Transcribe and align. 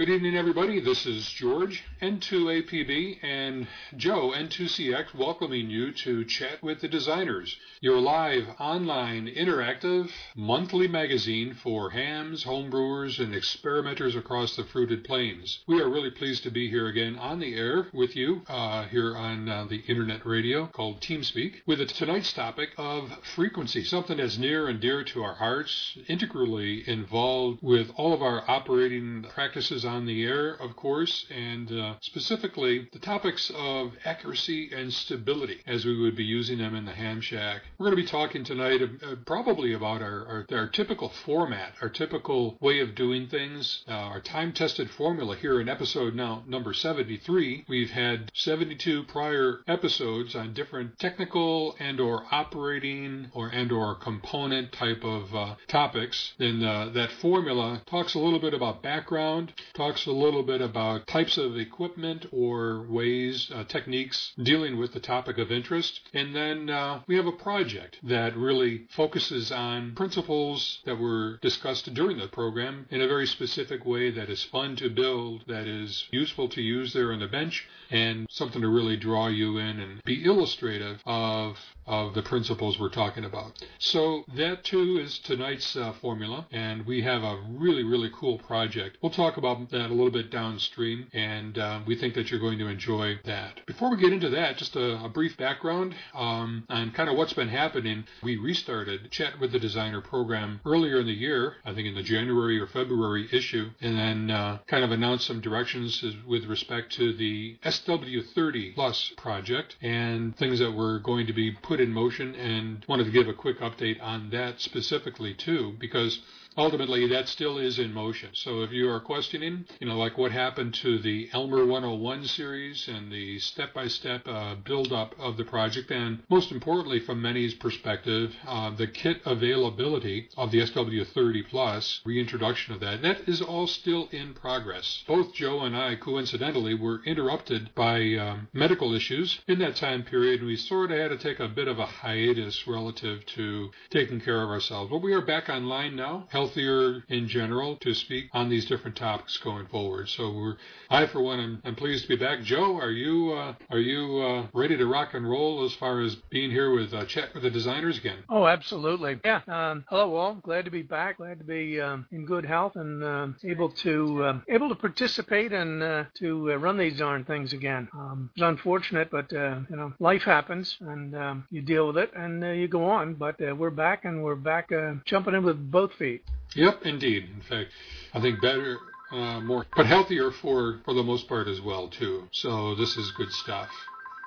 Good 0.00 0.08
evening, 0.08 0.34
everybody. 0.34 0.80
This 0.80 1.04
is 1.04 1.28
George, 1.28 1.84
N2APB, 2.00 3.18
and 3.22 3.68
Joe, 3.98 4.32
N2CX, 4.34 5.14
welcoming 5.14 5.68
you 5.68 5.92
to 5.92 6.24
Chat 6.24 6.62
with 6.62 6.80
the 6.80 6.88
Designers, 6.88 7.54
your 7.82 8.00
live, 8.00 8.46
online, 8.58 9.26
interactive, 9.26 10.10
monthly 10.34 10.88
magazine 10.88 11.52
for 11.52 11.90
hams, 11.90 12.44
homebrewers, 12.44 13.22
and 13.22 13.34
experimenters 13.34 14.16
across 14.16 14.56
the 14.56 14.64
fruited 14.64 15.04
plains. 15.04 15.58
We 15.66 15.82
are 15.82 15.90
really 15.90 16.10
pleased 16.10 16.44
to 16.44 16.50
be 16.50 16.70
here 16.70 16.86
again 16.86 17.16
on 17.16 17.38
the 17.38 17.54
air 17.54 17.88
with 17.92 18.16
you 18.16 18.40
uh, 18.48 18.84
here 18.84 19.14
on 19.14 19.50
uh, 19.50 19.66
the 19.66 19.82
internet 19.86 20.24
radio 20.24 20.66
called 20.68 21.02
TeamSpeak 21.02 21.56
with 21.66 21.86
tonight's 21.88 22.32
topic 22.32 22.70
of 22.78 23.18
frequency, 23.34 23.84
something 23.84 24.16
that's 24.16 24.38
near 24.38 24.66
and 24.66 24.80
dear 24.80 25.04
to 25.04 25.22
our 25.22 25.34
hearts, 25.34 25.98
integrally 26.08 26.88
involved 26.88 27.58
with 27.60 27.90
all 27.96 28.14
of 28.14 28.22
our 28.22 28.50
operating 28.50 29.26
practices 29.34 29.84
on 29.90 30.06
the 30.06 30.24
air, 30.24 30.52
of 30.54 30.76
course, 30.76 31.26
and 31.30 31.72
uh, 31.72 31.94
specifically 32.00 32.88
the 32.92 32.98
topics 32.98 33.50
of 33.56 33.92
accuracy 34.04 34.70
and 34.72 34.92
stability 34.92 35.60
as 35.66 35.84
we 35.84 36.00
would 36.00 36.16
be 36.16 36.24
using 36.24 36.58
them 36.58 36.74
in 36.74 36.84
the 36.84 36.92
ham 36.92 37.20
shack. 37.20 37.62
We're 37.76 37.86
going 37.86 37.96
to 37.96 38.02
be 38.02 38.08
talking 38.08 38.44
tonight 38.44 38.80
uh, 38.82 39.16
probably 39.26 39.72
about 39.72 40.00
our, 40.00 40.26
our, 40.26 40.46
our, 40.52 40.68
typical 40.68 41.08
format, 41.08 41.74
our 41.82 41.88
typical 41.88 42.56
way 42.60 42.80
of 42.80 42.94
doing 42.94 43.26
things, 43.26 43.84
uh, 43.88 43.92
our 43.92 44.20
time 44.20 44.52
tested 44.52 44.88
formula 44.90 45.36
here 45.36 45.60
in 45.60 45.68
episode 45.68 46.14
now 46.14 46.44
number 46.46 46.72
73. 46.72 47.64
We've 47.68 47.90
had 47.90 48.30
72 48.34 49.04
prior 49.04 49.60
episodes 49.66 50.36
on 50.36 50.54
different 50.54 50.98
technical 50.98 51.74
and 51.80 51.98
or 51.98 52.24
operating 52.30 53.28
or 53.34 53.48
and 53.48 53.72
or 53.72 53.96
component 53.96 54.72
type 54.72 55.02
of 55.04 55.34
uh, 55.34 55.54
topics. 55.66 56.34
Then 56.38 56.62
uh, 56.62 56.90
that 56.94 57.10
formula 57.10 57.82
talks 57.86 58.14
a 58.14 58.18
little 58.18 58.38
bit 58.38 58.54
about 58.54 58.82
background, 58.82 59.52
talks 59.80 60.04
a 60.04 60.12
little 60.12 60.42
bit 60.42 60.60
about 60.60 61.06
types 61.06 61.38
of 61.38 61.56
equipment 61.56 62.26
or 62.32 62.84
ways, 62.90 63.50
uh, 63.54 63.64
techniques 63.64 64.34
dealing 64.42 64.76
with 64.76 64.92
the 64.92 65.00
topic 65.00 65.38
of 65.38 65.50
interest. 65.50 66.00
And 66.12 66.36
then 66.36 66.68
uh, 66.68 67.00
we 67.06 67.16
have 67.16 67.24
a 67.24 67.32
project 67.32 67.96
that 68.02 68.36
really 68.36 68.86
focuses 68.90 69.50
on 69.50 69.94
principles 69.94 70.80
that 70.84 70.98
were 70.98 71.38
discussed 71.40 71.94
during 71.94 72.18
the 72.18 72.28
program 72.28 72.88
in 72.90 73.00
a 73.00 73.08
very 73.08 73.26
specific 73.26 73.86
way 73.86 74.10
that 74.10 74.28
is 74.28 74.44
fun 74.44 74.76
to 74.76 74.90
build, 74.90 75.44
that 75.48 75.66
is 75.66 76.04
useful 76.10 76.50
to 76.50 76.60
use 76.60 76.92
there 76.92 77.10
on 77.14 77.20
the 77.20 77.26
bench, 77.26 77.66
and 77.90 78.26
something 78.28 78.60
to 78.60 78.68
really 78.68 78.98
draw 78.98 79.28
you 79.28 79.56
in 79.56 79.80
and 79.80 80.04
be 80.04 80.22
illustrative 80.26 81.00
of 81.06 81.56
of 81.90 82.14
the 82.14 82.22
principles 82.22 82.78
we're 82.78 82.88
talking 82.88 83.24
about. 83.24 83.52
So 83.78 84.24
that 84.36 84.62
too 84.62 85.00
is 85.02 85.18
tonight's 85.18 85.74
uh, 85.74 85.92
formula, 86.00 86.46
and 86.52 86.86
we 86.86 87.02
have 87.02 87.24
a 87.24 87.42
really, 87.48 87.82
really 87.82 88.10
cool 88.14 88.38
project. 88.38 88.96
We'll 89.02 89.10
talk 89.10 89.36
about 89.36 89.70
that 89.70 89.86
a 89.86 89.94
little 89.94 90.12
bit 90.12 90.30
downstream, 90.30 91.08
and 91.12 91.58
uh, 91.58 91.80
we 91.84 91.96
think 91.96 92.14
that 92.14 92.30
you're 92.30 92.38
going 92.38 92.60
to 92.60 92.68
enjoy 92.68 93.18
that. 93.24 93.66
Before 93.66 93.90
we 93.90 93.96
get 93.96 94.12
into 94.12 94.30
that, 94.30 94.56
just 94.56 94.76
a, 94.76 95.04
a 95.04 95.08
brief 95.08 95.36
background 95.36 95.96
um, 96.14 96.64
on 96.68 96.92
kind 96.92 97.10
of 97.10 97.16
what's 97.16 97.32
been 97.32 97.48
happening. 97.48 98.04
We 98.22 98.36
restarted 98.36 99.10
Chat 99.10 99.40
with 99.40 99.50
the 99.50 99.58
Designer 99.58 100.00
program 100.00 100.60
earlier 100.64 101.00
in 101.00 101.06
the 101.06 101.12
year, 101.12 101.54
I 101.64 101.74
think 101.74 101.88
in 101.88 101.96
the 101.96 102.04
January 102.04 102.60
or 102.60 102.68
February 102.68 103.28
issue, 103.32 103.70
and 103.80 103.98
then 103.98 104.30
uh, 104.30 104.58
kind 104.68 104.84
of 104.84 104.92
announced 104.92 105.26
some 105.26 105.40
directions 105.40 106.04
with 106.24 106.44
respect 106.44 106.92
to 106.92 107.12
the 107.14 107.56
SW30 107.64 108.76
Plus 108.76 109.12
project 109.16 109.74
and 109.82 110.36
things 110.36 110.60
that 110.60 110.72
we're 110.72 111.00
going 111.00 111.26
to 111.26 111.32
be 111.32 111.50
put 111.80 111.88
in 111.88 111.94
motion 111.94 112.34
and 112.34 112.84
wanted 112.88 113.04
to 113.04 113.10
give 113.10 113.26
a 113.26 113.32
quick 113.32 113.58
update 113.60 114.02
on 114.02 114.28
that 114.28 114.60
specifically 114.60 115.32
too 115.32 115.74
because 115.78 116.20
ultimately 116.56 117.06
that 117.08 117.28
still 117.28 117.58
is 117.58 117.78
in 117.78 117.92
motion. 117.92 118.30
So 118.32 118.62
if 118.62 118.72
you 118.72 118.90
are 118.90 119.00
questioning, 119.00 119.64
you 119.80 119.86
know, 119.86 119.96
like 119.96 120.18
what 120.18 120.32
happened 120.32 120.74
to 120.74 120.98
the 120.98 121.28
Elmer 121.32 121.64
101 121.64 122.26
series 122.26 122.88
and 122.88 123.10
the 123.10 123.38
step-by-step 123.38 124.22
uh, 124.26 124.56
build-up 124.56 125.14
of 125.18 125.36
the 125.36 125.44
project, 125.44 125.90
and 125.90 126.22
most 126.28 126.50
importantly, 126.50 127.00
from 127.00 127.22
many's 127.22 127.54
perspective, 127.54 128.34
uh, 128.46 128.70
the 128.70 128.86
kit 128.86 129.20
availability 129.24 130.28
of 130.36 130.50
the 130.50 130.60
SW30 130.60 131.48
Plus, 131.48 132.00
reintroduction 132.04 132.74
of 132.74 132.80
that, 132.80 133.02
that 133.02 133.28
is 133.28 133.40
all 133.40 133.66
still 133.66 134.08
in 134.10 134.34
progress. 134.34 135.04
Both 135.06 135.34
Joe 135.34 135.60
and 135.60 135.76
I, 135.76 135.96
coincidentally, 135.96 136.74
were 136.74 137.00
interrupted 137.04 137.74
by 137.74 138.14
um, 138.14 138.48
medical 138.52 138.94
issues 138.94 139.40
in 139.46 139.58
that 139.60 139.76
time 139.76 140.02
period. 140.02 140.40
and 140.40 140.48
We 140.48 140.56
sort 140.56 140.90
of 140.90 140.98
had 140.98 141.08
to 141.08 141.16
take 141.16 141.40
a 141.40 141.48
bit 141.60 141.68
of 141.68 141.78
a 141.78 141.84
hiatus 141.84 142.66
relative 142.66 143.26
to 143.26 143.70
taking 143.90 144.18
care 144.18 144.42
of 144.42 144.48
ourselves. 144.48 144.90
But 144.90 145.02
we 145.02 145.12
are 145.12 145.20
back 145.20 145.50
online 145.50 145.94
now 145.94 146.26
healthier 146.30 147.04
in 147.10 147.28
general 147.28 147.76
to 147.82 147.92
speak 147.92 148.30
on 148.32 148.48
these 148.48 148.64
different 148.64 148.96
topics 148.96 149.36
going 149.36 149.66
forward. 149.66 150.08
So 150.08 150.32
we're, 150.32 150.56
I 150.88 151.04
for 151.04 151.20
one, 151.20 151.38
am, 151.38 151.62
am 151.66 151.74
pleased 151.74 152.04
to 152.04 152.08
be 152.08 152.16
back. 152.16 152.40
Joe, 152.40 152.78
are 152.78 152.90
you 152.90 153.32
uh, 153.32 153.54
are 153.68 153.78
you 153.78 154.22
uh, 154.22 154.46
ready 154.54 154.78
to 154.78 154.86
rock 154.86 155.12
and 155.12 155.28
roll 155.28 155.62
as 155.66 155.74
far 155.74 156.00
as 156.00 156.14
being 156.30 156.50
here 156.50 156.72
with 156.74 156.94
uh, 156.94 157.04
chat 157.04 157.34
with 157.34 157.42
the 157.42 157.50
designers 157.50 157.98
again? 157.98 158.24
Oh, 158.30 158.46
absolutely. 158.46 159.20
Yeah. 159.22 159.42
Um, 159.46 159.84
hello, 159.90 160.16
all. 160.16 160.34
Glad 160.36 160.64
to 160.64 160.70
be 160.70 160.80
back. 160.80 161.18
Glad 161.18 161.40
to 161.40 161.44
be 161.44 161.78
um, 161.78 162.06
in 162.10 162.24
good 162.24 162.46
health 162.46 162.76
and 162.76 163.04
um, 163.04 163.36
able 163.44 163.68
to 163.68 164.24
um, 164.24 164.42
able 164.48 164.70
to 164.70 164.74
participate 164.76 165.52
and 165.52 165.82
uh, 165.82 166.04
to 166.20 166.52
uh, 166.52 166.56
run 166.56 166.78
these 166.78 166.96
darn 166.96 167.26
things 167.26 167.52
again. 167.52 167.86
Um, 167.92 168.30
it's 168.34 168.42
unfortunate, 168.42 169.10
but 169.10 169.30
uh, 169.34 169.58
you 169.68 169.76
know, 169.76 169.92
life 170.00 170.22
happens 170.22 170.78
and 170.80 171.14
um, 171.14 171.46
you 171.50 171.62
deal 171.62 171.88
with 171.88 171.98
it 171.98 172.12
and 172.14 172.42
you 172.58 172.68
go 172.68 172.84
on. 172.84 173.14
But 173.14 173.40
we're 173.40 173.70
back 173.70 174.04
and 174.04 174.22
we're 174.22 174.34
back 174.34 174.70
jumping 175.04 175.34
in 175.34 175.44
with 175.44 175.70
both 175.70 175.92
feet. 175.94 176.24
Yep, 176.54 176.82
indeed. 176.84 177.28
In 177.34 177.42
fact, 177.42 177.70
I 178.14 178.20
think 178.20 178.40
better, 178.40 178.78
uh, 179.12 179.40
more, 179.40 179.66
but 179.76 179.86
healthier 179.86 180.30
for 180.30 180.80
for 180.84 180.94
the 180.94 181.02
most 181.02 181.28
part 181.28 181.48
as 181.48 181.60
well 181.60 181.88
too. 181.88 182.28
So 182.32 182.74
this 182.74 182.96
is 182.96 183.10
good 183.12 183.32
stuff. 183.32 183.68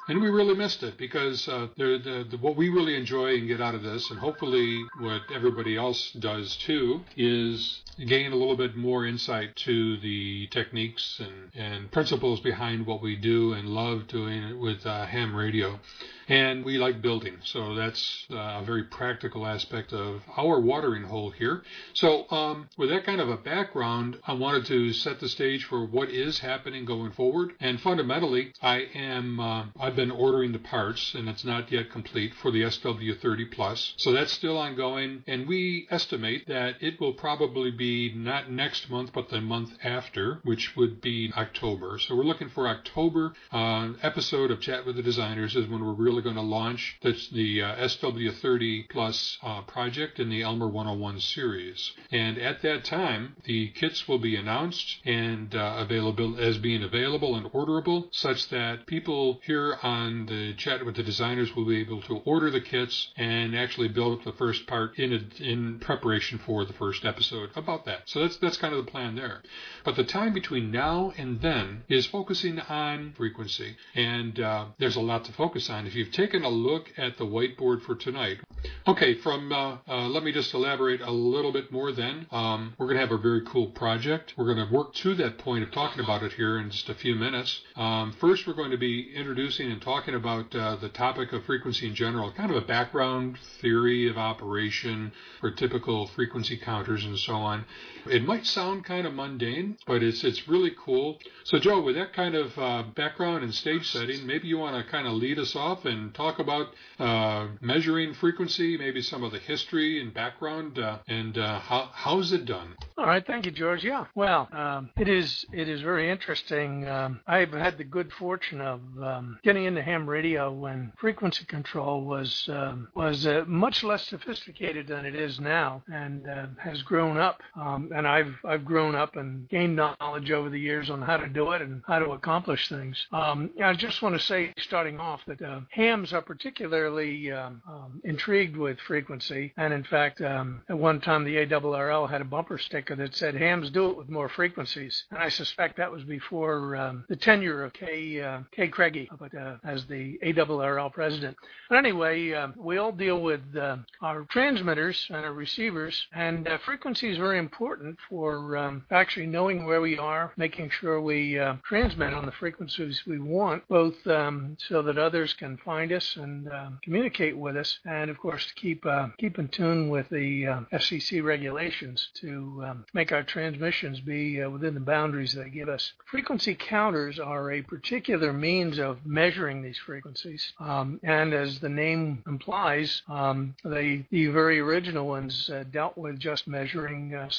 And 0.10 0.22
we 0.22 0.30
really 0.30 0.54
missed 0.54 0.84
it 0.84 0.98
because 0.98 1.48
uh, 1.48 1.68
the, 1.78 1.98
the, 2.04 2.28
the, 2.32 2.38
what 2.38 2.58
we 2.58 2.68
really 2.68 2.98
enjoy 2.98 3.36
and 3.36 3.48
get 3.48 3.62
out 3.62 3.74
of 3.74 3.84
this, 3.84 4.10
and 4.10 4.20
hopefully 4.20 4.84
what 5.00 5.22
everybody 5.34 5.78
else 5.78 6.12
does 6.12 6.58
too, 6.58 7.02
is 7.16 7.82
gain 8.06 8.34
a 8.34 8.36
little 8.36 8.58
bit 8.58 8.76
more 8.76 9.06
insight 9.06 9.56
to 9.56 9.98
the 10.02 10.48
techniques 10.48 11.22
and, 11.22 11.52
and 11.56 11.90
principles 11.92 12.42
behind 12.42 12.86
what 12.86 13.02
we 13.02 13.16
do 13.16 13.54
and 13.54 13.70
love 13.70 14.08
doing 14.08 14.44
it 14.44 14.58
with 14.58 14.86
uh, 14.86 15.06
ham 15.06 15.34
radio 15.34 15.80
and 16.28 16.64
we 16.64 16.78
like 16.78 17.02
building. 17.02 17.38
So 17.44 17.76
that's 17.76 18.26
uh, 18.32 18.62
a 18.62 18.64
very 18.66 18.84
practical 18.84 19.46
aspect 19.46 19.94
of 19.94 20.22
our 20.38 20.60
watering 20.60 21.04
hole 21.04 21.30
here. 21.30 21.64
So 21.94 22.30
um, 22.32 22.70
with 22.78 22.90
that 22.90 23.06
kind 23.06 23.22
of 23.22 23.30
a 23.30 23.38
background, 23.38 24.18
I 24.26 24.34
wanted 24.34 24.66
to 24.68 24.94
set 24.94 25.20
the 25.20 25.30
stage 25.30 25.66
for 25.66 25.86
what 25.86 26.10
is 26.10 26.40
happening 26.40 26.86
going 26.86 27.12
forward. 27.12 27.54
And 27.60 27.80
fundamentally, 27.80 28.54
I 28.62 28.88
am 28.94 29.40
uh, 29.40 29.66
I've 29.80 29.96
been 29.96 30.12
ordering 30.12 30.52
the 30.52 30.60
parts, 30.60 31.14
and 31.16 31.28
it's 31.28 31.44
not 31.44 31.72
yet 31.72 31.92
complete 31.92 32.34
for 32.36 32.52
the 32.52 32.62
SW30 32.62 33.52
Plus. 33.52 33.94
So 33.98 34.12
that's 34.12 34.32
still 34.32 34.58
ongoing, 34.58 35.24
and 35.28 35.48
we 35.48 35.88
estimate 35.90 36.48
that 36.48 36.76
it 36.82 37.00
will 37.00 37.14
probably 37.14 37.72
be 37.72 38.14
not 38.16 38.52
next 38.52 38.90
month, 38.90 39.12
but 39.14 39.30
the 39.30 39.42
month 39.42 39.72
after, 39.84 40.40
which 40.44 40.76
would 40.76 41.02
be 41.02 41.32
October. 41.36 42.00
So 42.00 42.16
we're 42.16 42.24
looking 42.24 42.50
for 42.50 42.68
October 42.68 43.34
uh, 43.52 43.94
episode 44.02 44.52
of 44.52 44.62
Chat 44.62 44.86
with 44.86 44.96
the 44.96 45.04
Designers 45.04 45.56
is 45.56 45.68
when 45.68 45.84
we're 45.84 45.94
really 45.94 46.13
really 46.14 46.24
going 46.24 46.36
to 46.36 46.42
launch 46.42 47.00
the 47.02 47.62
uh, 47.64 47.76
SW30 47.76 48.88
Plus 48.90 49.40
uh, 49.42 49.62
project 49.62 50.20
in 50.20 50.30
the 50.30 50.44
Elmer 50.44 50.68
101 50.68 51.20
series. 51.20 51.92
And 52.12 52.38
at 52.38 52.62
that 52.62 52.84
time, 52.84 53.36
the 53.46 53.70
kits 53.70 54.08
will 54.08 54.20
be 54.20 54.36
announced 54.36 54.98
and 55.06 55.56
uh, 55.56 55.78
available 55.80 56.40
as 56.40 56.60
being 56.60 56.84
available 56.84 57.36
and 57.36 57.48
orderable, 57.52 58.10
such 58.12 58.50
that 58.50 58.86
people 58.86 59.42
here 59.44 59.78
on 59.82 60.28
the 60.28 60.54
chat 60.54 60.86
with 60.86 60.96
the 60.96 61.04
designers 61.04 61.56
will 61.56 61.66
be 61.66 61.82
able 61.82 62.02
to 62.04 62.18
order 62.26 62.52
the 62.52 62.62
kits 62.62 63.12
and 63.18 63.56
actually 63.56 63.88
build 63.88 64.20
up 64.20 64.26
the 64.26 64.34
first 64.34 64.68
part 64.68 65.00
in 65.00 65.14
a, 65.14 65.44
in 65.44 65.80
preparation 65.80 66.38
for 66.38 66.64
the 66.64 66.74
first 66.74 67.06
episode 67.06 67.50
about 67.56 67.86
that. 67.86 68.02
So 68.06 68.20
that's 68.22 68.38
that's 68.38 68.58
kind 68.58 68.76
of 68.76 68.86
the 68.86 68.92
plan 68.92 69.16
there. 69.16 69.42
But 69.84 69.96
the 69.96 70.04
time 70.04 70.34
between 70.34 70.70
now 70.70 71.12
and 71.18 71.42
then 71.42 71.84
is 71.90 72.06
focusing 72.06 72.60
on 72.60 73.14
frequency, 73.18 73.76
and 73.96 74.40
uh, 74.40 74.66
there's 74.78 74.96
a 74.96 75.02
lot 75.02 75.26
to 75.26 75.32
focus 75.32 75.70
on. 75.70 75.88
If 75.88 75.96
you 75.96 76.03
you've 76.04 76.12
taken 76.12 76.44
a 76.44 76.50
look 76.50 76.92
at 76.98 77.18
the 77.18 77.24
whiteboard 77.24 77.82
for 77.82 77.96
tonight. 77.96 78.38
Okay, 78.86 79.16
from 79.16 79.54
uh, 79.54 79.78
uh, 79.88 80.08
let 80.10 80.22
me 80.24 80.34
just 80.34 80.54
elaborate 80.54 81.00
a 81.00 81.12
little 81.12 81.54
bit 81.54 81.72
more 81.72 81.94
then. 81.94 82.28
Um, 82.30 82.74
we're 82.78 82.88
going 82.88 82.98
to 82.98 83.06
have 83.06 83.18
a 83.18 83.22
very 83.22 83.42
cool 83.46 83.68
project. 83.68 84.34
We're 84.38 84.54
going 84.54 84.68
to 84.68 84.74
work 84.74 84.94
to 84.96 85.16
that 85.16 85.38
point 85.38 85.64
of 85.64 85.72
talking 85.72 86.04
about 86.04 86.22
it 86.24 86.34
here 86.34 86.60
in 86.60 86.72
just 86.72 86.90
a 86.90 86.94
few 86.94 87.16
minutes. 87.16 87.62
Um, 87.78 88.14
first, 88.20 88.46
we're 88.46 88.54
going 88.54 88.72
to 88.72 88.78
be 88.78 89.14
introducing 89.16 89.72
and 89.72 89.82
talking 89.82 90.16
about 90.16 90.54
uh, 90.54 90.76
the 90.76 90.90
topic 90.90 91.32
of 91.32 91.46
frequency 91.46 91.88
in 91.88 91.96
general, 91.96 92.34
kind 92.34 92.52
of 92.52 92.58
a 92.58 92.66
background 92.66 93.38
theory 93.62 94.10
of 94.10 94.18
operation 94.18 95.14
for 95.40 95.52
typical 95.52 96.08
frequency 96.08 96.58
counters 96.58 97.06
and 97.06 97.18
so 97.18 97.36
on. 97.36 97.64
It 98.06 98.26
might 98.26 98.46
sound 98.46 98.84
kind 98.84 99.08
of 99.08 99.14
mundane, 99.14 99.78
but 99.88 100.04
it's 100.04 100.24
it's 100.24 100.48
really 100.48 100.72
cool. 100.78 101.20
So, 101.46 101.60
Joe, 101.60 101.82
with 101.82 101.96
that 101.96 102.14
kind 102.14 102.36
of 102.36 102.58
uh, 102.58 102.84
background 102.96 103.44
and 103.44 103.54
stage 103.54 103.90
setting, 103.90 104.26
maybe 104.26 104.48
you 104.48 104.58
want 104.58 104.84
to 104.84 104.92
kind 104.92 105.08
of 105.08 105.14
lead 105.14 105.40
us 105.40 105.56
off 105.56 105.86
and 105.86 106.14
talk 106.14 106.40
about 106.40 106.68
uh, 107.00 107.48
measuring 107.62 108.14
frequency, 108.14 108.78
maybe 108.78 109.02
some 109.02 109.24
of 109.24 109.32
the 109.32 109.40
history 109.40 110.02
and 110.02 110.14
background, 110.14 110.80
uh, 110.80 111.00
and 111.08 111.38
uh, 111.38 111.60
how 111.60 111.90
how's 111.94 112.32
it 112.32 112.46
done? 112.46 112.76
All 112.98 113.06
right, 113.06 113.26
thank 113.26 113.46
you, 113.46 113.52
George. 113.52 113.84
Yeah, 113.84 114.06
well, 114.16 114.50
um, 114.52 114.90
it 114.98 115.08
is 115.08 115.46
it 115.52 115.70
is 115.70 115.82
very 115.82 116.10
interesting. 116.10 116.88
Um, 116.88 117.22
I've 117.26 117.52
had 117.52 117.78
the 117.78 117.84
good 117.84 118.12
fortune 118.14 118.62
of 118.62 118.82
um, 119.02 119.40
getting 119.44 119.66
into 119.66 119.82
ham 119.82 120.10
radio 120.10 120.52
when 120.52 120.92
frequency 120.98 121.46
control 121.46 122.04
was 122.04 122.48
um, 122.52 122.90
was 122.96 123.26
uh, 123.26 123.44
much 123.48 123.84
less 123.84 124.08
sophisticated 124.08 124.88
than 124.88 125.06
it 125.06 125.16
is 125.16 125.40
now, 125.40 125.84
and 125.92 126.28
uh, 126.28 126.48
has 126.58 126.82
grown 126.84 127.18
up. 127.18 127.42
Um, 127.56 127.92
and 127.94 128.08
I've 128.08 128.34
I've 128.44 128.66
grown 128.66 128.96
up 128.96 129.16
and 129.16 129.48
gained 129.50 129.76
knowledge 129.76 130.32
over 130.32 130.50
the 130.50 130.60
years 130.60 130.90
on 130.90 131.02
how 131.02 131.18
to 131.18 131.28
do 131.28 131.52
it 131.52 131.62
and 131.62 131.82
how 131.88 132.00
to 132.00 132.12
accomplish 132.12 132.68
things. 132.68 132.98
Um, 133.12 133.52
I 133.64 133.74
just 133.74 134.02
want 134.02 134.16
to 134.16 134.26
say, 134.26 134.54
starting 134.58 135.00
off, 135.00 135.22
that 135.28 135.42
uh, 135.42 135.62
hams 135.70 136.12
are 136.14 136.22
particularly 136.22 137.32
um, 137.32 137.62
um, 137.70 138.02
intrigued 138.04 138.58
with 138.58 138.80
frequency, 138.80 139.54
and 139.58 139.74
in 139.74 139.84
fact, 139.84 140.22
um, 140.22 140.62
at 140.70 140.78
one 140.78 141.00
time 141.02 141.24
the 141.24 141.36
ARRL 141.36 142.10
had 142.10 142.22
a 142.22 142.26
bumper 142.26 142.58
sticker 142.58 142.96
that 142.96 143.16
said 143.16 143.36
"Hams 143.36 143.70
do 143.70 143.92
it 143.92 143.98
with 143.98 144.10
more 144.10 144.30
frequencies," 144.30 145.04
and 145.12 145.20
I 145.20 145.30
suspect 145.30 145.78
that 145.78 145.92
was 145.92 146.04
before 146.04 146.76
um, 146.76 147.06
the 147.10 147.16
tenure 147.16 147.64
of 147.64 147.74
Kay 147.74 148.22
uh, 148.22 148.40
Craigie, 148.72 149.10
but 149.20 149.36
uh, 149.36 149.58
as 149.64 149.86
the 149.86 150.18
ARRL 150.24 150.92
president. 150.92 151.38
But 151.70 151.78
anyway, 151.78 152.32
uh, 152.32 152.48
we 152.58 152.78
all 152.78 152.92
deal 152.92 153.22
with 153.22 153.42
uh, 153.56 153.78
our 154.02 154.26
transmitters 154.30 155.06
and 155.10 155.26
our 155.26 155.34
receivers, 155.34 156.08
and 156.14 156.48
uh, 156.48 156.58
frequency 156.66 157.10
is 157.10 157.18
very 157.18 157.38
important 157.38 157.83
for 158.10 158.58
um, 158.58 158.86
actually 158.92 159.26
knowing 159.26 159.66
where 159.66 159.82
we 159.82 159.98
are, 159.98 160.34
making 160.38 160.70
sure 160.70 161.02
we 161.02 161.40
uh, 161.40 161.56
transmit 161.64 162.14
on 162.14 162.26
the 162.26 162.32
frequencies 162.32 163.04
we 163.06 163.20
want, 163.20 163.68
both 163.68 163.96
um, 164.08 164.58
so 164.60 164.82
that 164.82 164.98
others 164.98 165.34
can 165.34 165.58
find 165.58 165.92
us 165.92 166.16
and 166.16 166.52
um, 166.52 166.80
communicate 166.84 167.38
with 167.38 167.58
us, 167.58 167.80
and 167.86 168.10
of 168.10 168.18
course 168.18 168.46
to 168.46 168.54
keep 168.56 168.86
uh, 168.86 169.08
keep 169.18 169.40
in 169.40 169.48
tune 169.48 169.90
with 169.90 170.10
the 170.10 170.48
uh, 170.48 170.60
FCC 170.74 171.24
regulations 171.24 172.10
to 172.16 172.64
um, 172.66 172.86
make 172.94 173.12
our 173.12 173.24
transmissions 173.24 174.00
be 174.00 174.42
uh, 174.42 174.50
within 174.50 174.74
the 174.74 174.80
boundaries 174.80 175.34
they 175.34 175.50
give 175.50 175.70
us. 175.70 175.94
Frequency 176.06 176.56
counters 176.56 177.20
are 177.20 177.52
a 177.52 177.62
particular 177.62 178.34
means 178.34 178.80
of 178.80 179.06
measuring 179.06 179.62
these 179.62 179.78
frequencies, 179.78 180.54
um, 180.60 181.00
and 181.04 181.34
as 181.34 181.60
the 181.60 181.70
name 181.70 182.24
implies, 182.28 183.02
um, 183.08 183.56
they 183.64 184.06
the 184.12 184.28
very 184.28 184.60
original 184.60 185.08
ones 185.08 185.50
uh, 185.50 185.64
dealt 185.72 185.98
with 185.98 186.20
just 186.20 186.48
measuring 186.48 187.14
uh, 187.14 187.30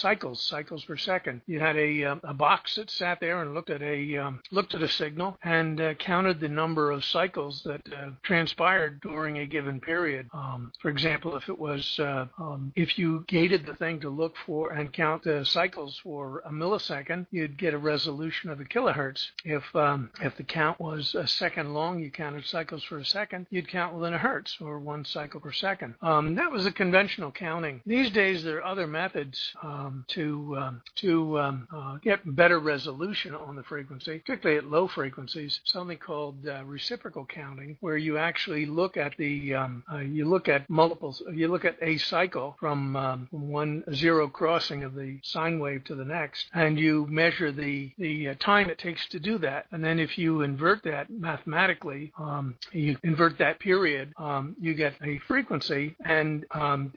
cycles, 0.41 0.85
per 0.85 0.97
second. 0.97 1.41
You 1.47 1.61
had 1.61 1.77
a, 1.77 2.05
uh, 2.05 2.17
a 2.25 2.35
box 2.35 2.77
that 2.77 2.91
sat 2.91 3.21
there 3.21 3.43
and 3.43 3.55
looked 3.55 3.71
at 3.71 3.83
a 3.83 4.17
um, 4.17 4.41
looked 4.51 4.75
at 4.75 4.83
a 4.83 4.89
signal 4.89 5.39
and 5.43 5.81
uh, 5.81 5.95
counted 5.95 6.41
the 6.41 6.49
number 6.49 6.91
of 6.91 7.05
cycles 7.05 7.63
that 7.65 7.83
uh, 7.93 8.11
transpired 8.23 9.01
during 9.01 9.39
a 9.39 9.47
given 9.47 9.81
period. 9.81 10.29
Um, 10.33 10.73
for 10.81 10.91
example, 10.91 11.37
if 11.37 11.49
it 11.49 11.59
was 11.59 11.99
uh, 11.99 12.27
um, 12.39 12.73
if 12.77 12.99
you 12.99 13.25
gated 13.29 13.67
the 13.67 13.75
thing 13.75 14.01
to 14.01 14.11
look 14.11 14.35
for 14.47 14.73
and 14.73 14.93
count 14.93 15.25
the 15.25 15.45
cycles 15.45 15.99
for 16.03 16.43
a 16.47 16.51
millisecond, 16.51 17.27
you'd 17.31 17.59
get 17.59 17.75
a 17.75 17.79
resolution 17.79 18.51
of 18.51 18.61
a 18.61 18.65
kilohertz. 18.65 19.27
If 19.45 19.65
um, 19.75 20.11
if 20.21 20.37
the 20.37 20.45
count 20.45 20.81
was 20.81 21.15
a 21.15 21.27
second 21.27 21.75
long, 21.75 22.01
you 22.01 22.11
counted 22.11 22.45
cycles 22.45 22.83
for 22.85 22.99
a 22.99 23.05
second, 23.05 23.47
you'd 23.51 23.69
count 23.69 23.95
within 23.95 24.15
a 24.15 24.19
hertz 24.19 24.57
or 24.61 24.79
one 24.79 25.05
cycle 25.05 25.41
per 25.41 25.53
second. 25.53 25.95
Um, 26.03 26.35
that 26.35 26.51
was 26.51 26.67
a 26.67 26.73
conventional 26.73 27.31
counting. 27.31 27.81
These 27.87 28.11
days, 28.11 28.45
there 28.45 28.59
are 28.59 28.65
other 28.65 28.87
methods 28.87 29.55
um, 29.63 30.05
to 30.25 30.57
um, 30.57 30.83
to 30.97 31.39
um, 31.39 31.69
uh, 31.75 31.97
get 32.03 32.21
better 32.37 32.59
resolution 32.59 33.35
on 33.35 33.57
the 33.57 33.63
frequency, 33.63 34.19
particularly 34.19 34.59
at 34.59 34.71
low 34.71 34.89
frequencies. 34.89 35.61
Something 35.65 35.99
called 35.99 36.47
uh, 36.47 36.65
reciprocal 36.65 37.27
counting, 37.27 37.77
where 37.81 37.97
you 37.97 38.19
actually 38.19 38.67
look 38.67 38.97
at 38.97 39.17
the 39.19 39.55
um, 39.55 39.85
uh, 39.93 39.99
you 39.99 40.25
look 40.29 40.49
at 40.49 40.69
multiples, 40.69 41.23
you 41.33 41.49
look 41.49 41.65
at 41.65 41.77
a 41.83 41.99
cycle 41.99 42.57
from 42.59 42.97
um, 42.97 43.29
one 43.31 43.85
zero 43.95 44.29
crossing 44.29 44.85
of 44.85 44.95
the 44.95 45.19
sine 45.23 45.59
wave 45.59 45.85
to 45.85 45.95
the 45.95 46.05
next, 46.05 46.47
and 46.55 46.79
you 46.79 47.07
measure 47.09 47.53
the 47.53 47.93
the 47.99 48.31
uh, 48.31 48.35
time 48.41 48.71
it 48.71 48.79
takes 48.79 49.07
to 49.09 49.19
do 49.19 49.39
that. 49.39 49.67
And 49.73 49.85
then 49.85 49.99
if 49.99 50.17
you 50.19 50.43
invert 50.43 50.83
that 50.85 51.11
mathematically, 51.11 52.13
um, 52.19 52.57
you 52.73 52.97
invert 53.03 53.39
that 53.39 53.59
period, 53.59 54.13
um, 54.17 54.57
you 54.61 54.75
get 54.75 54.95
a 55.03 55.19
frequency, 55.27 55.95
and 56.05 56.45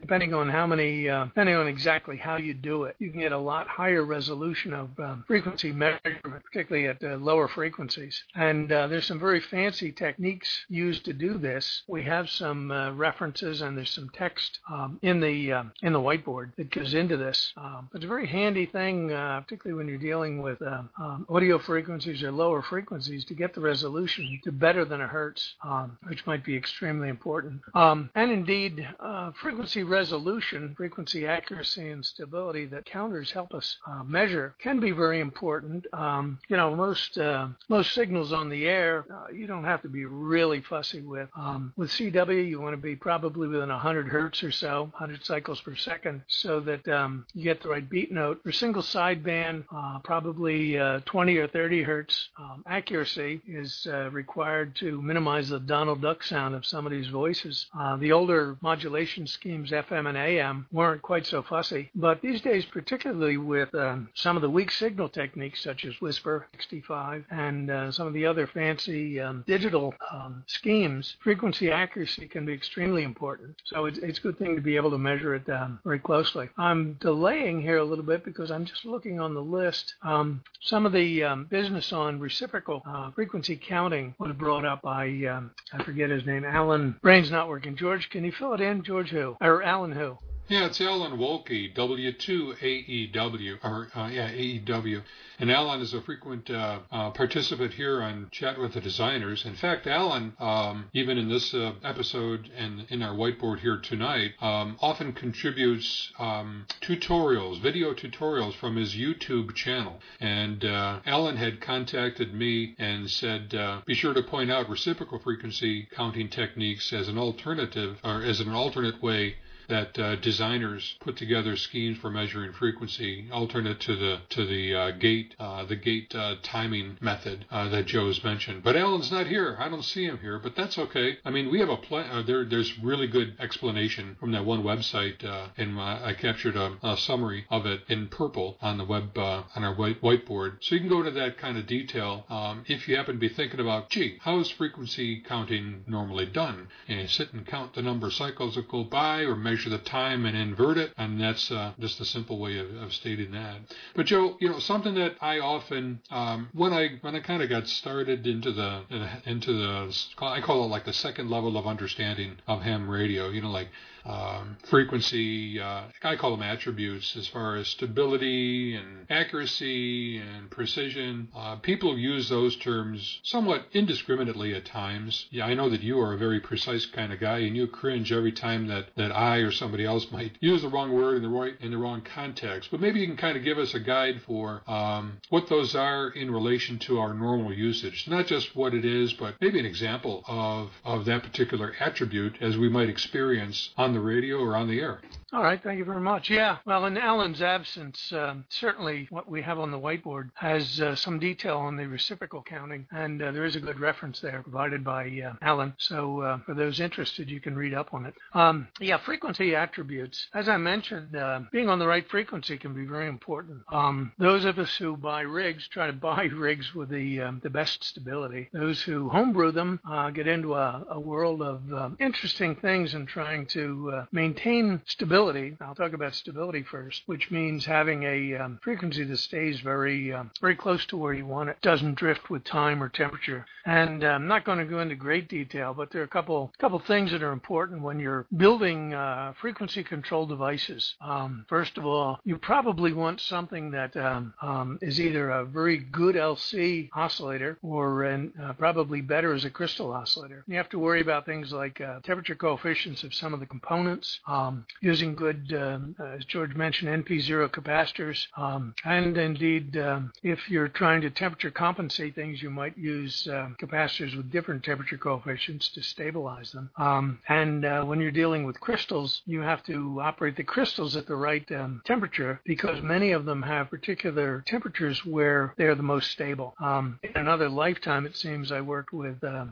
depending 0.00 0.34
on 0.34 0.48
how 0.48 0.66
many, 0.66 1.08
uh, 1.08 1.24
depending 1.26 1.56
on 1.56 1.66
exactly 1.66 2.16
how 2.16 2.36
you 2.36 2.54
do 2.54 2.84
it, 2.84 2.96
you 2.98 3.10
can 3.10 3.17
get 3.18 3.32
a 3.32 3.38
lot 3.38 3.66
higher 3.66 4.04
resolution 4.04 4.72
of 4.72 4.88
um, 4.98 5.24
frequency 5.26 5.72
measurement, 5.72 6.44
particularly 6.44 6.86
at 6.88 7.02
uh, 7.02 7.16
lower 7.16 7.48
frequencies. 7.48 8.22
And 8.34 8.70
uh, 8.70 8.86
there's 8.86 9.06
some 9.06 9.18
very 9.18 9.40
fancy 9.40 9.92
techniques 9.92 10.48
used 10.68 11.04
to 11.06 11.12
do 11.12 11.38
this. 11.38 11.82
We 11.86 12.02
have 12.04 12.28
some 12.28 12.70
uh, 12.70 12.92
references, 12.92 13.60
and 13.60 13.76
there's 13.76 13.90
some 13.90 14.10
text 14.14 14.58
um, 14.70 14.98
in 15.02 15.20
the 15.20 15.52
um, 15.52 15.72
in 15.82 15.92
the 15.92 16.00
whiteboard 16.00 16.54
that 16.56 16.70
goes 16.70 16.94
into 16.94 17.16
this. 17.16 17.52
Um, 17.56 17.88
it's 17.94 18.04
a 18.04 18.08
very 18.08 18.26
handy 18.26 18.66
thing, 18.66 19.12
uh, 19.12 19.40
particularly 19.40 19.76
when 19.76 19.88
you're 19.88 19.98
dealing 19.98 20.42
with 20.42 20.60
uh, 20.62 20.82
um, 21.00 21.26
audio 21.28 21.58
frequencies 21.58 22.22
or 22.22 22.32
lower 22.32 22.62
frequencies, 22.62 23.24
to 23.26 23.34
get 23.34 23.54
the 23.54 23.60
resolution 23.60 24.40
to 24.44 24.52
better 24.52 24.84
than 24.84 25.00
a 25.00 25.06
hertz, 25.06 25.54
um, 25.64 25.98
which 26.08 26.26
might 26.26 26.44
be 26.44 26.56
extremely 26.56 27.08
important. 27.08 27.60
And 27.74 28.30
indeed, 28.30 28.86
uh, 29.00 29.32
frequency 29.40 29.82
resolution, 29.82 30.74
frequency 30.76 31.26
accuracy, 31.26 31.90
and 31.90 32.04
stability 32.04 32.66
that 32.66 32.84
counters 32.98 33.30
help 33.30 33.54
us 33.54 33.76
uh, 33.86 34.02
measure 34.02 34.56
can 34.60 34.80
be 34.80 34.90
very 34.90 35.20
important. 35.20 35.86
Um, 35.92 36.40
you 36.48 36.56
know, 36.56 36.74
most 36.74 37.16
uh, 37.16 37.46
most 37.68 37.92
signals 37.92 38.32
on 38.32 38.48
the 38.48 38.66
air, 38.66 39.04
uh, 39.08 39.32
you 39.32 39.46
don't 39.46 39.62
have 39.62 39.82
to 39.82 39.88
be 39.88 40.04
really 40.04 40.60
fussy 40.62 41.00
with. 41.00 41.28
Um, 41.36 41.72
with 41.76 41.90
CW, 41.90 42.48
you 42.48 42.60
want 42.60 42.72
to 42.72 42.82
be 42.90 42.96
probably 42.96 43.46
within 43.46 43.68
100 43.68 44.08
hertz 44.08 44.42
or 44.42 44.50
so, 44.50 44.88
100 44.98 45.24
cycles 45.24 45.60
per 45.60 45.76
second, 45.76 46.22
so 46.26 46.58
that 46.58 46.88
um, 46.88 47.24
you 47.34 47.44
get 47.44 47.62
the 47.62 47.68
right 47.68 47.88
beat 47.88 48.10
note. 48.10 48.40
For 48.42 48.50
single 48.50 48.82
sideband, 48.82 49.64
uh, 49.72 50.00
probably 50.00 50.76
uh, 50.76 50.98
20 51.04 51.36
or 51.36 51.46
30 51.46 51.82
hertz 51.84 52.30
um, 52.36 52.64
accuracy 52.66 53.40
is 53.46 53.86
uh, 53.88 54.10
required 54.10 54.74
to 54.76 55.00
minimize 55.00 55.50
the 55.50 55.60
Donald 55.60 56.02
Duck 56.02 56.24
sound 56.24 56.56
of 56.56 56.66
somebody's 56.66 57.06
voices. 57.06 57.66
The 58.00 58.10
older 58.10 58.56
modulation 58.60 59.26
schemes, 59.28 59.70
FM 59.70 60.08
and 60.08 60.18
AM, 60.18 60.66
weren't 60.72 61.02
quite 61.02 61.26
so 61.26 61.42
fussy, 61.42 61.90
but 61.94 62.20
these 62.22 62.40
days, 62.40 62.64
particularly 62.64 62.87
with 63.36 63.74
um, 63.74 64.08
some 64.14 64.36
of 64.36 64.42
the 64.42 64.48
weak 64.48 64.70
signal 64.70 65.08
techniques 65.10 65.62
such 65.62 65.84
as 65.84 66.00
Whisper 66.00 66.46
65 66.52 67.24
and 67.30 67.70
uh, 67.70 67.92
some 67.92 68.06
of 68.06 68.14
the 68.14 68.24
other 68.24 68.46
fancy 68.46 69.20
um, 69.20 69.44
digital 69.46 69.94
um, 70.10 70.42
schemes, 70.46 71.16
frequency 71.22 71.70
accuracy 71.70 72.26
can 72.26 72.46
be 72.46 72.52
extremely 72.52 73.02
important. 73.02 73.56
So 73.64 73.84
it's, 73.84 73.98
it's 73.98 74.18
a 74.18 74.22
good 74.22 74.38
thing 74.38 74.56
to 74.56 74.62
be 74.62 74.76
able 74.76 74.90
to 74.90 74.98
measure 74.98 75.34
it 75.34 75.48
um, 75.50 75.80
very 75.84 75.98
closely. 75.98 76.48
I'm 76.56 76.94
delaying 76.94 77.60
here 77.60 77.78
a 77.78 77.84
little 77.84 78.04
bit 78.04 78.24
because 78.24 78.50
I'm 78.50 78.64
just 78.64 78.86
looking 78.86 79.20
on 79.20 79.34
the 79.34 79.42
list. 79.42 79.94
Um, 80.02 80.42
some 80.62 80.86
of 80.86 80.92
the 80.92 81.24
um, 81.24 81.44
business 81.44 81.92
on 81.92 82.18
reciprocal 82.18 82.82
uh, 82.86 83.10
frequency 83.10 83.56
counting 83.56 84.14
was 84.18 84.32
brought 84.32 84.64
up 84.64 84.80
by, 84.82 85.04
I 85.04 85.84
forget 85.84 86.08
his 86.08 86.24
name, 86.24 86.44
Alan. 86.44 86.96
Brain's 87.02 87.30
not 87.30 87.48
working. 87.48 87.76
George, 87.76 88.08
can 88.08 88.24
you 88.24 88.32
fill 88.32 88.54
it 88.54 88.60
in? 88.60 88.82
George 88.82 89.10
who? 89.10 89.36
Or 89.40 89.62
Alan 89.62 89.92
who? 89.92 90.16
Yeah, 90.50 90.64
it's 90.64 90.80
Alan 90.80 91.18
Wolke, 91.18 91.74
W2AEW, 91.74 93.58
or 93.62 93.88
uh, 93.94 94.08
yeah, 94.08 94.30
AEW. 94.30 95.02
And 95.38 95.50
Alan 95.52 95.82
is 95.82 95.92
a 95.92 96.00
frequent 96.00 96.48
uh, 96.48 96.78
uh, 96.90 97.10
participant 97.10 97.74
here 97.74 98.00
on 98.00 98.28
Chat 98.30 98.58
with 98.58 98.72
the 98.72 98.80
Designers. 98.80 99.44
In 99.44 99.54
fact, 99.54 99.86
Alan, 99.86 100.32
um, 100.40 100.88
even 100.94 101.18
in 101.18 101.28
this 101.28 101.52
uh, 101.52 101.74
episode 101.84 102.50
and 102.56 102.86
in 102.88 103.02
our 103.02 103.14
whiteboard 103.14 103.58
here 103.58 103.76
tonight, 103.76 104.32
um, 104.40 104.78
often 104.80 105.12
contributes 105.12 106.14
um, 106.18 106.64
tutorials, 106.80 107.60
video 107.60 107.92
tutorials 107.92 108.54
from 108.54 108.76
his 108.76 108.94
YouTube 108.94 109.54
channel. 109.54 110.00
And 110.18 110.64
uh, 110.64 111.00
Alan 111.04 111.36
had 111.36 111.60
contacted 111.60 112.32
me 112.32 112.74
and 112.78 113.10
said, 113.10 113.54
uh, 113.54 113.82
be 113.84 113.92
sure 113.92 114.14
to 114.14 114.22
point 114.22 114.50
out 114.50 114.70
reciprocal 114.70 115.18
frequency 115.18 115.88
counting 115.94 116.30
techniques 116.30 116.90
as 116.94 117.08
an 117.08 117.18
alternative 117.18 117.98
or 118.02 118.22
as 118.22 118.40
an 118.40 118.48
alternate 118.48 119.02
way 119.02 119.36
that 119.68 119.98
uh, 119.98 120.16
designers 120.16 120.96
put 121.00 121.16
together 121.16 121.56
schemes 121.56 121.98
for 121.98 122.10
measuring 122.10 122.52
frequency, 122.52 123.28
alternate 123.32 123.80
to 123.80 123.96
the 123.96 124.20
to 124.30 124.46
the 124.46 124.74
uh, 124.74 124.90
gate 124.92 125.34
uh, 125.38 125.64
the 125.64 125.76
gate 125.76 126.14
uh, 126.14 126.36
timing 126.42 126.96
method 127.00 127.44
uh, 127.50 127.68
that 127.68 127.86
Joe's 127.86 128.22
mentioned. 128.24 128.62
But 128.62 128.76
Alan's 128.76 129.12
not 129.12 129.26
here. 129.26 129.56
I 129.58 129.68
don't 129.68 129.84
see 129.84 130.04
him 130.04 130.18
here, 130.18 130.38
but 130.38 130.56
that's 130.56 130.78
okay. 130.78 131.18
I 131.24 131.30
mean, 131.30 131.50
we 131.50 131.60
have 131.60 131.68
a 131.68 131.76
plan. 131.76 132.24
There 132.26 132.44
there's 132.44 132.78
really 132.78 133.06
good 133.06 133.36
explanation 133.38 134.16
from 134.18 134.32
that 134.32 134.44
one 134.44 134.62
website, 134.62 135.24
and 135.56 135.78
I 135.78 136.14
captured 136.14 136.56
a, 136.56 136.76
a, 136.82 136.96
summary 136.96 137.44
of 137.50 137.66
it 137.66 137.82
in 137.88 138.08
purple 138.08 138.56
on 138.60 138.78
the 138.78 138.84
web 138.84 139.16
on 139.16 139.64
our 139.64 139.74
white, 139.74 140.00
whiteboard, 140.02 140.58
so 140.60 140.74
you 140.74 140.80
can 140.80 140.88
go 140.88 141.02
to 141.02 141.10
that 141.10 141.38
kind 141.38 141.56
of 141.56 141.66
detail 141.66 142.24
um, 142.28 142.64
if 142.66 142.88
you 142.88 142.96
happen 142.96 143.14
to 143.14 143.20
be 143.20 143.28
thinking 143.28 143.60
about, 143.60 143.90
gee, 143.90 144.18
how 144.20 144.38
is 144.38 144.50
frequency 144.50 145.20
counting 145.20 145.84
normally 145.86 146.26
done? 146.26 146.68
And 146.88 147.00
you 147.00 147.06
sit 147.06 147.32
and 147.32 147.46
count 147.46 147.74
the 147.74 147.82
number 147.82 148.06
of 148.08 148.14
cycles 148.14 148.54
that 148.54 148.68
go 148.68 148.84
by, 148.84 149.20
or 149.20 149.36
measure 149.36 149.57
measure 149.58 149.70
the 149.70 149.78
time 149.78 150.24
and 150.24 150.36
invert 150.36 150.78
it, 150.78 150.92
and 150.96 151.20
that's 151.20 151.50
uh, 151.50 151.72
just 151.80 152.00
a 152.00 152.04
simple 152.04 152.38
way 152.38 152.58
of, 152.58 152.72
of, 152.76 152.92
stating 152.92 153.32
that. 153.32 153.56
But 153.96 154.06
Joe, 154.06 154.36
you 154.40 154.48
know, 154.48 154.60
something 154.60 154.94
that 154.94 155.16
I 155.20 155.40
often 155.40 156.00
um, 156.10 156.48
when 156.52 156.72
I 156.72 156.98
when 157.00 157.16
I 157.16 157.20
kind 157.20 157.42
of 157.42 157.48
got 157.48 157.66
started 157.66 158.26
into 158.26 158.52
the 158.52 158.82
into 159.24 159.52
the 159.52 159.92
I 160.18 160.40
call 160.40 160.64
it 160.64 160.68
like 160.68 160.84
the 160.84 160.92
second 160.92 161.28
level 161.28 161.56
of 161.56 161.66
understanding 161.66 162.36
of 162.46 162.62
ham 162.62 162.88
radio. 162.88 163.30
You 163.30 163.42
know, 163.42 163.50
like 163.50 163.68
um, 164.04 164.56
frequency, 164.64 165.60
uh, 165.60 165.82
I 166.02 166.16
call 166.16 166.32
them 166.32 166.42
attributes 166.42 167.16
as 167.16 167.26
far 167.28 167.56
as 167.56 167.68
stability 167.68 168.74
and 168.74 169.06
accuracy 169.10 170.18
and 170.18 170.50
precision. 170.50 171.28
Uh, 171.34 171.56
people 171.56 171.98
use 171.98 172.28
those 172.28 172.56
terms 172.56 173.20
somewhat 173.22 173.66
indiscriminately 173.72 174.54
at 174.54 174.64
times. 174.64 175.26
Yeah, 175.30 175.46
I 175.46 175.54
know 175.54 175.68
that 175.70 175.82
you 175.82 176.00
are 176.00 176.14
a 176.14 176.18
very 176.18 176.40
precise 176.40 176.86
kind 176.86 177.12
of 177.12 177.20
guy 177.20 177.38
and 177.38 177.56
you 177.56 177.66
cringe 177.66 178.12
every 178.12 178.32
time 178.32 178.66
that, 178.68 178.86
that 178.96 179.12
I 179.12 179.38
or 179.38 179.50
somebody 179.50 179.84
else 179.84 180.06
might 180.12 180.32
use 180.40 180.62
the 180.62 180.68
wrong 180.68 180.92
word 180.92 181.16
in 181.16 181.22
the 181.22 181.28
right 181.28 181.54
in 181.60 181.70
the 181.70 181.78
wrong 181.78 182.02
context. 182.02 182.70
But 182.70 182.80
maybe 182.80 183.00
you 183.00 183.06
can 183.06 183.16
kind 183.16 183.36
of 183.36 183.44
give 183.44 183.58
us 183.58 183.74
a 183.74 183.80
guide 183.80 184.22
for 184.22 184.62
um, 184.66 185.18
what 185.28 185.48
those 185.48 185.74
are 185.74 186.08
in 186.10 186.30
relation 186.30 186.78
to 186.80 186.98
our 186.98 187.14
normal 187.14 187.52
usage. 187.52 188.06
Not 188.08 188.26
just 188.26 188.54
what 188.54 188.74
it 188.74 188.84
is, 188.84 189.12
but 189.12 189.34
maybe 189.40 189.58
an 189.58 189.66
example 189.66 190.24
of, 190.26 190.70
of 190.84 191.04
that 191.06 191.22
particular 191.22 191.74
attribute 191.80 192.36
as 192.40 192.56
we 192.56 192.68
might 192.68 192.88
experience 192.88 193.70
on 193.76 193.87
the 193.92 193.94
the 193.94 194.00
radio 194.00 194.38
or 194.38 194.56
on 194.56 194.68
the 194.68 194.80
air. 194.80 195.00
All 195.30 195.42
right, 195.42 195.62
thank 195.62 195.78
you 195.78 195.84
very 195.84 196.00
much. 196.00 196.30
Yeah, 196.30 196.56
well, 196.64 196.86
in 196.86 196.96
Alan's 196.96 197.42
absence, 197.42 198.10
um, 198.14 198.46
certainly 198.48 199.06
what 199.10 199.28
we 199.28 199.42
have 199.42 199.58
on 199.58 199.70
the 199.70 199.78
whiteboard 199.78 200.30
has 200.32 200.80
uh, 200.80 200.94
some 200.94 201.18
detail 201.18 201.58
on 201.58 201.76
the 201.76 201.86
reciprocal 201.86 202.42
counting, 202.42 202.86
and 202.92 203.20
uh, 203.20 203.30
there 203.30 203.44
is 203.44 203.54
a 203.54 203.60
good 203.60 203.78
reference 203.78 204.20
there 204.20 204.42
provided 204.42 204.82
by 204.82 205.04
uh, 205.20 205.34
Alan. 205.42 205.74
So 205.76 206.22
uh, 206.22 206.38
for 206.46 206.54
those 206.54 206.80
interested, 206.80 207.28
you 207.28 207.40
can 207.40 207.54
read 207.56 207.74
up 207.74 207.92
on 207.92 208.06
it. 208.06 208.14
Um, 208.32 208.68
yeah, 208.80 208.96
frequency 208.96 209.54
attributes. 209.54 210.28
As 210.32 210.48
I 210.48 210.56
mentioned, 210.56 211.14
uh, 211.14 211.40
being 211.52 211.68
on 211.68 211.78
the 211.78 211.86
right 211.86 212.08
frequency 212.08 212.56
can 212.56 212.72
be 212.72 212.86
very 212.86 213.06
important. 213.06 213.60
Um, 213.70 214.12
those 214.16 214.46
of 214.46 214.58
us 214.58 214.74
who 214.76 214.96
buy 214.96 215.20
rigs 215.20 215.68
try 215.68 215.88
to 215.88 215.92
buy 216.08 216.22
rigs 216.34 216.74
with 216.74 216.88
the 216.88 217.20
um, 217.20 217.40
the 217.42 217.50
best 217.50 217.84
stability. 217.84 218.48
Those 218.54 218.80
who 218.80 219.10
homebrew 219.10 219.52
them 219.52 219.78
uh, 219.86 220.08
get 220.08 220.26
into 220.26 220.54
a, 220.54 220.86
a 220.88 220.98
world 220.98 221.42
of 221.42 221.70
um, 221.70 221.98
interesting 222.00 222.56
things 222.56 222.94
and 222.94 223.06
trying 223.06 223.44
to 223.48 224.06
maintain 224.10 224.80
stability 224.86 225.17
stability. 225.18 225.56
I'll 225.60 225.74
talk 225.74 225.94
about 225.94 226.14
stability 226.14 226.62
first, 226.62 227.02
which 227.06 227.32
means 227.32 227.64
having 227.64 228.04
a 228.04 228.36
um, 228.36 228.60
frequency 228.62 229.02
that 229.02 229.16
stays 229.16 229.58
very 229.58 230.12
um, 230.12 230.30
very 230.40 230.54
close 230.54 230.86
to 230.86 230.96
where 230.96 231.12
you 231.12 231.26
want 231.26 231.48
it, 231.48 231.60
doesn't 231.60 231.96
drift 231.96 232.30
with 232.30 232.44
time 232.44 232.80
or 232.80 232.88
temperature. 232.88 233.44
And 233.66 234.04
uh, 234.04 234.06
I'm 234.06 234.28
not 234.28 234.44
going 234.44 234.58
to 234.58 234.64
go 234.64 234.80
into 234.80 234.94
great 234.94 235.28
detail, 235.28 235.74
but 235.74 235.90
there 235.90 236.00
are 236.00 236.04
a 236.04 236.08
couple 236.08 236.52
couple 236.58 236.78
things 236.78 237.10
that 237.10 237.22
are 237.22 237.32
important 237.32 237.82
when 237.82 237.98
you're 237.98 238.26
building 238.36 238.94
uh, 238.94 239.32
frequency 239.40 239.82
control 239.82 240.24
devices. 240.24 240.94
Um, 241.00 241.44
first 241.48 241.76
of 241.76 241.84
all, 241.84 242.20
you 242.24 242.38
probably 242.38 242.92
want 242.92 243.20
something 243.20 243.72
that 243.72 243.96
um, 243.96 244.32
um, 244.40 244.78
is 244.80 245.00
either 245.00 245.30
a 245.30 245.44
very 245.44 245.78
good 245.78 246.14
LC 246.14 246.90
oscillator 246.94 247.58
or 247.62 248.04
an, 248.04 248.32
uh, 248.42 248.52
probably 248.52 249.00
better 249.00 249.34
as 249.34 249.44
a 249.44 249.50
crystal 249.50 249.92
oscillator. 249.92 250.44
You 250.46 250.56
have 250.56 250.68
to 250.70 250.78
worry 250.78 251.00
about 251.00 251.26
things 251.26 251.52
like 251.52 251.80
uh, 251.80 252.00
temperature 252.00 252.36
coefficients 252.36 253.02
of 253.02 253.12
some 253.12 253.34
of 253.34 253.40
the 253.40 253.46
components, 253.46 254.20
um, 254.28 254.64
using 254.80 255.07
using 255.08 255.14
good, 255.14 255.60
um, 255.60 255.96
as 255.98 256.24
George 256.24 256.54
mentioned, 256.54 257.04
NP0 257.04 257.50
capacitors. 257.50 258.26
Um, 258.36 258.74
and 258.84 259.16
indeed, 259.16 259.76
um, 259.76 260.12
if 260.22 260.48
you're 260.48 260.68
trying 260.68 261.00
to 261.02 261.10
temperature 261.10 261.50
compensate 261.50 262.14
things, 262.14 262.42
you 262.42 262.50
might 262.50 262.76
use 262.76 263.26
uh, 263.28 263.48
capacitors 263.60 264.16
with 264.16 264.30
different 264.30 264.64
temperature 264.64 264.98
coefficients 264.98 265.68
to 265.70 265.82
stabilize 265.82 266.52
them. 266.52 266.70
Um, 266.76 267.18
and 267.28 267.64
uh, 267.64 267.84
when 267.84 268.00
you're 268.00 268.10
dealing 268.10 268.44
with 268.44 268.60
crystals, 268.60 269.22
you 269.26 269.40
have 269.40 269.64
to 269.64 270.00
operate 270.00 270.36
the 270.36 270.44
crystals 270.44 270.96
at 270.96 271.06
the 271.06 271.16
right 271.16 271.50
um, 271.52 271.82
temperature 271.84 272.40
because 272.44 272.82
many 272.82 273.12
of 273.12 273.24
them 273.24 273.42
have 273.42 273.70
particular 273.70 274.42
temperatures 274.46 275.04
where 275.04 275.54
they're 275.56 275.74
the 275.74 275.82
most 275.82 276.10
stable. 276.10 276.54
Um, 276.60 276.98
in 277.02 277.12
another 277.14 277.48
lifetime, 277.48 278.06
it 278.06 278.16
seems 278.16 278.52
I 278.52 278.60
worked 278.60 278.92
with, 278.92 279.22
uh, 279.22 279.46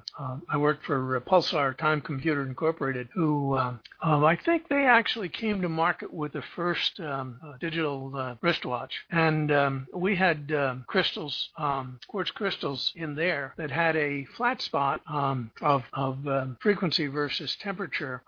I 0.48 0.56
worked 0.56 0.84
for 0.84 1.20
Pulsar 1.20 1.76
Time 1.76 2.00
Computer 2.00 2.42
Incorporated, 2.42 3.08
who 3.14 3.56
I 3.56 4.36
think 4.44 4.68
they 4.68 4.84
actually 4.84 5.28
came 5.28 5.46
came 5.47 5.62
to 5.62 5.69
market 5.69 6.12
with 6.12 6.33
the 6.33 6.43
first 6.57 6.99
um, 6.99 7.38
uh, 7.47 7.53
digital 7.61 8.12
uh, 8.17 8.35
wristwatch, 8.43 8.93
and 9.12 9.53
um, 9.53 9.87
we 9.95 10.17
had 10.17 10.50
um, 10.50 10.85
crystals, 10.88 11.50
um, 11.57 12.00
quartz 12.09 12.33
crystals 12.33 12.93
in 12.97 13.15
there 13.15 13.55
that 13.57 13.71
had 13.71 13.95
a 13.95 14.25
flat 14.37 14.61
spot 14.61 15.00
um, 15.09 15.49
of, 15.62 15.85
of 15.93 16.17
frequency 16.59 17.07
versus 17.07 17.57
temperature 17.61 18.21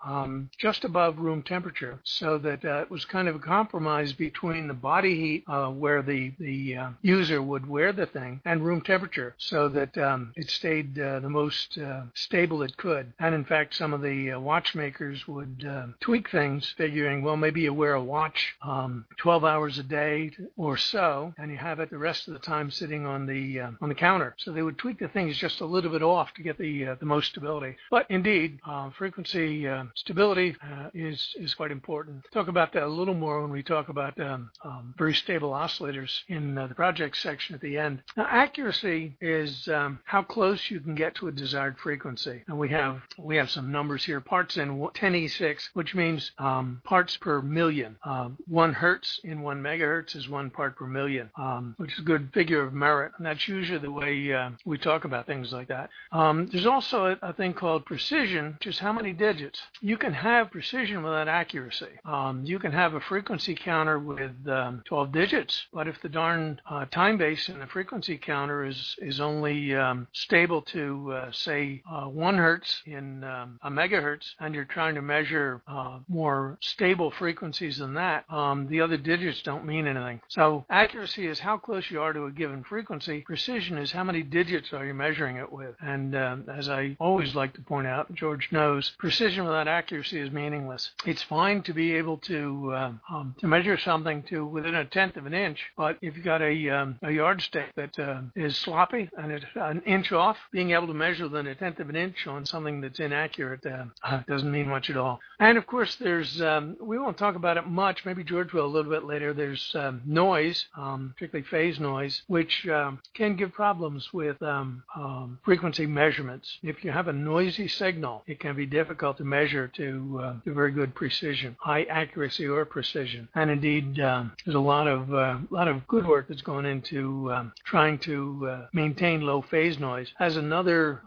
just 0.57 0.85
above 0.85 1.19
room 1.19 1.43
temperature, 1.43 1.99
so 2.03 2.37
that 2.37 2.63
uh, 2.63 2.83
it 2.83 2.89
was 2.89 3.03
kind 3.03 3.27
of 3.27 3.35
a 3.35 3.39
compromise 3.39 4.13
between 4.13 4.69
the 4.69 4.73
body 4.73 5.15
heat 5.15 5.43
uh, 5.47 5.67
where 5.67 6.01
the 6.01 6.31
the 6.39 6.77
uh, 6.77 6.89
user 7.01 7.41
would 7.41 7.67
wear 7.67 7.91
the 7.91 8.05
thing 8.05 8.39
and 8.45 8.65
room 8.65 8.79
temperature, 8.79 9.35
so 9.37 9.67
that 9.67 9.91
it 10.37 10.49
stayed 10.49 10.95
the 10.95 11.29
most 11.29 11.77
stable 12.13 12.61
it 12.61 12.77
could. 12.77 13.11
And 13.19 13.35
in 13.35 13.43
fact, 13.43 13.75
some 13.75 13.93
of 13.93 14.01
the 14.01 14.35
watchmakers 14.35 15.27
would 15.27 15.57
tweak 15.99 16.29
things, 16.29 16.73
figuring 16.77 17.08
well, 17.17 17.37
maybe 17.37 17.61
you 17.61 17.73
wear 17.73 17.93
a 17.93 18.03
watch 18.03 18.55
um, 18.61 19.05
12 19.17 19.43
hours 19.43 19.77
a 19.77 19.83
day 19.83 20.31
or 20.57 20.77
so, 20.77 21.33
and 21.37 21.51
you 21.51 21.57
have 21.57 21.79
it 21.79 21.89
the 21.89 21.97
rest 21.97 22.27
of 22.27 22.33
the 22.33 22.39
time 22.39 22.71
sitting 22.71 23.05
on 23.05 23.25
the 23.25 23.59
uh, 23.59 23.71
on 23.81 23.89
the 23.89 23.95
counter. 23.95 24.35
So 24.37 24.51
they 24.51 24.61
would 24.61 24.77
tweak 24.77 24.99
the 24.99 25.07
things 25.07 25.37
just 25.37 25.61
a 25.61 25.65
little 25.65 25.91
bit 25.91 26.03
off 26.03 26.33
to 26.35 26.43
get 26.43 26.57
the 26.57 26.87
uh, 26.87 26.95
the 26.99 27.05
most 27.05 27.29
stability. 27.29 27.75
But 27.89 28.05
indeed, 28.09 28.59
uh, 28.65 28.89
frequency 28.91 29.67
uh, 29.67 29.85
stability 29.95 30.55
uh, 30.63 30.89
is 30.93 31.35
is 31.39 31.53
quite 31.53 31.71
important. 31.71 32.25
Talk 32.31 32.47
about 32.47 32.73
that 32.73 32.83
a 32.83 32.87
little 32.87 33.13
more 33.13 33.41
when 33.41 33.51
we 33.51 33.63
talk 33.63 33.89
about 33.89 34.19
um, 34.19 34.51
um, 34.63 34.93
very 34.97 35.13
stable 35.13 35.51
oscillators 35.51 36.11
in 36.27 36.57
uh, 36.57 36.67
the 36.67 36.75
project 36.75 37.17
section 37.17 37.55
at 37.55 37.61
the 37.61 37.77
end. 37.77 38.03
Now, 38.15 38.27
accuracy 38.29 39.15
is 39.21 39.67
um, 39.67 39.99
how 40.05 40.21
close 40.21 40.69
you 40.69 40.79
can 40.79 40.95
get 40.95 41.15
to 41.15 41.27
a 41.27 41.31
desired 41.31 41.77
frequency, 41.77 42.43
and 42.47 42.57
we 42.57 42.69
have 42.69 43.01
we 43.17 43.37
have 43.37 43.49
some 43.49 43.71
numbers 43.71 44.03
here. 44.03 44.19
Parts 44.19 44.57
in 44.57 44.69
10e6, 44.69 45.69
which 45.73 45.95
means 45.95 46.31
um, 46.37 46.81
parts 46.83 46.98
parts 46.99 47.15
per 47.15 47.41
million. 47.41 47.95
Um, 48.03 48.37
one 48.45 48.73
hertz 48.73 49.21
in 49.23 49.41
one 49.41 49.63
megahertz 49.63 50.17
is 50.17 50.27
one 50.27 50.49
part 50.49 50.75
per 50.75 50.85
million, 50.85 51.29
um, 51.37 51.73
which 51.77 51.93
is 51.93 51.99
a 51.99 52.01
good 52.01 52.29
figure 52.33 52.61
of 52.61 52.73
merit. 52.73 53.13
And 53.15 53.25
that's 53.25 53.47
usually 53.47 53.79
the 53.79 53.89
way 53.89 54.33
uh, 54.33 54.49
we 54.65 54.77
talk 54.77 55.05
about 55.05 55.25
things 55.25 55.53
like 55.53 55.69
that. 55.69 55.89
Um, 56.11 56.49
there's 56.51 56.65
also 56.65 57.05
a, 57.05 57.29
a, 57.29 57.31
thing 57.31 57.53
called 57.53 57.85
precision, 57.85 58.57
which 58.59 58.67
is 58.67 58.79
how 58.79 58.91
many 58.91 59.13
digits. 59.13 59.61
You 59.79 59.95
can 59.95 60.11
have 60.11 60.51
precision 60.51 61.01
without 61.01 61.29
accuracy. 61.29 61.93
Um, 62.03 62.43
you 62.43 62.59
can 62.59 62.73
have 62.73 62.95
a 62.95 62.99
frequency 62.99 63.55
counter 63.55 63.97
with 63.97 64.35
um, 64.49 64.83
12 64.83 65.13
digits, 65.13 65.67
but 65.71 65.87
if 65.87 66.01
the 66.01 66.09
darn 66.09 66.59
uh, 66.69 66.83
time 66.91 67.17
base 67.17 67.47
in 67.47 67.59
the 67.59 67.67
frequency 67.67 68.17
counter 68.17 68.65
is, 68.65 68.97
is 69.01 69.21
only 69.21 69.73
um, 69.73 70.05
stable 70.11 70.61
to, 70.63 71.13
uh, 71.13 71.31
say, 71.31 71.81
uh, 71.89 72.07
one 72.07 72.35
hertz 72.37 72.81
in 72.85 73.23
a 73.23 73.71
megahertz, 73.71 74.31
and 74.41 74.53
you're 74.53 74.65
trying 74.65 74.95
to 74.95 75.01
measure 75.01 75.61
uh, 75.65 75.99
more 76.09 76.57
stable 76.61 76.88
stable 76.89 77.11
frequencies 77.11 77.77
than 77.77 77.93
that, 77.93 78.25
um, 78.31 78.67
the 78.67 78.81
other 78.81 78.97
digits 78.97 79.43
don't 79.43 79.63
mean 79.63 79.85
anything. 79.85 80.19
So 80.27 80.65
accuracy 80.71 81.27
is 81.27 81.37
how 81.37 81.55
close 81.59 81.91
you 81.91 82.01
are 82.01 82.13
to 82.13 82.25
a 82.25 82.31
given 82.31 82.63
frequency. 82.63 83.21
Precision 83.21 83.77
is 83.77 83.91
how 83.91 84.03
many 84.03 84.23
digits 84.23 84.73
are 84.73 84.83
you 84.83 84.95
measuring 84.95 85.35
it 85.35 85.51
with. 85.51 85.75
And 85.81 86.15
uh, 86.15 86.37
as 86.51 86.67
I 86.67 86.97
always 86.99 87.35
like 87.35 87.53
to 87.53 87.61
point 87.61 87.85
out, 87.85 88.11
George 88.15 88.49
knows, 88.51 88.91
precision 88.97 89.45
without 89.45 89.67
accuracy 89.67 90.19
is 90.19 90.31
meaningless. 90.31 90.89
It's 91.05 91.21
fine 91.21 91.61
to 91.63 91.73
be 91.73 91.93
able 91.93 92.17
to 92.17 92.71
uh, 92.73 92.91
um, 93.11 93.35
to 93.39 93.47
measure 93.47 93.77
something 93.77 94.23
to 94.29 94.43
within 94.47 94.73
a 94.73 94.85
tenth 94.85 95.15
of 95.15 95.27
an 95.27 95.35
inch, 95.35 95.59
but 95.77 95.97
if 96.01 96.15
you've 96.15 96.25
got 96.25 96.41
a 96.41 96.69
um, 96.71 96.97
a 97.03 97.11
yardstick 97.11 97.75
that 97.75 97.99
uh, 97.99 98.21
is 98.35 98.57
sloppy 98.57 99.11
and 99.15 99.31
it's 99.31 99.45
an 99.55 99.83
inch 99.85 100.11
off, 100.11 100.37
being 100.51 100.71
able 100.71 100.87
to 100.87 100.95
measure 100.95 101.25
within 101.29 101.45
a 101.45 101.53
tenth 101.53 101.79
of 101.79 101.89
an 101.89 101.95
inch 101.95 102.25
on 102.25 102.47
something 102.47 102.81
that's 102.81 102.99
inaccurate 102.99 103.63
uh, 103.67 104.21
doesn't 104.27 104.51
mean 104.51 104.67
much 104.67 104.89
at 104.89 104.97
all. 104.97 105.19
And 105.39 105.55
of 105.57 105.67
course, 105.67 105.95
there's 105.99 106.41
um, 106.41 106.77
we 106.81 106.97
won't 106.97 107.17
talk 107.17 107.35
about 107.35 107.57
it 107.57 107.67
much. 107.67 108.05
Maybe 108.05 108.23
George 108.23 108.53
will 108.53 108.65
a 108.65 108.67
little 108.67 108.91
bit 108.91 109.03
later. 109.03 109.33
There's 109.33 109.75
um, 109.75 110.01
noise, 110.05 110.65
um, 110.77 111.13
particularly 111.13 111.47
phase 111.49 111.79
noise, 111.79 112.21
which 112.27 112.67
um, 112.67 112.99
can 113.13 113.35
give 113.35 113.51
problems 113.51 114.09
with 114.13 114.41
um, 114.41 114.83
um, 114.95 115.39
frequency 115.43 115.85
measurements. 115.85 116.57
If 116.63 116.83
you 116.83 116.91
have 116.91 117.07
a 117.07 117.13
noisy 117.13 117.67
signal, 117.67 118.23
it 118.27 118.39
can 118.39 118.55
be 118.55 118.65
difficult 118.65 119.17
to 119.17 119.23
measure 119.23 119.67
to, 119.75 120.21
uh, 120.23 120.33
to 120.45 120.53
very 120.53 120.71
good 120.71 120.95
precision, 120.95 121.55
high 121.59 121.83
accuracy 121.83 122.47
or 122.47 122.63
precision. 122.65 123.27
And 123.35 123.51
indeed, 123.51 123.99
um, 123.99 124.31
there's 124.45 124.55
a 124.55 124.59
lot 124.59 124.87
of 124.87 125.13
uh, 125.13 125.37
lot 125.49 125.67
of 125.67 125.85
good 125.87 126.07
work 126.07 126.27
that's 126.27 126.41
gone 126.41 126.65
into 126.65 127.31
trying 127.65 127.97
to 127.99 128.47
uh, 128.49 128.67
maintain 128.73 129.21
low 129.21 129.41
phase 129.41 129.79
noise. 129.79 130.07
As 130.19 130.37
another 130.37 131.01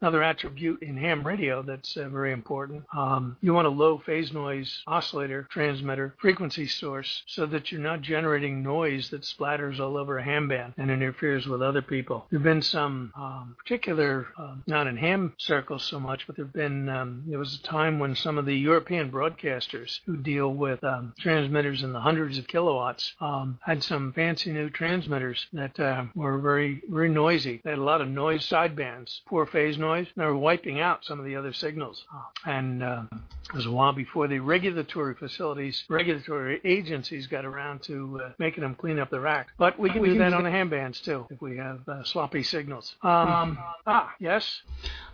another 0.00 0.22
attribute 0.22 0.82
in 0.82 0.96
ham 0.96 1.26
radio 1.26 1.62
that's 1.62 1.96
uh, 1.96 2.08
very 2.08 2.32
important, 2.32 2.84
you 3.40 3.54
want 3.54 3.66
a 3.66 3.70
low 3.70 3.98
phase 3.98 4.32
noise 4.32 4.82
oscillator 4.86 5.05
oscillator, 5.06 5.46
transmitter, 5.50 6.14
frequency 6.18 6.66
source 6.66 7.22
so 7.26 7.46
that 7.46 7.70
you're 7.70 7.80
not 7.80 8.00
generating 8.00 8.62
noise 8.62 9.10
that 9.10 9.22
splatters 9.22 9.78
all 9.78 9.96
over 9.96 10.18
a 10.18 10.24
ham 10.24 10.48
band 10.48 10.74
and 10.76 10.90
interferes 10.90 11.46
with 11.46 11.62
other 11.62 11.82
people. 11.82 12.26
There 12.30 12.40
have 12.40 12.44
been 12.44 12.62
some 12.62 13.12
um, 13.16 13.56
particular, 13.58 14.26
uh, 14.36 14.56
not 14.66 14.86
in 14.86 14.96
ham 14.96 15.34
circles 15.38 15.84
so 15.84 16.00
much, 16.00 16.26
but 16.26 16.36
there 16.36 16.44
have 16.44 16.52
been, 16.52 16.88
um, 16.88 17.22
there 17.26 17.38
was 17.38 17.54
a 17.54 17.62
time 17.62 17.98
when 17.98 18.16
some 18.16 18.36
of 18.36 18.46
the 18.46 18.56
European 18.56 19.10
broadcasters 19.10 20.00
who 20.06 20.16
deal 20.16 20.52
with 20.52 20.82
um, 20.82 21.14
transmitters 21.18 21.82
in 21.82 21.92
the 21.92 22.00
hundreds 22.00 22.38
of 22.38 22.48
kilowatts 22.48 23.14
um, 23.20 23.58
had 23.62 23.82
some 23.82 24.12
fancy 24.12 24.50
new 24.50 24.70
transmitters 24.70 25.46
that 25.52 25.78
uh, 25.78 26.04
were 26.14 26.38
very, 26.38 26.82
very 26.90 27.08
noisy. 27.08 27.60
They 27.62 27.70
had 27.70 27.78
a 27.78 27.82
lot 27.82 28.00
of 28.00 28.08
noise 28.08 28.48
sidebands, 28.48 29.20
poor 29.26 29.46
phase 29.46 29.78
noise. 29.78 30.06
And 30.16 30.22
they 30.22 30.26
were 30.26 30.36
wiping 30.36 30.80
out 30.80 31.04
some 31.04 31.20
of 31.20 31.24
the 31.24 31.36
other 31.36 31.52
signals. 31.52 32.04
And 32.44 32.82
uh, 32.82 33.02
it 33.12 33.54
was 33.54 33.66
a 33.66 33.70
while 33.70 33.92
before 33.92 34.26
the 34.26 34.40
regulatory 34.86 35.14
facilities, 35.14 35.84
regulatory 35.88 36.60
agencies 36.64 37.26
got 37.26 37.44
around 37.44 37.82
to 37.82 38.20
uh, 38.22 38.30
making 38.38 38.62
them 38.62 38.74
clean 38.74 38.98
up 38.98 39.10
their 39.10 39.26
act. 39.26 39.50
But 39.58 39.78
we 39.78 39.90
can 39.90 40.02
do 40.02 40.16
that 40.18 40.32
on 40.32 40.44
the 40.44 40.50
ham 40.50 40.70
bands 40.70 41.00
too 41.00 41.26
if 41.30 41.40
we 41.40 41.56
have 41.56 41.80
uh, 41.88 42.04
sloppy 42.04 42.44
signals. 42.44 42.94
Um, 43.02 43.58
ah, 43.86 44.14
yes. 44.20 44.62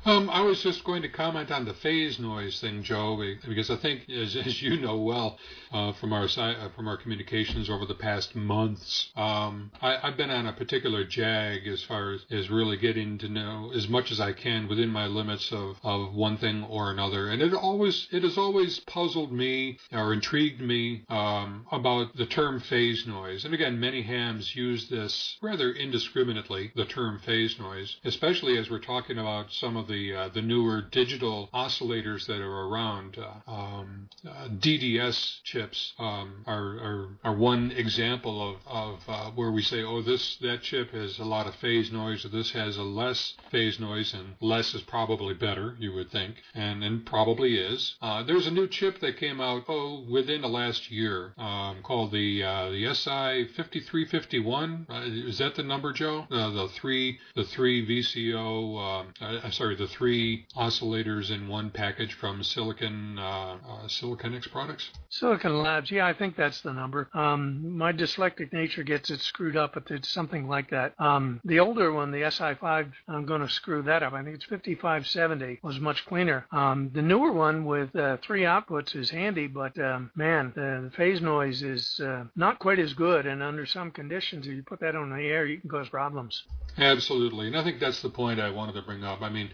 Um, 0.05 0.29
I 0.31 0.41
was 0.41 0.61
just 0.61 0.83
going 0.83 1.03
to 1.03 1.09
comment 1.09 1.53
on 1.53 1.65
the 1.65 1.75
phase 1.75 2.19
noise 2.19 2.61
thing, 2.61 2.83
Joe, 2.83 3.23
because 3.47 3.71
I 3.71 3.77
think, 3.77 4.11
as, 4.11 4.35
as 4.35 4.61
you 4.61 4.81
know 4.81 4.97
well 4.97 5.39
uh, 5.71 5.93
from 5.93 6.13
our 6.13 6.25
uh, 6.25 6.69
from 6.75 6.89
our 6.89 6.97
communications 6.97 7.71
over 7.71 7.87
the 7.87 7.95
past 7.95 8.35
months, 8.35 9.13
um, 9.15 9.71
I, 9.81 9.99
have 10.03 10.17
been 10.17 10.31
on 10.31 10.47
a 10.47 10.53
particular 10.53 11.05
jag 11.05 11.69
as 11.69 11.85
far 11.85 12.15
as, 12.15 12.23
as 12.33 12.51
really 12.51 12.77
getting 12.77 13.17
to 13.19 13.29
know 13.29 13.71
as 13.73 13.89
much 13.89 14.11
as 14.11 14.19
I 14.19 14.33
can 14.33 14.67
within 14.67 14.89
my 14.89 15.07
limits 15.07 15.53
of, 15.53 15.77
of 15.85 16.13
one 16.13 16.37
thing 16.37 16.65
or 16.65 16.91
another, 16.91 17.29
and 17.29 17.41
it 17.41 17.55
always 17.55 18.09
it 18.11 18.25
has 18.25 18.37
always 18.37 18.81
puzzled 18.81 19.31
me 19.31 19.62
or 19.93 20.13
intrigued 20.13 20.61
me 20.61 21.05
um, 21.09 21.67
about 21.71 22.17
the 22.17 22.27
term 22.27 22.61
phase 22.61 23.07
noise. 23.07 23.45
And 23.45 23.55
again, 23.55 23.79
many 23.79 24.03
hams 24.03 24.55
use 24.55 24.89
this 24.89 25.37
rather 25.43 25.73
indiscriminately, 25.73 26.73
the 26.75 26.85
term 26.85 27.19
phase 27.21 27.59
noise, 27.59 27.97
especially 28.05 28.59
as 28.59 28.71
we're 28.71 28.79
talking 28.79 29.19
about 29.19 29.53
some 29.53 29.77
of 29.77 29.89
the 29.89 30.15
uh, 30.15 30.29
the 30.29 30.43
newer 30.43 30.83
digital 30.91 31.49
oscillators 31.55 32.27
that 32.27 32.41
are 32.41 32.67
around. 32.69 33.19
Uh, 33.19 33.51
um, 33.51 34.09
uh, 34.29 34.49
DDS 34.49 35.43
chips 35.45 35.93
um, 35.99 36.45
are, 36.47 36.79
are, 36.89 37.09
are 37.25 37.37
one 37.37 37.71
example 37.73 38.51
of 38.51 38.57
of 38.67 39.01
uh, 39.09 39.31
where 39.33 39.51
we 39.51 39.63
say, 39.63 39.83
oh, 39.83 40.03
this 40.03 40.37
that 40.39 40.63
chip 40.63 40.91
has 40.91 41.19
a 41.19 41.25
lot 41.25 41.47
of 41.47 41.55
phase 41.57 41.91
noise, 41.93 42.25
or 42.25 42.29
this 42.29 42.53
has 42.53 42.77
a 42.77 42.83
less 42.83 43.35
phase 43.51 43.79
noise, 43.79 44.15
and 44.15 44.35
less 44.41 44.75
is 44.75 44.83
probably 44.83 45.35
better, 45.35 45.77
you 45.79 45.93
would 45.93 46.11
think, 46.11 46.37
and 46.55 46.83
and 46.85 47.05
probably 47.07 47.57
is. 47.57 47.97
Uh, 48.01 48.23
there's 48.23 48.47
a 48.47 48.51
new 48.51 48.67
chip 48.67 49.01
that 49.01 49.19
came 49.19 49.41
out 49.41 49.52
oh 49.69 50.05
within 50.09 50.43
the 50.43 50.49
last 50.49 50.91
year 50.91 51.33
um, 51.39 51.83
called 51.83 52.13
the 52.13 52.43
uh, 52.43 52.71
the 52.71 52.95
SI 52.95 53.49
5351. 53.57 54.87
is 55.29 55.39
that 55.39 55.55
the 55.55 55.63
number, 55.63 55.93
Joe? 55.93 56.27
the 56.31 56.69
three 56.75 57.19
the 57.35 57.45
three 57.45 57.87
VCO. 57.87 59.03
Um, 59.23 59.53
sorry, 59.53 59.77
the 59.77 59.89
three 59.89 60.47
oscillators 60.57 61.31
in 61.31 61.49
one 61.49 61.71
package 61.71 62.15
from 62.15 62.43
Silicon 62.43 63.19
uh, 63.19 63.23
uh, 63.23 63.87
Siliconix 63.87 64.51
products? 64.51 64.91
Silicon 65.09 65.63
Labs. 65.63 65.91
Yeah, 65.91 66.07
I 66.07 66.13
think 66.13 66.37
that's 66.37 66.61
the 66.63 66.73
number. 66.73 67.09
Um, 67.15 67.77
my 67.77 67.93
dyslectic 67.93 68.53
nature 68.53 68.83
gets 68.83 69.11
it 69.11 69.21
screwed 69.21 69.57
up, 69.57 69.75
but 69.75 69.91
it's 69.91 70.09
something 70.09 70.49
like 70.49 70.71
that. 70.71 70.95
Um, 70.99 71.41
the 71.45 71.61
older 71.61 71.93
one, 71.93 72.11
the 72.11 72.23
SI5, 72.23 72.91
I'm 73.09 73.27
going 73.27 73.41
to 73.41 73.49
screw 73.49 73.83
that 73.83 74.03
up. 74.03 74.13
I 74.13 74.23
think 74.23 74.37
it's 74.37 74.45
5570 74.45 75.61
was 75.63 75.79
much 75.81 76.05
cleaner. 76.07 76.47
Um, 76.53 76.91
the 76.95 77.03
newer 77.03 77.33
one 77.33 77.65
with 77.65 77.95
uh, 77.95 78.17
three 78.23 78.43
outputs 78.43 78.97
is 78.97 79.11
handy, 79.11 79.42
but 79.47 79.79
um, 79.79 80.11
man, 80.15 80.53
the, 80.55 80.83
the, 80.85 80.91
phase 80.97 81.21
noise 81.21 81.63
is 81.63 82.01
uh, 82.01 82.25
not 82.37 82.59
quite 82.59 82.79
as 82.79 82.93
good. 82.93 83.27
And 83.27 83.43
under 83.43 83.67
some 83.67 83.91
conditions, 83.91 84.47
if 84.47 84.53
you 84.53 84.63
put 84.63 84.81
that 84.81 84.97
on 84.97 85.11
the 85.11 85.23
air, 85.23 85.47
you 85.47 85.61
can 85.61 85.71
cause 85.71 85.89
problems. 85.89 86.45
Absolutely, 86.79 87.49
and 87.49 87.57
I 87.57 87.65
think 87.65 87.81
that's 87.81 88.03
the 88.03 88.11
point 88.11 88.41
I 88.41 88.51
wanted 88.51 88.75
to 88.75 88.83
bring 88.83 89.05
up. 89.05 89.21
I 89.21 89.29
mean, 89.29 89.51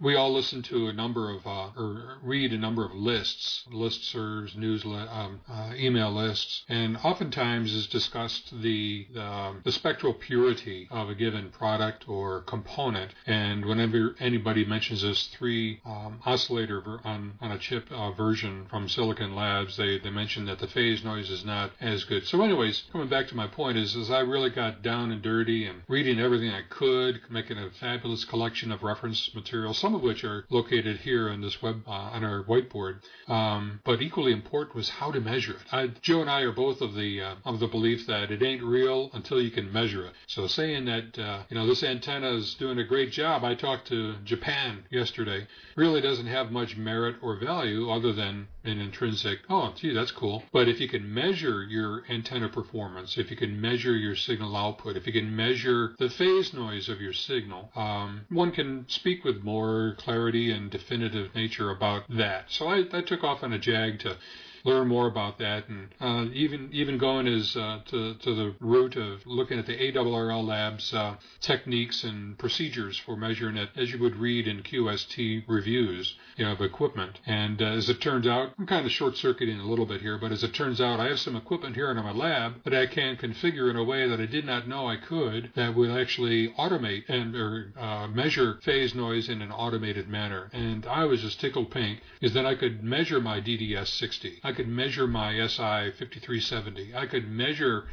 we 0.00 0.16
all 0.16 0.32
listen 0.32 0.62
to 0.62 0.88
a 0.88 0.92
number 0.92 1.30
of 1.30 1.46
uh, 1.46 1.70
or 1.76 2.18
read 2.22 2.52
a 2.52 2.58
number 2.58 2.84
of 2.84 2.94
lists, 2.94 3.64
listservs, 3.72 4.56
news, 4.56 4.84
um, 4.84 5.40
uh, 5.50 5.72
email 5.76 6.12
lists, 6.12 6.64
and 6.68 6.96
oftentimes 6.98 7.72
is 7.72 7.86
discussed 7.86 8.52
the 8.62 9.06
um, 9.16 9.60
the 9.64 9.72
spectral 9.72 10.12
purity 10.12 10.88
of 10.90 11.08
a 11.08 11.14
given 11.14 11.50
product 11.50 12.08
or 12.08 12.42
component. 12.42 13.12
And 13.26 13.64
whenever 13.64 14.14
anybody 14.18 14.64
mentions 14.64 15.02
this 15.02 15.26
three 15.28 15.80
um, 15.84 16.20
oscillator 16.24 16.80
ver- 16.80 17.00
on 17.04 17.34
on 17.40 17.52
a 17.52 17.58
chip 17.58 17.86
uh, 17.90 18.10
version 18.12 18.66
from 18.68 18.88
Silicon 18.88 19.34
Labs, 19.34 19.76
they 19.76 19.98
they 19.98 20.10
mention 20.10 20.46
that 20.46 20.58
the 20.58 20.66
phase 20.66 21.04
noise 21.04 21.30
is 21.30 21.44
not 21.44 21.70
as 21.80 22.04
good. 22.04 22.26
So, 22.26 22.42
anyways, 22.42 22.84
coming 22.92 23.08
back 23.08 23.28
to 23.28 23.36
my 23.36 23.46
point 23.46 23.78
is, 23.78 23.94
is 23.94 24.10
I 24.10 24.20
really 24.20 24.50
got 24.50 24.82
down 24.82 25.12
and 25.12 25.22
dirty 25.22 25.66
and 25.66 25.82
reading 25.88 26.18
everything 26.18 26.50
I 26.50 26.62
could, 26.68 27.20
making 27.30 27.58
a 27.58 27.70
fabulous 27.70 28.24
collection 28.24 28.72
of 28.72 28.82
reference 28.82 29.34
materials 29.34 29.78
some 29.84 29.94
of 29.94 30.00
which 30.00 30.24
are 30.24 30.46
located 30.48 30.96
here 30.96 31.28
on 31.28 31.42
this 31.42 31.60
web 31.60 31.82
uh, 31.86 31.90
on 31.90 32.24
our 32.24 32.42
whiteboard. 32.44 33.00
Um, 33.28 33.80
but 33.84 34.00
equally 34.00 34.32
important 34.32 34.74
was 34.74 34.88
how 34.88 35.10
to 35.10 35.20
measure 35.20 35.52
it. 35.52 35.66
I, 35.70 35.88
Joe 36.00 36.22
and 36.22 36.30
I 36.30 36.40
are 36.40 36.52
both 36.52 36.80
of 36.80 36.94
the 36.94 37.20
uh, 37.20 37.34
of 37.44 37.60
the 37.60 37.66
belief 37.66 38.06
that 38.06 38.30
it 38.30 38.42
ain't 38.42 38.62
real 38.62 39.10
until 39.12 39.42
you 39.42 39.50
can 39.50 39.70
measure 39.70 40.06
it. 40.06 40.14
So 40.26 40.46
saying 40.46 40.86
that 40.86 41.18
uh, 41.18 41.42
you 41.50 41.56
know 41.56 41.66
this 41.66 41.82
antenna 41.82 42.30
is 42.30 42.54
doing 42.54 42.78
a 42.78 42.84
great 42.84 43.12
job. 43.12 43.44
I 43.44 43.54
talked 43.54 43.88
to 43.88 44.14
Japan 44.24 44.84
yesterday. 44.88 45.46
Really 45.76 46.00
doesn't 46.00 46.28
have 46.28 46.50
much 46.50 46.78
merit 46.78 47.16
or 47.20 47.36
value 47.36 47.90
other 47.90 48.14
than 48.14 48.48
an 48.64 48.80
intrinsic. 48.80 49.40
Oh, 49.50 49.74
gee, 49.76 49.92
that's 49.92 50.12
cool. 50.12 50.42
But 50.52 50.68
if 50.68 50.80
you 50.80 50.88
can 50.88 51.12
measure 51.12 51.62
your 51.62 52.04
antenna 52.08 52.48
performance, 52.48 53.18
if 53.18 53.30
you 53.30 53.36
can 53.36 53.60
measure 53.60 53.94
your 53.94 54.16
signal 54.16 54.56
output, 54.56 54.96
if 54.96 55.06
you 55.06 55.12
can 55.12 55.36
measure 55.36 55.94
the 55.98 56.08
phase 56.08 56.54
noise 56.54 56.88
of 56.88 57.00
your 57.00 57.12
signal, 57.12 57.70
um, 57.76 58.22
one 58.30 58.52
can 58.52 58.86
speak 58.88 59.24
with 59.24 59.42
more 59.42 59.73
clarity 59.98 60.50
and 60.50 60.70
definitive 60.70 61.34
nature 61.34 61.70
about 61.70 62.02
that. 62.08 62.44
So 62.48 62.68
I, 62.68 62.84
I 62.92 63.02
took 63.02 63.24
off 63.24 63.42
on 63.42 63.52
a 63.52 63.58
jag 63.58 63.98
to 64.00 64.16
learn 64.64 64.88
more 64.88 65.06
about 65.06 65.38
that, 65.38 65.68
and 65.68 65.88
uh, 66.00 66.30
even 66.32 66.70
even 66.72 66.98
going 66.98 67.28
as 67.28 67.56
uh, 67.56 67.80
to 67.86 68.14
to 68.14 68.34
the 68.34 68.54
root 68.60 68.96
of 68.96 69.26
looking 69.26 69.58
at 69.58 69.66
the 69.66 69.76
ARRL 69.76 70.46
Labs 70.46 70.92
uh, 70.94 71.16
techniques 71.40 72.02
and 72.04 72.36
procedures 72.38 72.96
for 72.98 73.16
measuring 73.16 73.56
it, 73.56 73.70
as 73.76 73.92
you 73.92 73.98
would 73.98 74.16
read 74.16 74.48
in 74.48 74.62
QST 74.62 75.44
reviews, 75.46 76.16
you 76.36 76.44
know, 76.44 76.52
of 76.52 76.60
equipment. 76.60 77.20
And 77.26 77.60
uh, 77.60 77.66
as 77.66 77.88
it 77.88 78.00
turns 78.00 78.26
out, 78.26 78.52
I'm 78.58 78.66
kind 78.66 78.86
of 78.86 78.92
short 78.92 79.16
circuiting 79.16 79.60
a 79.60 79.66
little 79.68 79.86
bit 79.86 80.00
here, 80.00 80.18
but 80.18 80.32
as 80.32 80.42
it 80.42 80.54
turns 80.54 80.80
out, 80.80 81.00
I 81.00 81.08
have 81.08 81.20
some 81.20 81.36
equipment 81.36 81.74
here 81.76 81.90
in 81.90 81.96
my 81.96 82.12
lab 82.12 82.64
that 82.64 82.74
I 82.74 82.86
can 82.86 83.16
configure 83.16 83.70
in 83.70 83.76
a 83.76 83.84
way 83.84 84.08
that 84.08 84.20
I 84.20 84.26
did 84.26 84.44
not 84.44 84.66
know 84.66 84.88
I 84.88 84.96
could 84.96 85.52
that 85.54 85.74
will 85.74 85.96
actually 85.96 86.48
automate 86.58 87.04
and 87.08 87.34
or 87.34 87.72
uh, 87.78 88.06
measure 88.08 88.58
phase 88.62 88.94
noise 88.94 89.28
in 89.28 89.42
an 89.42 89.52
automated 89.52 90.08
manner. 90.08 90.50
And 90.52 90.86
I 90.86 91.04
was 91.04 91.20
just 91.20 91.40
tickled 91.40 91.70
pink 91.70 92.00
is 92.20 92.32
that 92.32 92.46
I 92.46 92.54
could 92.54 92.82
measure 92.82 93.20
my 93.20 93.40
DDS 93.40 93.88
60. 93.88 94.40
I 94.42 94.52
could 94.54 94.68
measure 94.68 95.06
my 95.06 95.34
SI 95.46 95.92
5370. 95.98 96.94
I 96.94 97.06
could 97.06 97.28
measure 97.28 97.84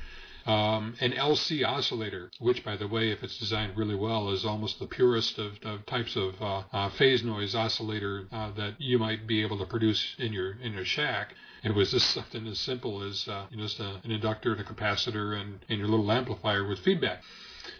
um, 0.45 0.95
an 1.00 1.12
LC 1.12 1.67
oscillator, 1.67 2.32
which, 2.39 2.63
by 2.63 2.76
the 2.76 2.88
way, 2.88 3.12
if 3.12 3.24
it's 3.24 3.38
designed 3.38 3.78
really 3.78 3.95
well, 3.95 4.30
is 4.32 4.45
almost 4.45 4.80
the 4.80 4.88
purest 4.88 5.38
of, 5.38 5.60
of 5.63 5.86
types 5.86 6.15
of 6.15 6.41
uh, 6.41 6.63
uh, 6.74 6.89
phase 6.89 7.24
noise 7.24 7.54
oscillator 7.54 8.28
uh, 8.32 8.52
that 8.52 8.80
you 8.80 8.97
might 8.97 9.28
be 9.28 9.43
able 9.43 9.58
to 9.60 9.65
produce 9.65 10.15
in 10.17 10.34
your 10.34 10.54
in 10.54 10.74
your 10.74 10.86
shack. 10.86 11.36
It 11.63 11.76
was 11.76 11.91
just 11.91 12.10
something 12.13 12.47
as 12.47 12.60
simple 12.60 13.04
as 13.04 13.28
uh, 13.28 13.45
you 13.52 13.58
know, 13.58 13.63
just 13.63 13.80
a, 13.80 14.02
an 14.04 14.12
inductor 14.12 14.54
and 14.54 14.62
a 14.62 14.63
capacitor 14.63 15.39
and, 15.39 15.60
and 15.69 15.80
your 15.80 15.88
little 15.88 16.12
amplifier 16.12 16.67
with 16.67 16.80
feedback. 16.80 17.21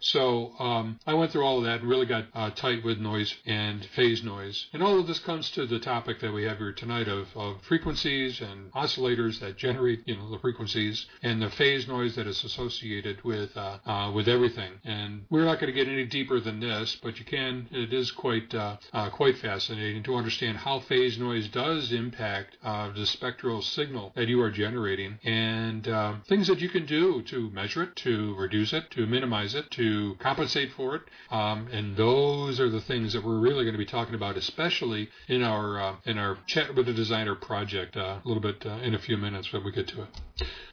So 0.02 0.54
um, 0.60 1.00
I 1.06 1.14
went 1.14 1.32
through 1.32 1.46
all 1.46 1.60
of 1.60 1.64
that 1.66 1.82
and 1.82 1.90
really 1.90 2.08
got 2.08 2.26
uh, 2.34 2.50
tight 2.50 2.84
with 2.84 2.98
noise 2.98 3.34
and 3.46 3.86
phase 3.86 4.24
noise. 4.24 4.68
And 4.74 4.82
all 4.82 5.00
of 5.00 5.08
this 5.08 5.20
comes 5.20 5.52
to 5.52 5.68
the 5.68 5.80
topic 5.80 6.20
that 6.22 6.34
we 6.34 6.44
have 6.44 6.58
here 6.58 6.72
tonight 6.72 7.08
of, 7.08 7.28
of 7.36 7.62
frequencies 7.62 8.42
and 8.42 8.72
oscillators 8.74 9.40
that 9.40 9.58
generate 9.58 10.02
you 10.08 10.18
know 10.18 10.32
the 10.32 10.40
frequencies 10.40 11.06
and 11.22 11.42
the 11.42 11.52
phase 11.52 11.88
noise 11.88 12.16
that 12.16 12.26
is 12.26 12.44
associated 12.44 13.24
with 13.24 13.56
uh, 13.56 13.78
uh, 13.86 14.12
with 14.12 14.28
everything. 14.28 14.72
And 14.84 15.26
we're 15.30 15.46
not 15.46 15.60
going 15.60 15.72
to 15.72 15.80
get 15.80 15.88
any 15.88 16.06
deeper 16.06 16.40
than 16.40 16.60
this, 16.60 16.98
but 17.02 17.20
you 17.20 17.26
can. 17.26 17.68
It 17.72 17.94
is 17.94 18.10
quite 18.12 18.54
uh, 18.56 18.78
uh, 18.94 19.10
quite 19.12 19.38
fascinating 19.38 20.02
to 20.04 20.16
understand 20.16 20.58
how 20.58 20.80
phase 20.80 21.20
noise 21.20 21.48
does 21.48 21.92
impact 21.92 22.58
uh, 22.64 22.92
the 22.92 23.06
spectral 23.06 23.62
signal 23.62 24.14
that 24.16 24.28
you 24.28 24.42
are 24.42 24.52
generating 24.52 25.20
and 25.24 25.84
things 26.26 26.48
that 26.48 26.60
you 26.60 26.70
can 26.70 26.86
do 26.86 27.22
to 27.24 27.52
measure 27.52 27.84
it, 27.84 27.96
to 27.98 28.36
reduce 28.36 28.74
it, 28.74 28.90
to 28.92 29.06
minimize 29.06 29.54
it, 29.54 29.70
to 29.72 29.91
compensate 30.20 30.72
for 30.74 30.96
it. 30.96 31.02
Um, 31.30 31.68
and 31.72 31.96
those 31.96 32.60
are 32.60 32.70
the 32.70 32.82
things 32.82 33.14
that 33.14 33.24
we're 33.24 33.40
really 33.40 33.64
going 33.64 33.74
to 33.74 33.86
be 33.86 33.86
talking 33.86 34.16
about, 34.16 34.38
especially 34.38 35.10
in 35.28 35.44
our 35.44 35.82
uh, 35.82 35.96
in 36.06 36.18
our 36.18 36.38
chat 36.48 36.76
with 36.76 36.86
the 36.86 36.94
designer 36.94 37.36
project 37.36 37.96
uh, 37.98 38.20
a 38.24 38.28
little 38.28 38.42
bit 38.42 38.66
uh, 38.66 38.88
in 38.88 38.94
a 38.94 39.00
few 39.00 39.18
minutes 39.18 39.52
when 39.52 39.64
we 39.64 39.72
get 39.72 39.88
to 39.90 40.04
it. 40.04 40.10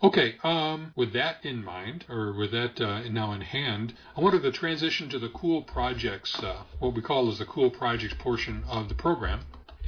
Okay, 0.02 0.36
um, 0.42 0.92
with 0.96 1.12
that 1.12 1.44
in 1.44 1.64
mind, 1.64 2.04
or 2.08 2.32
with 2.32 2.52
that 2.52 2.80
uh, 2.80 3.02
now 3.08 3.32
in 3.32 3.40
hand, 3.40 3.94
I 4.16 4.20
wanted 4.20 4.42
to 4.42 4.52
transition 4.52 5.08
to 5.10 5.18
the 5.18 5.28
cool 5.28 5.62
projects, 5.62 6.34
uh, 6.42 6.62
what 6.78 6.94
we 6.94 7.02
call 7.02 7.30
as 7.30 7.38
the 7.38 7.46
cool 7.46 7.70
projects 7.70 8.14
portion 8.18 8.64
of 8.68 8.88
the 8.88 8.94
program. 8.94 9.40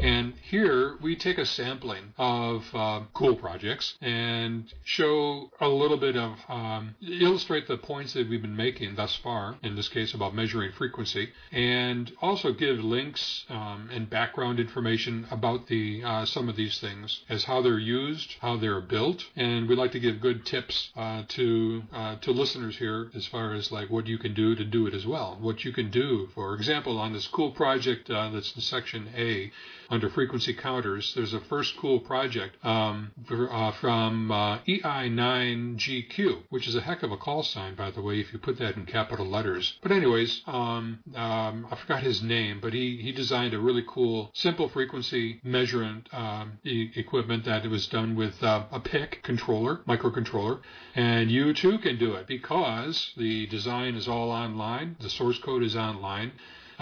And 0.03 0.35
here 0.43 0.97
we 1.03 1.15
take 1.15 1.37
a 1.37 1.45
sampling 1.45 2.15
of 2.17 2.65
uh, 2.75 3.01
cool 3.13 3.37
projects 3.37 3.99
and 4.01 4.73
show 4.83 5.51
a 5.61 5.69
little 5.69 5.99
bit 5.99 6.17
of, 6.17 6.39
um, 6.49 6.95
illustrate 7.03 7.69
the 7.69 7.77
points 7.77 8.15
that 8.15 8.29
we've 8.29 8.41
been 8.41 8.57
making 8.57 8.95
thus 8.95 9.15
far, 9.17 9.59
in 9.63 9.77
this 9.77 9.89
case 9.89 10.15
about 10.15 10.35
measuring 10.35 10.73
frequency, 10.73 11.29
and 11.53 12.13
also 12.23 12.53
give 12.53 12.79
links 12.83 13.45
um, 13.51 13.91
and 13.93 14.09
background 14.09 14.59
information 14.59 15.27
about 15.31 15.67
the 15.67 16.03
uh, 16.03 16.25
some 16.25 16.49
of 16.49 16.57
these 16.57 16.79
things 16.79 17.23
as 17.29 17.45
how 17.45 17.61
they're 17.61 17.79
used, 17.79 18.37
how 18.41 18.57
they're 18.57 18.81
built, 18.81 19.27
and 19.37 19.69
we 19.69 19.77
like 19.77 19.93
to 19.93 20.01
give 20.01 20.21
good 20.21 20.47
tips 20.47 20.91
uh, 20.97 21.23
to 21.29 21.83
uh, 21.93 22.17
to 22.17 22.31
listeners 22.31 22.77
here 22.79 23.11
as 23.15 23.27
far 23.27 23.53
as 23.53 23.71
like 23.71 23.91
what 23.91 24.07
you 24.07 24.19
can 24.19 24.33
do 24.33 24.55
to 24.55 24.65
do 24.65 24.87
it 24.87 24.95
as 24.95 25.07
well. 25.07 25.37
What 25.41 25.65
you 25.65 25.73
can 25.73 25.91
do, 25.91 26.29
for 26.35 26.55
example, 26.55 26.99
on 26.99 27.13
this 27.13 27.27
cool 27.27 27.51
project 27.51 28.11
uh, 28.11 28.31
that's 28.31 28.55
in 28.57 28.63
section 28.63 29.09
A 29.15 29.53
under 29.91 30.09
frequency 30.09 30.55
counters. 30.55 31.13
There's 31.15 31.35
a 31.35 31.41
first 31.41 31.77
cool 31.77 32.01
project 32.01 32.57
um, 32.65 33.11
uh, 33.31 33.73
from 33.73 34.31
uh, 34.31 34.59
EI9GQ, 34.61 36.45
which 36.49 36.69
is 36.69 36.77
a 36.77 36.81
heck 36.81 37.03
of 37.03 37.11
a 37.11 37.17
call 37.17 37.43
sign, 37.43 37.75
by 37.75 37.91
the 37.91 38.01
way, 38.01 38.21
if 38.21 38.33
you 38.33 38.39
put 38.39 38.59
that 38.59 38.77
in 38.77 38.87
capital 38.87 39.27
letters. 39.27 39.79
But 39.83 39.93
anyways, 39.93 40.43
um, 40.47 41.01
um, 41.15 41.67
I 41.71 41.77
forgot 41.77 42.03
his 42.03 42.23
name, 42.23 42.61
but 42.61 42.73
he, 42.73 42.99
he 43.03 43.13
designed 43.13 43.53
a 43.53 43.59
really 43.59 43.85
cool 43.87 44.31
simple 44.33 44.69
frequency 44.69 45.41
measurement 45.43 46.09
um, 46.13 46.59
e- 46.65 46.91
equipment 46.95 47.45
that 47.45 47.67
was 47.67 47.89
done 47.89 48.15
with 48.15 48.43
uh, 48.43 48.65
a 48.71 48.81
PIC 48.81 49.23
controller, 49.23 49.81
microcontroller, 49.89 50.61
and 50.95 51.31
you 51.31 51.53
too 51.53 51.79
can 51.79 51.99
do 51.99 52.15
it 52.15 52.27
because 52.27 53.13
the 53.17 53.47
design 53.49 53.97
is 53.97 54.07
all 54.09 54.31
online, 54.31 54.97
the 55.01 55.11
source 55.11 55.39
code 55.39 55.63
is 55.63 55.77
online. 55.77 56.33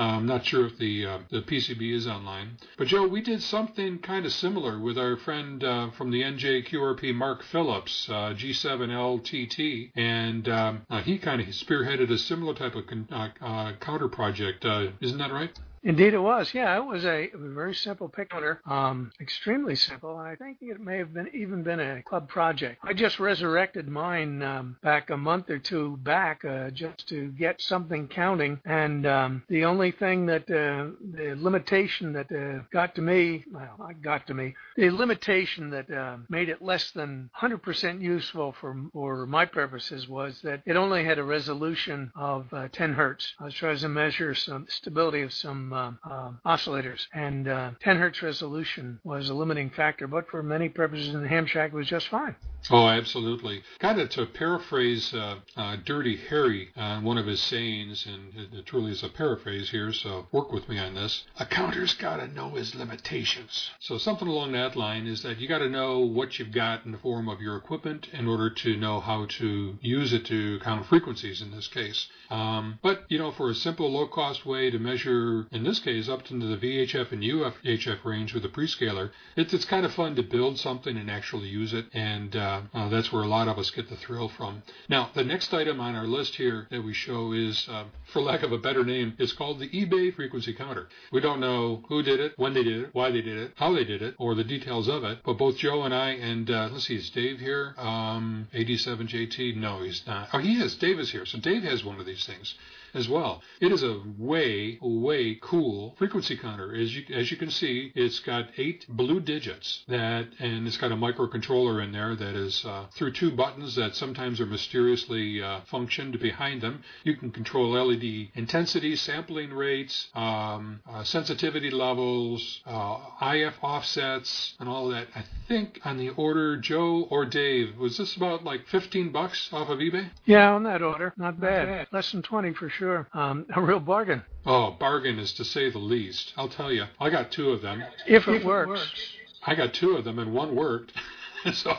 I'm 0.02 0.26
not 0.26 0.44
sure 0.44 0.66
if 0.66 0.78
the 0.78 1.06
uh, 1.06 1.18
the 1.30 1.40
PCB 1.42 1.92
is 1.92 2.06
online. 2.06 2.56
But 2.76 2.86
Joe, 2.88 3.06
we 3.06 3.20
did 3.20 3.42
something 3.42 3.98
kind 3.98 4.24
of 4.26 4.32
similar 4.32 4.78
with 4.78 4.96
our 4.96 5.16
friend 5.16 5.62
uh, 5.62 5.90
from 5.90 6.10
the 6.10 6.22
NJQRP, 6.22 7.14
Mark 7.14 7.42
Phillips, 7.42 8.08
uh, 8.08 8.34
G7LTT, 8.34 9.90
and 9.96 10.48
um, 10.48 10.82
uh, 10.88 11.00
he 11.02 11.18
kind 11.18 11.40
of 11.40 11.48
spearheaded 11.48 12.10
a 12.10 12.18
similar 12.18 12.54
type 12.54 12.74
of 12.74 12.86
con- 12.86 13.08
uh, 13.10 13.28
uh, 13.40 13.72
counter 13.80 14.08
project. 14.08 14.64
isn't 15.00 15.18
that 15.18 15.32
right? 15.32 15.58
Indeed, 15.88 16.12
it 16.12 16.18
was. 16.18 16.52
Yeah, 16.52 16.76
it 16.76 16.84
was 16.84 17.06
a, 17.06 17.30
a 17.32 17.38
very 17.38 17.74
simple 17.74 18.10
PIC 18.10 18.28
counter, 18.28 18.60
um, 18.66 19.10
extremely 19.22 19.74
simple. 19.74 20.18
I 20.18 20.36
think 20.36 20.58
it 20.60 20.78
may 20.78 20.98
have 20.98 21.14
been 21.14 21.30
even 21.32 21.62
been 21.62 21.80
a 21.80 22.02
club 22.02 22.28
project. 22.28 22.80
I 22.82 22.92
just 22.92 23.18
resurrected 23.18 23.88
mine 23.88 24.42
um, 24.42 24.76
back 24.82 25.08
a 25.08 25.16
month 25.16 25.48
or 25.48 25.58
two 25.58 25.96
back 26.02 26.44
uh, 26.44 26.68
just 26.72 27.08
to 27.08 27.28
get 27.28 27.62
something 27.62 28.06
counting, 28.06 28.60
and 28.66 29.06
um, 29.06 29.42
the 29.48 29.64
only 29.64 29.90
thing 29.90 30.26
that 30.26 30.42
uh, 30.50 30.92
the 31.14 31.34
limitation 31.38 32.12
that 32.12 32.30
uh, 32.30 32.64
got 32.70 32.94
to 32.96 33.00
me, 33.00 33.46
well, 33.50 33.90
got 34.02 34.26
to 34.26 34.34
me, 34.34 34.54
the 34.76 34.90
limitation 34.90 35.70
that 35.70 35.90
uh, 35.90 36.18
made 36.28 36.50
it 36.50 36.60
less 36.60 36.90
than 36.90 37.30
100% 37.40 38.02
useful 38.02 38.54
for 38.60 38.76
for 38.92 39.24
my 39.24 39.46
purposes 39.46 40.06
was 40.06 40.38
that 40.42 40.60
it 40.66 40.76
only 40.76 41.02
had 41.02 41.18
a 41.18 41.24
resolution 41.24 42.12
of 42.14 42.52
uh, 42.52 42.68
10 42.72 42.92
hertz. 42.92 43.32
I 43.40 43.44
was 43.44 43.54
trying 43.54 43.78
to 43.78 43.88
measure 43.88 44.34
some 44.34 44.66
stability 44.68 45.22
of 45.22 45.32
some 45.32 45.77
um, 45.78 45.98
uh, 46.04 46.30
oscillators, 46.46 47.06
and 47.14 47.48
uh, 47.48 47.70
10 47.80 47.98
hertz 47.98 48.22
resolution 48.22 48.98
was 49.04 49.28
a 49.28 49.34
limiting 49.34 49.70
factor. 49.70 50.06
But 50.06 50.28
for 50.28 50.42
many 50.42 50.68
purposes 50.68 51.14
in 51.14 51.22
the 51.22 51.28
ham 51.28 51.46
shack, 51.46 51.72
was 51.72 51.86
just 51.86 52.08
fine. 52.08 52.34
Oh, 52.70 52.88
absolutely. 52.88 53.62
Kind 53.78 54.00
of 54.00 54.10
to 54.10 54.26
paraphrase 54.26 55.14
uh, 55.14 55.36
uh, 55.56 55.76
Dirty 55.84 56.16
Harry, 56.28 56.68
uh, 56.76 57.00
one 57.00 57.16
of 57.16 57.26
his 57.26 57.40
sayings, 57.40 58.06
and 58.06 58.52
it, 58.52 58.66
truly 58.66 58.90
is 58.90 59.02
a 59.02 59.08
paraphrase 59.08 59.70
here, 59.70 59.92
so 59.92 60.26
work 60.32 60.52
with 60.52 60.68
me 60.68 60.78
on 60.78 60.94
this. 60.94 61.24
A 61.38 61.46
counter's 61.46 61.94
got 61.94 62.16
to 62.16 62.28
know 62.28 62.50
his 62.50 62.74
limitations. 62.74 63.70
So 63.78 63.96
something 63.96 64.28
along 64.28 64.52
that 64.52 64.76
line 64.76 65.06
is 65.06 65.22
that 65.22 65.38
you 65.38 65.48
got 65.48 65.58
to 65.58 65.68
know 65.68 66.00
what 66.00 66.38
you've 66.38 66.52
got 66.52 66.84
in 66.84 66.92
the 66.92 66.98
form 66.98 67.28
of 67.28 67.40
your 67.40 67.56
equipment 67.56 68.08
in 68.12 68.28
order 68.28 68.50
to 68.50 68.76
know 68.76 69.00
how 69.00 69.26
to 69.26 69.78
use 69.80 70.12
it 70.12 70.26
to 70.26 70.58
count 70.60 70.86
frequencies 70.86 71.40
in 71.40 71.50
this 71.52 71.68
case. 71.68 72.08
Um, 72.28 72.78
but, 72.82 73.04
you 73.08 73.18
know, 73.18 73.30
for 73.30 73.48
a 73.48 73.54
simple 73.54 73.90
low-cost 73.90 74.44
way 74.44 74.70
to 74.70 74.78
measure, 74.78 75.46
in 75.58 75.64
this 75.64 75.80
case, 75.80 76.08
up 76.08 76.30
into 76.30 76.46
the 76.46 76.56
VHF 76.56 77.10
and 77.10 77.20
UHF 77.20 78.04
range 78.04 78.32
with 78.32 78.44
a 78.44 78.48
prescaler, 78.48 79.10
it's, 79.36 79.52
it's 79.52 79.64
kind 79.64 79.84
of 79.84 79.92
fun 79.92 80.14
to 80.14 80.22
build 80.22 80.56
something 80.56 80.96
and 80.96 81.10
actually 81.10 81.48
use 81.48 81.74
it, 81.74 81.86
and 81.92 82.36
uh, 82.36 82.62
uh, 82.72 82.88
that's 82.88 83.12
where 83.12 83.24
a 83.24 83.28
lot 83.28 83.48
of 83.48 83.58
us 83.58 83.70
get 83.70 83.90
the 83.90 83.96
thrill 83.96 84.28
from. 84.28 84.62
Now, 84.88 85.10
the 85.14 85.24
next 85.24 85.52
item 85.52 85.80
on 85.80 85.96
our 85.96 86.06
list 86.06 86.36
here 86.36 86.68
that 86.70 86.84
we 86.84 86.94
show 86.94 87.32
is, 87.32 87.68
uh, 87.68 87.84
for 88.04 88.22
lack 88.22 88.44
of 88.44 88.52
a 88.52 88.58
better 88.58 88.84
name, 88.84 89.14
is 89.18 89.32
called 89.32 89.58
the 89.58 89.68
eBay 89.68 90.14
frequency 90.14 90.54
counter. 90.54 90.88
We 91.10 91.20
don't 91.20 91.40
know 91.40 91.82
who 91.88 92.04
did 92.04 92.20
it, 92.20 92.34
when 92.36 92.54
they 92.54 92.62
did 92.62 92.84
it, 92.84 92.90
why 92.92 93.10
they 93.10 93.22
did 93.22 93.36
it, 93.36 93.52
how 93.56 93.74
they 93.74 93.84
did 93.84 94.00
it, 94.00 94.14
or 94.16 94.36
the 94.36 94.44
details 94.44 94.86
of 94.86 95.02
it, 95.02 95.18
but 95.24 95.38
both 95.38 95.56
Joe 95.56 95.82
and 95.82 95.92
I, 95.92 96.10
and 96.10 96.48
uh, 96.48 96.68
let's 96.70 96.86
see, 96.86 96.96
is 96.96 97.10
Dave 97.10 97.40
here? 97.40 97.74
Um, 97.76 98.46
87JT? 98.54 99.56
No, 99.56 99.82
he's 99.82 100.06
not. 100.06 100.28
Oh, 100.32 100.38
he 100.38 100.60
is. 100.60 100.76
Dave 100.76 101.00
is 101.00 101.10
here. 101.10 101.26
So 101.26 101.38
Dave 101.38 101.64
has 101.64 101.84
one 101.84 101.98
of 101.98 102.06
these 102.06 102.24
things 102.24 102.54
as 102.98 103.08
well. 103.08 103.42
It 103.60 103.72
is 103.72 103.82
a 103.82 104.02
way, 104.18 104.78
way 104.82 105.38
cool 105.40 105.94
frequency 105.96 106.36
counter. 106.36 106.74
As 106.74 106.94
you, 106.94 107.04
as 107.14 107.30
you 107.30 107.36
can 107.36 107.50
see, 107.50 107.92
it's 107.94 108.18
got 108.18 108.48
eight 108.58 108.84
blue 108.88 109.20
digits 109.20 109.84
that, 109.88 110.26
and 110.40 110.66
it's 110.66 110.76
got 110.76 110.92
a 110.92 110.96
microcontroller 110.96 111.82
in 111.82 111.92
there 111.92 112.16
that 112.16 112.34
is 112.34 112.64
uh, 112.64 112.86
through 112.92 113.12
two 113.12 113.30
buttons 113.30 113.76
that 113.76 113.94
sometimes 113.94 114.40
are 114.40 114.46
mysteriously 114.46 115.40
uh, 115.40 115.60
functioned 115.66 116.18
behind 116.18 116.60
them. 116.60 116.82
You 117.04 117.16
can 117.16 117.30
control 117.30 117.70
LED 117.70 118.30
intensity, 118.34 118.96
sampling 118.96 119.50
rates, 119.52 120.08
um, 120.14 120.80
uh, 120.90 121.04
sensitivity 121.04 121.70
levels, 121.70 122.60
uh, 122.66 122.98
IF 123.22 123.54
offsets, 123.62 124.54
and 124.58 124.68
all 124.68 124.88
that. 124.88 125.06
I 125.14 125.24
think 125.46 125.80
on 125.84 125.96
the 125.98 126.10
order, 126.10 126.56
Joe 126.56 127.06
or 127.10 127.24
Dave, 127.24 127.76
was 127.78 127.96
this 127.96 128.16
about 128.16 128.42
like 128.42 128.66
15 128.66 129.12
bucks 129.12 129.50
off 129.52 129.68
of 129.68 129.78
eBay? 129.78 130.10
Yeah, 130.24 130.52
on 130.52 130.64
that 130.64 130.82
order. 130.82 131.14
Not 131.16 131.40
bad. 131.40 131.68
Not 131.68 131.74
bad. 131.74 131.88
Less 131.92 132.10
than 132.10 132.22
20 132.22 132.54
for 132.54 132.68
sure 132.68 132.87
sure. 132.88 133.08
Um, 133.12 133.46
a 133.54 133.60
real 133.60 133.80
bargain. 133.80 134.22
Oh, 134.46 134.72
bargain 134.72 135.18
is 135.18 135.32
to 135.34 135.44
say 135.44 135.70
the 135.70 135.78
least. 135.78 136.32
I'll 136.36 136.48
tell 136.48 136.72
you. 136.72 136.84
I 137.00 137.10
got 137.10 137.30
two 137.30 137.50
of 137.50 137.62
them. 137.62 137.82
If 138.06 138.28
it, 138.28 138.36
if 138.36 138.44
works. 138.44 138.66
it 138.66 138.70
works. 138.70 139.12
I 139.46 139.54
got 139.54 139.74
two 139.74 139.96
of 139.96 140.04
them, 140.04 140.18
and 140.18 140.32
one 140.32 140.54
worked. 140.54 140.92
so, 141.52 141.74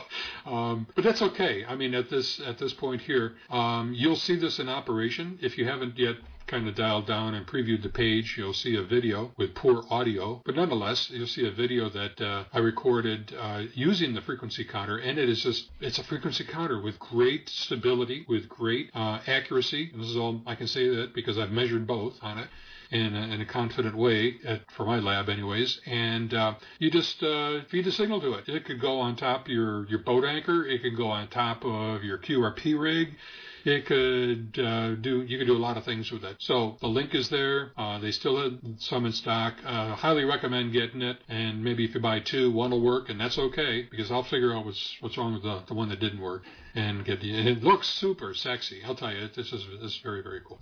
um, 0.46 0.86
but 0.94 1.04
that's 1.04 1.22
okay. 1.22 1.64
I 1.66 1.76
mean, 1.76 1.94
at 1.94 2.08
this 2.08 2.40
at 2.40 2.58
this 2.58 2.72
point 2.72 3.02
here, 3.02 3.34
um, 3.50 3.92
you'll 3.94 4.16
see 4.16 4.36
this 4.36 4.58
in 4.58 4.68
operation. 4.68 5.38
If 5.42 5.58
you 5.58 5.66
haven't 5.66 5.98
yet 5.98 6.16
kind 6.50 6.66
of 6.66 6.74
dialed 6.74 7.06
down 7.06 7.34
and 7.34 7.46
previewed 7.46 7.82
the 7.82 7.88
page, 7.88 8.34
you'll 8.36 8.52
see 8.52 8.74
a 8.74 8.82
video 8.82 9.30
with 9.36 9.54
poor 9.54 9.84
audio, 9.88 10.42
but 10.44 10.56
nonetheless, 10.56 11.08
you'll 11.10 11.26
see 11.28 11.46
a 11.46 11.50
video 11.52 11.88
that 11.88 12.20
uh, 12.20 12.44
I 12.52 12.58
recorded 12.58 13.32
uh, 13.38 13.62
using 13.74 14.14
the 14.14 14.20
frequency 14.20 14.64
counter, 14.64 14.98
and 14.98 15.16
it 15.16 15.28
is 15.28 15.44
just 15.44 15.70
it's 15.80 15.98
a 15.98 16.04
frequency 16.04 16.42
counter 16.42 16.82
with 16.82 16.98
great 16.98 17.48
stability, 17.48 18.26
with 18.28 18.48
great 18.48 18.90
uh, 18.94 19.20
accuracy. 19.28 19.90
And 19.92 20.02
this 20.02 20.10
is 20.10 20.16
all 20.16 20.42
I 20.44 20.56
can 20.56 20.66
say 20.66 20.88
that 20.88 21.14
because 21.14 21.38
I've 21.38 21.52
measured 21.52 21.86
both 21.86 22.18
on 22.20 22.38
it 22.38 22.48
in 22.90 23.14
a, 23.14 23.22
in 23.34 23.40
a 23.40 23.46
confident 23.46 23.96
way 23.96 24.34
at, 24.44 24.68
for 24.72 24.84
my 24.84 24.98
lab 24.98 25.28
anyways. 25.28 25.80
And 25.86 26.34
uh, 26.34 26.54
you 26.80 26.90
just 26.90 27.22
uh, 27.22 27.60
feed 27.70 27.86
a 27.86 27.92
signal 27.92 28.20
to 28.22 28.32
it. 28.34 28.48
It 28.48 28.64
could 28.64 28.80
go 28.80 28.98
on 28.98 29.14
top 29.14 29.46
of 29.46 29.52
your 29.52 29.86
your 29.86 30.00
boat 30.00 30.24
anchor. 30.24 30.66
It 30.66 30.82
could 30.82 30.96
go 30.96 31.06
on 31.06 31.28
top 31.28 31.64
of 31.64 32.02
your 32.02 32.18
qrp 32.18 32.80
rig 32.80 33.16
it 33.64 33.86
could 33.86 34.58
uh, 34.58 34.94
do 34.96 35.22
you 35.22 35.38
could 35.38 35.46
do 35.46 35.56
a 35.56 35.58
lot 35.58 35.76
of 35.76 35.84
things 35.84 36.10
with 36.10 36.24
it. 36.24 36.36
So 36.38 36.76
the 36.80 36.86
link 36.88 37.14
is 37.14 37.28
there. 37.28 37.72
Uh, 37.76 37.98
they 37.98 38.10
still 38.10 38.42
have 38.42 38.58
some 38.78 39.06
in 39.06 39.12
stock. 39.12 39.54
Uh, 39.64 39.94
highly 39.94 40.24
recommend 40.24 40.72
getting 40.72 41.02
it. 41.02 41.18
And 41.28 41.62
maybe 41.62 41.84
if 41.84 41.94
you 41.94 42.00
buy 42.00 42.20
two, 42.20 42.50
one 42.50 42.70
will 42.70 42.80
work, 42.80 43.08
and 43.08 43.20
that's 43.20 43.38
okay 43.38 43.86
because 43.90 44.10
I'll 44.10 44.24
figure 44.24 44.54
out 44.54 44.64
what's 44.64 44.96
what's 45.00 45.16
wrong 45.16 45.34
with 45.34 45.42
the, 45.42 45.62
the 45.68 45.74
one 45.74 45.88
that 45.90 46.00
didn't 46.00 46.20
work 46.20 46.42
and 46.74 47.04
get 47.04 47.20
the. 47.20 47.36
And 47.36 47.48
it 47.48 47.62
looks 47.62 47.88
super 47.88 48.34
sexy. 48.34 48.82
I'll 48.84 48.96
tell 48.96 49.12
you, 49.12 49.28
this 49.34 49.52
is 49.52 49.66
this 49.80 49.92
is 49.92 50.00
very 50.02 50.22
very 50.22 50.40
cool. 50.46 50.60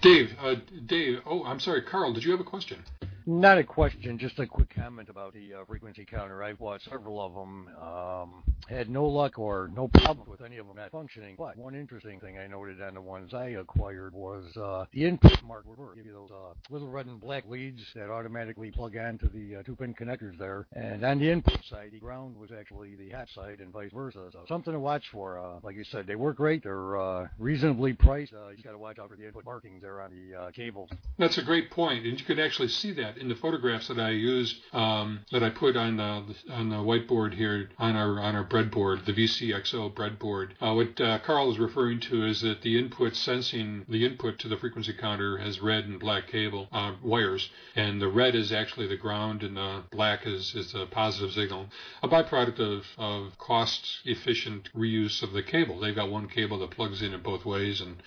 Dave, 0.00 0.30
uh, 0.42 0.54
Dave. 0.86 1.20
Oh, 1.26 1.44
I'm 1.44 1.60
sorry, 1.60 1.82
Carl. 1.82 2.12
Did 2.14 2.24
you 2.24 2.30
have 2.30 2.40
a 2.40 2.44
question? 2.44 2.82
Not 3.26 3.58
a 3.58 3.64
question, 3.64 4.18
just 4.18 4.38
a 4.38 4.46
quick 4.46 4.74
comment 4.74 5.08
about 5.08 5.34
the 5.34 5.54
uh, 5.54 5.64
frequency 5.66 6.04
counter. 6.04 6.42
I've 6.42 6.58
bought 6.58 6.80
several 6.82 7.20
of 7.20 7.34
them. 7.34 7.68
Um, 7.80 8.44
had 8.68 8.88
no 8.88 9.06
luck 9.06 9.38
or 9.38 9.70
no 9.74 9.88
problem 9.88 10.28
with 10.28 10.40
any 10.42 10.58
of 10.58 10.66
them 10.66 10.76
not 10.76 10.90
functioning. 10.92 11.34
But 11.36 11.56
one 11.56 11.74
interesting 11.74 12.20
thing 12.20 12.38
I 12.38 12.46
noted 12.46 12.80
on 12.80 12.94
the 12.94 13.00
ones 13.00 13.34
I 13.34 13.48
acquired 13.48 14.14
was 14.14 14.56
uh, 14.56 14.84
the 14.92 15.06
input 15.06 15.42
mark 15.42 15.64
would 15.66 15.96
give 15.96 16.06
you 16.06 16.12
those 16.12 16.30
uh, 16.30 16.54
little 16.70 16.88
red 16.88 17.06
and 17.06 17.20
black 17.20 17.44
leads 17.48 17.82
that 17.94 18.10
automatically 18.10 18.70
plug 18.70 18.96
onto 18.96 19.28
the 19.30 19.56
uh, 19.56 19.62
two-pin 19.62 19.94
connectors 19.94 20.38
there. 20.38 20.66
And 20.72 21.04
on 21.04 21.18
the 21.18 21.30
input 21.30 21.64
side, 21.68 21.90
the 21.92 21.98
ground 21.98 22.36
was 22.36 22.50
actually 22.56 22.94
the 22.94 23.10
hot 23.10 23.28
side 23.34 23.60
and 23.60 23.72
vice 23.72 23.90
versa. 23.92 24.28
So 24.32 24.44
something 24.48 24.72
to 24.72 24.80
watch 24.80 25.04
for. 25.10 25.38
Uh, 25.38 25.60
like 25.62 25.76
you 25.76 25.84
said, 25.84 26.06
they 26.06 26.16
work 26.16 26.36
great. 26.36 26.62
They're 26.62 27.00
uh, 27.00 27.28
reasonably 27.38 27.92
priced. 27.92 28.32
You 28.32 28.62
got 28.62 28.72
to 28.72 28.78
watch 28.78 28.98
out 28.98 29.10
for 29.10 29.16
the 29.16 29.26
input 29.26 29.44
markings 29.44 29.82
there 29.82 30.00
on 30.00 30.10
the 30.10 30.36
uh, 30.36 30.50
cables. 30.52 30.90
That's 31.18 31.38
a 31.38 31.42
great 31.42 31.70
point, 31.70 32.06
and 32.06 32.18
you 32.18 32.24
can 32.24 32.38
actually 32.38 32.68
see 32.68 32.92
that 32.92 33.18
in 33.20 33.28
the 33.28 33.34
photographs 33.34 33.88
that 33.88 34.00
I 34.00 34.10
used 34.10 34.56
um, 34.72 35.20
that 35.30 35.42
I 35.42 35.50
put 35.50 35.76
on 35.76 35.98
the 35.98 36.24
on 36.50 36.70
the 36.70 36.76
whiteboard 36.76 37.34
here 37.34 37.68
on 37.78 37.94
our 37.94 38.18
on 38.18 38.34
our 38.34 38.44
breadboard, 38.44 39.04
the 39.04 39.12
VCXO 39.12 39.92
breadboard. 39.92 40.50
Uh, 40.60 40.74
what 40.74 41.00
uh, 41.00 41.18
Carl 41.20 41.50
is 41.50 41.58
referring 41.58 42.00
to 42.00 42.24
is 42.26 42.40
that 42.40 42.62
the 42.62 42.78
input 42.78 43.14
sensing 43.14 43.84
the 43.88 44.04
input 44.06 44.38
to 44.40 44.48
the 44.48 44.56
frequency 44.56 44.94
counter 44.94 45.36
has 45.38 45.60
red 45.60 45.84
and 45.84 46.00
black 46.00 46.28
cable 46.28 46.68
uh, 46.72 46.94
wires, 47.02 47.50
and 47.76 48.00
the 48.00 48.08
red 48.08 48.34
is 48.34 48.52
actually 48.52 48.86
the 48.86 48.96
ground 48.96 49.42
and 49.42 49.56
the 49.56 49.82
black 49.90 50.26
is 50.26 50.54
is 50.54 50.74
a 50.74 50.86
positive 50.86 51.32
signal, 51.32 51.66
a 52.02 52.08
byproduct 52.08 52.58
of 52.58 52.86
of 52.96 53.38
cost 53.38 54.00
efficient 54.04 54.70
reuse 54.74 55.22
of 55.22 55.32
the 55.32 55.42
cable. 55.42 55.78
They've 55.78 55.94
got 55.94 56.10
one 56.10 56.28
cable 56.28 56.58
that 56.60 56.70
plugs 56.70 57.02
in 57.02 57.12
in 57.12 57.20
both 57.20 57.44
ways 57.44 57.80
and 57.80 58.02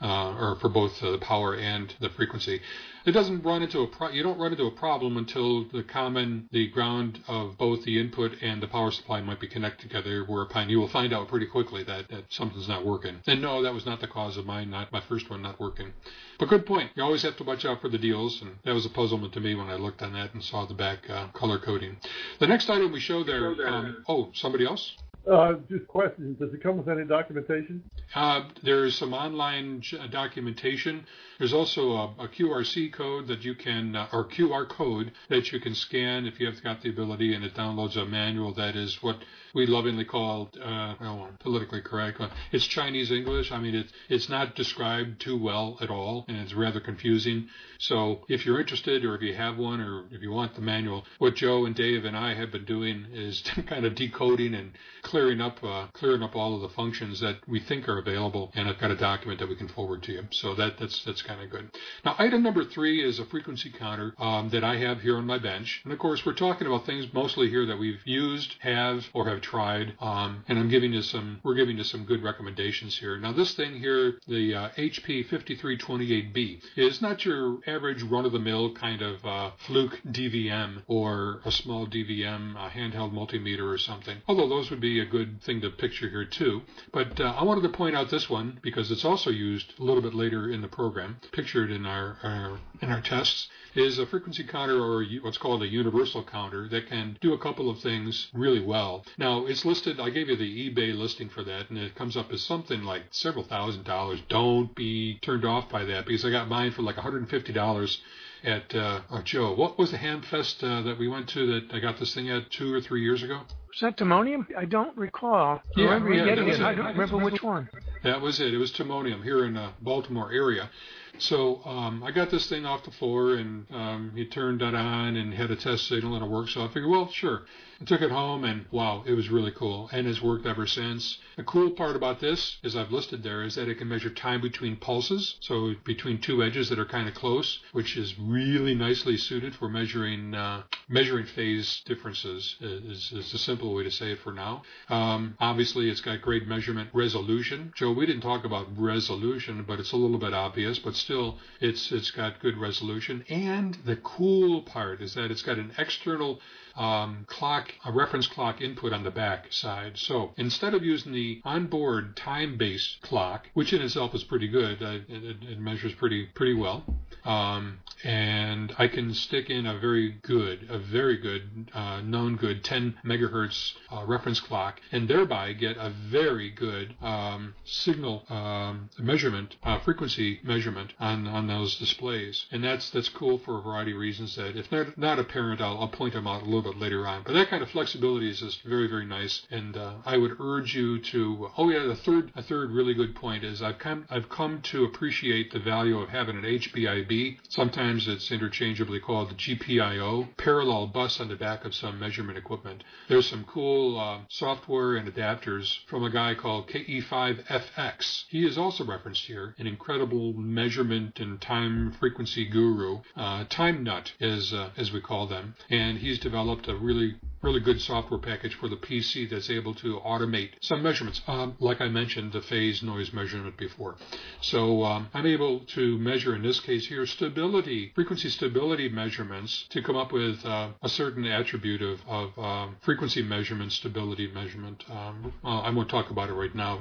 uh, 0.00 0.34
or 0.34 0.56
for 0.60 0.68
both 0.68 1.02
uh, 1.02 1.10
the 1.10 1.18
power 1.18 1.54
and 1.54 1.94
the 2.00 2.10
frequency. 2.10 2.60
It 3.06 3.12
doesn't 3.12 3.42
run 3.44 3.62
into 3.62 3.82
a 3.82 3.86
pro- 3.86 4.10
you 4.10 4.24
don't 4.24 4.38
run 4.38 4.50
into 4.50 4.66
a 4.66 4.70
problem 4.72 5.16
until 5.16 5.64
the 5.68 5.84
common 5.84 6.48
the 6.50 6.66
ground 6.68 7.20
of 7.28 7.56
both 7.56 7.84
the 7.84 8.00
input 8.00 8.32
and 8.42 8.60
the 8.60 8.66
power 8.66 8.90
supply 8.90 9.20
might 9.20 9.38
be 9.38 9.46
connected 9.46 9.88
together, 9.88 10.24
whereupon 10.24 10.68
you 10.68 10.80
will 10.80 10.88
find 10.88 11.12
out 11.12 11.28
pretty 11.28 11.46
quickly 11.46 11.84
that, 11.84 12.08
that 12.08 12.24
something's 12.30 12.66
not 12.66 12.84
working. 12.84 13.20
And 13.28 13.40
no, 13.40 13.62
that 13.62 13.72
was 13.72 13.86
not 13.86 14.00
the 14.00 14.08
cause 14.08 14.36
of 14.36 14.44
mine, 14.44 14.70
not 14.70 14.90
my 14.90 15.00
first 15.00 15.30
one 15.30 15.40
not 15.40 15.60
working. 15.60 15.92
But 16.38 16.48
good 16.48 16.66
point. 16.66 16.90
You 16.96 17.04
always 17.04 17.22
have 17.22 17.36
to 17.36 17.44
watch 17.44 17.64
out 17.64 17.80
for 17.80 17.88
the 17.88 17.96
deals, 17.98 18.42
and 18.42 18.56
that 18.64 18.74
was 18.74 18.84
a 18.84 18.90
puzzlement 18.90 19.32
to 19.34 19.40
me 19.40 19.54
when 19.54 19.68
I 19.68 19.76
looked 19.76 20.02
on 20.02 20.12
that 20.14 20.34
and 20.34 20.42
saw 20.42 20.66
the 20.66 20.74
back 20.74 21.08
uh, 21.08 21.28
color 21.28 21.60
coding. 21.60 21.96
The 22.40 22.46
next 22.48 22.68
item 22.68 22.90
we 22.90 23.00
show 23.00 23.22
there. 23.22 23.54
Um, 23.68 24.04
oh, 24.08 24.30
somebody 24.34 24.66
else. 24.66 24.96
Uh, 25.30 25.54
just 25.68 25.88
questions. 25.88 26.38
Does 26.38 26.54
it 26.54 26.62
come 26.62 26.76
with 26.78 26.88
any 26.88 27.04
documentation? 27.04 27.82
Uh, 28.14 28.44
there's 28.62 28.96
some 28.96 29.12
online 29.12 29.82
documentation. 30.10 31.04
There's 31.38 31.52
also 31.52 31.90
a, 31.90 32.04
a 32.18 32.28
QRC 32.28 32.92
code 32.92 33.26
that 33.26 33.42
you 33.42 33.56
can, 33.56 33.96
uh, 33.96 34.08
or 34.12 34.28
QR 34.28 34.68
code 34.68 35.10
that 35.28 35.50
you 35.50 35.58
can 35.58 35.74
scan 35.74 36.26
if 36.26 36.38
you 36.38 36.46
have 36.46 36.62
got 36.62 36.80
the 36.82 36.90
ability, 36.90 37.34
and 37.34 37.44
it 37.44 37.54
downloads 37.54 37.96
a 37.96 38.04
manual 38.04 38.54
that 38.54 38.76
is 38.76 39.02
what 39.02 39.16
we 39.52 39.66
lovingly 39.66 40.04
call, 40.04 40.50
uh, 40.62 40.94
well, 41.00 41.30
politically 41.40 41.80
correct. 41.80 42.20
It's 42.52 42.66
Chinese 42.66 43.10
English. 43.10 43.50
I 43.50 43.58
mean, 43.58 43.74
it, 43.74 43.86
it's 44.08 44.28
not 44.28 44.54
described 44.54 45.20
too 45.20 45.42
well 45.42 45.78
at 45.80 45.90
all, 45.90 46.24
and 46.28 46.36
it's 46.36 46.54
rather 46.54 46.78
confusing. 46.78 47.48
So 47.78 48.20
if 48.28 48.44
you're 48.46 48.60
interested, 48.60 49.04
or 49.04 49.14
if 49.16 49.22
you 49.22 49.34
have 49.34 49.56
one, 49.56 49.80
or 49.80 50.04
if 50.10 50.22
you 50.22 50.30
want 50.30 50.54
the 50.54 50.60
manual, 50.60 51.04
what 51.18 51.36
Joe 51.36 51.64
and 51.64 51.74
Dave 51.74 52.04
and 52.04 52.16
I 52.16 52.34
have 52.34 52.52
been 52.52 52.64
doing 52.64 53.06
is 53.12 53.42
kind 53.66 53.86
of 53.86 53.94
decoding 53.94 54.54
and 54.54 54.72
up, 55.16 55.64
uh, 55.64 55.86
clearing 55.94 56.22
up 56.22 56.36
all 56.36 56.54
of 56.54 56.60
the 56.60 56.68
functions 56.68 57.20
that 57.20 57.36
we 57.48 57.58
think 57.58 57.88
are 57.88 57.98
available, 57.98 58.52
and 58.54 58.68
I've 58.68 58.78
got 58.78 58.90
a 58.90 58.96
document 58.96 59.40
that 59.40 59.48
we 59.48 59.56
can 59.56 59.68
forward 59.68 60.02
to 60.04 60.12
you. 60.12 60.24
So 60.30 60.54
that 60.56 60.78
that's 60.78 61.02
that's 61.04 61.22
kind 61.22 61.40
of 61.40 61.48
good. 61.48 61.70
Now, 62.04 62.16
item 62.18 62.42
number 62.42 62.64
three 62.64 63.02
is 63.02 63.18
a 63.18 63.24
frequency 63.24 63.70
counter 63.70 64.14
um, 64.18 64.50
that 64.50 64.62
I 64.62 64.76
have 64.76 65.00
here 65.00 65.16
on 65.16 65.24
my 65.24 65.38
bench. 65.38 65.80
And 65.84 65.92
of 65.92 65.98
course, 65.98 66.26
we're 66.26 66.34
talking 66.34 66.66
about 66.66 66.84
things 66.84 67.06
mostly 67.14 67.48
here 67.48 67.64
that 67.64 67.78
we've 67.78 68.00
used, 68.04 68.56
have, 68.60 69.06
or 69.14 69.26
have 69.28 69.40
tried. 69.40 69.94
Um, 70.00 70.44
and 70.48 70.58
I'm 70.58 70.68
giving 70.68 70.92
you 70.92 71.00
some, 71.00 71.40
we're 71.42 71.54
giving 71.54 71.78
you 71.78 71.84
some 71.84 72.04
good 72.04 72.22
recommendations 72.22 72.98
here. 72.98 73.16
Now, 73.16 73.32
this 73.32 73.54
thing 73.54 73.78
here, 73.78 74.18
the 74.28 74.54
uh, 74.54 74.68
HP 74.76 75.26
5328B, 75.28 76.60
is 76.76 77.00
not 77.00 77.24
your 77.24 77.58
average 77.66 78.02
run-of-the-mill 78.02 78.74
kind 78.74 79.00
of 79.00 79.24
uh, 79.24 79.50
fluke 79.66 79.98
DVM 80.06 80.82
or 80.86 81.40
a 81.46 81.50
small 81.50 81.86
DVM, 81.86 82.54
a 82.56 82.68
handheld 82.68 83.12
multimeter 83.12 83.66
or 83.72 83.78
something. 83.78 84.18
Although 84.28 84.48
those 84.48 84.70
would 84.70 84.80
be 84.80 85.00
good 85.06 85.42
thing 85.42 85.60
to 85.62 85.70
picture 85.70 86.08
here 86.08 86.24
too. 86.24 86.62
But 86.92 87.20
uh, 87.20 87.34
I 87.36 87.44
wanted 87.44 87.62
to 87.62 87.68
point 87.70 87.96
out 87.96 88.10
this 88.10 88.28
one 88.28 88.58
because 88.62 88.90
it's 88.90 89.04
also 89.04 89.30
used 89.30 89.74
a 89.78 89.82
little 89.82 90.02
bit 90.02 90.14
later 90.14 90.50
in 90.50 90.62
the 90.62 90.68
program 90.68 91.18
pictured 91.32 91.70
in 91.70 91.86
our, 91.86 92.18
our 92.22 92.58
in 92.80 92.90
our 92.90 93.00
tests 93.00 93.48
is 93.74 93.98
a 93.98 94.06
frequency 94.06 94.44
counter 94.44 94.80
or 94.80 95.04
what's 95.22 95.38
called 95.38 95.62
a 95.62 95.66
universal 95.66 96.24
counter 96.24 96.68
that 96.68 96.88
can 96.88 97.18
do 97.20 97.34
a 97.34 97.38
couple 97.38 97.68
of 97.68 97.78
things 97.80 98.28
really 98.32 98.60
well. 98.60 99.04
Now 99.18 99.46
it's 99.46 99.64
listed. 99.64 100.00
I 100.00 100.10
gave 100.10 100.28
you 100.28 100.36
the 100.36 100.70
eBay 100.70 100.96
listing 100.96 101.28
for 101.28 101.44
that, 101.44 101.68
and 101.70 101.78
it 101.78 101.94
comes 101.94 102.16
up 102.16 102.32
as 102.32 102.42
something 102.42 102.82
like 102.82 103.02
several 103.10 103.44
thousand 103.44 103.84
dollars. 103.84 104.20
Don't 104.28 104.74
be 104.74 105.18
turned 105.20 105.44
off 105.44 105.68
by 105.68 105.84
that 105.84 106.06
because 106.06 106.24
I 106.24 106.30
got 106.30 106.48
mine 106.48 106.72
for 106.72 106.82
like 106.82 106.96
150 106.96 107.52
dollars 107.52 108.00
at 108.44 108.74
uh, 108.74 109.00
Joe. 109.24 109.54
What 109.54 109.78
was 109.78 109.90
the 109.90 109.98
Hamfest 109.98 110.62
uh, 110.62 110.82
that 110.82 110.98
we 110.98 111.08
went 111.08 111.28
to 111.30 111.46
that 111.60 111.74
I 111.74 111.80
got 111.80 111.98
this 111.98 112.14
thing 112.14 112.30
at 112.30 112.50
two 112.50 112.72
or 112.72 112.80
three 112.80 113.02
years 113.02 113.22
ago? 113.22 113.40
Was 113.76 113.82
that 113.82 113.98
Timonium? 113.98 114.46
I 114.56 114.64
don't 114.64 114.96
recall. 114.96 115.56
I 115.58 115.60
yeah, 115.76 115.84
remember 115.84 116.14
yeah, 116.14 116.24
getting 116.24 116.48
it. 116.48 116.54
it. 116.54 116.60
I 116.62 116.74
don't 116.74 116.86
remember 116.86 117.18
which 117.18 117.42
one. 117.42 117.68
That 118.04 118.22
was 118.22 118.40
it. 118.40 118.54
It 118.54 118.56
was 118.56 118.72
Timonium 118.72 119.22
here 119.22 119.44
in 119.44 119.52
the 119.52 119.64
uh, 119.64 119.72
Baltimore 119.82 120.32
area. 120.32 120.70
So 121.18 121.60
um, 121.64 122.02
I 122.02 122.10
got 122.10 122.30
this 122.30 122.48
thing 122.48 122.66
off 122.66 122.84
the 122.84 122.90
floor, 122.90 123.34
and 123.34 123.66
um, 123.72 124.12
he 124.14 124.26
turned 124.26 124.60
that 124.60 124.74
on 124.74 125.16
and 125.16 125.32
had 125.34 125.50
a 125.50 125.56
test 125.56 125.88
signal, 125.88 126.14
and 126.14 126.24
it 126.24 126.30
worked. 126.30 126.50
So 126.50 126.64
I 126.64 126.68
figured, 126.68 126.90
well, 126.90 127.10
sure. 127.10 127.42
I 127.80 127.84
took 127.84 128.00
it 128.00 128.10
home, 128.10 128.44
and 128.44 128.64
wow, 128.70 129.04
it 129.06 129.12
was 129.12 129.28
really 129.28 129.50
cool, 129.50 129.90
and 129.92 130.06
has 130.06 130.22
worked 130.22 130.46
ever 130.46 130.66
since. 130.66 131.18
The 131.36 131.42
cool 131.42 131.70
part 131.70 131.94
about 131.94 132.20
this, 132.20 132.56
as 132.64 132.74
I've 132.74 132.90
listed 132.90 133.22
there, 133.22 133.42
is 133.42 133.56
that 133.56 133.68
it 133.68 133.76
can 133.76 133.88
measure 133.88 134.08
time 134.08 134.40
between 134.40 134.76
pulses, 134.76 135.36
so 135.40 135.74
between 135.84 136.18
two 136.18 136.42
edges 136.42 136.70
that 136.70 136.78
are 136.78 136.86
kind 136.86 137.06
of 137.06 137.14
close, 137.14 137.60
which 137.72 137.98
is 137.98 138.18
really 138.18 138.74
nicely 138.74 139.18
suited 139.18 139.54
for 139.54 139.68
measuring 139.68 140.34
uh, 140.34 140.62
measuring 140.88 141.26
phase 141.26 141.82
differences. 141.84 142.56
Is, 142.60 143.12
is 143.12 143.32
the 143.32 143.38
simple 143.38 143.74
way 143.74 143.82
to 143.82 143.90
say 143.90 144.12
it 144.12 144.20
for 144.20 144.32
now. 144.32 144.62
Um, 144.88 145.36
obviously, 145.38 145.90
it's 145.90 146.00
got 146.00 146.22
great 146.22 146.48
measurement 146.48 146.88
resolution. 146.94 147.72
Joe, 147.76 147.92
we 147.92 148.06
didn't 148.06 148.22
talk 148.22 148.44
about 148.46 148.68
resolution, 148.78 149.64
but 149.68 149.80
it's 149.80 149.92
a 149.92 149.96
little 149.96 150.18
bit 150.18 150.32
obvious, 150.32 150.78
but 150.78 150.96
still, 151.06 151.38
it's 151.60 151.92
it's 151.92 152.10
got 152.10 152.40
good 152.40 152.58
resolution. 152.58 153.24
And 153.28 153.78
the 153.84 153.96
cool 153.96 154.62
part 154.62 155.00
is 155.00 155.14
that 155.14 155.30
it's 155.30 155.42
got 155.42 155.56
an 155.56 155.72
external 155.78 156.40
um, 156.76 157.24
clock, 157.28 157.72
a 157.84 157.92
reference 157.92 158.26
clock 158.26 158.60
input 158.60 158.92
on 158.92 159.04
the 159.04 159.10
back 159.10 159.52
side. 159.52 159.96
So 159.96 160.32
instead 160.36 160.74
of 160.74 160.82
using 160.82 161.12
the 161.12 161.40
onboard 161.44 162.16
time-based 162.16 163.00
clock, 163.02 163.48
which 163.54 163.72
in 163.72 163.80
itself 163.80 164.14
is 164.14 164.24
pretty 164.24 164.48
good, 164.48 164.82
uh, 164.82 164.98
it, 165.08 165.36
it, 165.48 165.60
measures 165.60 165.94
pretty 165.94 166.26
pretty 166.26 166.54
well, 166.54 166.84
um, 167.24 167.78
and 168.04 168.74
I 168.78 168.88
can 168.88 169.14
stick 169.14 169.50
in 169.50 169.66
a 169.66 169.78
very 169.78 170.12
good, 170.22 170.66
a 170.68 170.78
very 170.78 171.16
good, 171.16 171.70
uh, 171.72 172.00
known 172.00 172.36
good 172.36 172.64
10 172.64 172.98
megahertz 173.04 173.72
uh, 173.90 174.04
reference 174.06 174.40
clock, 174.40 174.80
and 174.92 175.08
thereby 175.08 175.52
get 175.52 175.76
a 175.76 175.90
very 175.90 176.50
good 176.50 176.94
um, 177.00 177.54
signal 177.64 178.24
um, 178.28 178.90
measurement, 178.98 179.56
uh, 179.62 179.78
frequency 179.80 180.40
measurement 180.42 180.92
on, 180.98 181.26
on 181.26 181.46
those 181.46 181.76
displays. 181.76 182.46
And 182.50 182.62
that's 182.62 182.90
that's 182.90 183.08
cool 183.08 183.38
for 183.38 183.58
a 183.58 183.62
variety 183.62 183.92
of 183.92 183.98
reasons 183.98 184.36
that 184.36 184.56
if 184.56 184.68
they're 184.70 184.92
not 184.96 185.18
apparent, 185.18 185.60
I'll, 185.60 185.78
I'll 185.78 185.88
point 185.88 186.14
them 186.14 186.26
out 186.26 186.42
a 186.42 186.44
little 186.44 186.62
bit 186.62 186.78
later 186.78 187.06
on. 187.06 187.22
But 187.24 187.32
that 187.34 187.48
kind 187.48 187.62
of 187.62 187.70
flexibility 187.70 188.30
is 188.30 188.40
just 188.40 188.62
very, 188.62 188.88
very 188.88 189.06
nice. 189.06 189.42
And 189.50 189.76
uh, 189.76 189.94
I 190.04 190.16
would 190.16 190.36
urge 190.40 190.74
you 190.74 190.98
to. 191.00 191.50
Oh 191.56 191.70
yeah, 191.70 191.86
the 191.86 191.96
third, 191.96 192.32
a 192.36 192.42
third 192.42 192.70
really 192.70 192.94
good 192.94 193.14
point 193.14 193.44
is 193.44 193.62
I've 193.62 193.78
come, 193.78 194.06
I've 194.10 194.28
come 194.28 194.60
to 194.62 194.84
appreciate 194.84 195.52
the 195.52 195.60
value 195.60 195.98
of 195.98 196.08
having 196.10 196.36
an 196.36 196.44
HPIB. 196.44 197.38
Sometimes 197.48 197.85
it's 198.08 198.30
interchangeably 198.30 199.00
called 199.00 199.30
the 199.30 199.34
GPIB, 199.34 200.36
parallel 200.36 200.88
bus 200.88 201.20
on 201.20 201.28
the 201.28 201.36
back 201.36 201.64
of 201.64 201.74
some 201.74 201.98
measurement 201.98 202.38
equipment. 202.38 202.82
There's 203.08 203.28
some 203.28 203.44
cool 203.44 203.98
uh, 203.98 204.20
software 204.28 204.96
and 204.96 205.12
adapters 205.12 205.78
from 205.86 206.04
a 206.04 206.10
guy 206.10 206.34
called 206.34 206.68
KE5FX. 206.68 208.24
He 208.28 208.46
is 208.46 208.56
also 208.56 208.84
referenced 208.84 209.26
here, 209.26 209.54
an 209.58 209.66
incredible 209.66 210.32
measurement 210.32 211.20
and 211.20 211.40
time 211.40 211.92
frequency 211.92 212.44
guru, 212.44 213.00
uh, 213.16 213.44
Time 213.48 213.84
Nut, 213.84 214.12
as 214.20 214.52
uh, 214.52 214.70
as 214.76 214.90
we 214.90 215.00
call 215.00 215.26
them, 215.26 215.54
and 215.70 215.98
he's 215.98 216.18
developed 216.18 216.56
developed 216.56 216.68
a 216.68 216.76
really 216.76 217.16
really 217.46 217.60
good 217.60 217.80
software 217.80 218.18
package 218.18 218.56
for 218.56 218.68
the 218.68 218.76
PC 218.76 219.30
that's 219.30 219.48
able 219.48 219.72
to 219.72 220.00
automate 220.00 220.50
some 220.60 220.82
measurements. 220.82 221.22
Um, 221.28 221.54
like 221.60 221.80
I 221.80 221.86
mentioned, 221.86 222.32
the 222.32 222.40
phase 222.40 222.82
noise 222.82 223.12
measurement 223.12 223.56
before. 223.56 223.94
So 224.40 224.82
um, 224.82 225.08
I'm 225.14 225.26
able 225.26 225.60
to 225.76 225.96
measure, 225.96 226.34
in 226.34 226.42
this 226.42 226.58
case 226.58 226.88
here, 226.88 227.06
stability, 227.06 227.92
frequency 227.94 228.30
stability 228.30 228.88
measurements 228.88 229.66
to 229.70 229.80
come 229.80 229.94
up 229.94 230.12
with 230.12 230.44
uh, 230.44 230.70
a 230.82 230.88
certain 230.88 231.24
attribute 231.24 231.82
of, 231.82 232.00
of 232.08 232.36
um, 232.36 232.76
frequency 232.80 233.22
measurement, 233.22 233.70
stability 233.70 234.26
measurement. 234.26 234.82
Um, 234.90 235.32
I 235.44 235.70
won't 235.70 235.88
talk 235.88 236.10
about 236.10 236.28
it 236.28 236.34
right 236.34 236.54
now, 236.54 236.80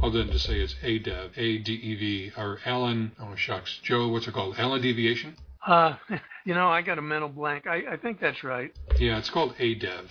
other 0.00 0.18
than 0.18 0.28
to 0.28 0.38
say 0.38 0.60
it's 0.60 0.76
ADEV, 0.84 1.30
A-D-E-V, 1.36 2.32
or 2.36 2.60
Allan, 2.64 3.10
oh 3.18 3.34
shucks, 3.34 3.80
Joe, 3.82 4.06
what's 4.06 4.28
it 4.28 4.34
called? 4.34 4.54
Allan 4.58 4.80
deviation? 4.80 5.34
Uh, 5.66 5.94
you 6.44 6.54
know, 6.54 6.68
I 6.68 6.82
got 6.82 6.98
a 6.98 7.02
mental 7.02 7.28
blank. 7.28 7.66
I, 7.66 7.82
I 7.92 7.96
think 7.96 8.20
that's 8.20 8.44
right. 8.44 8.72
Yeah, 8.98 9.18
it's 9.18 9.30
called 9.30 9.54
ADEV. 9.58 10.08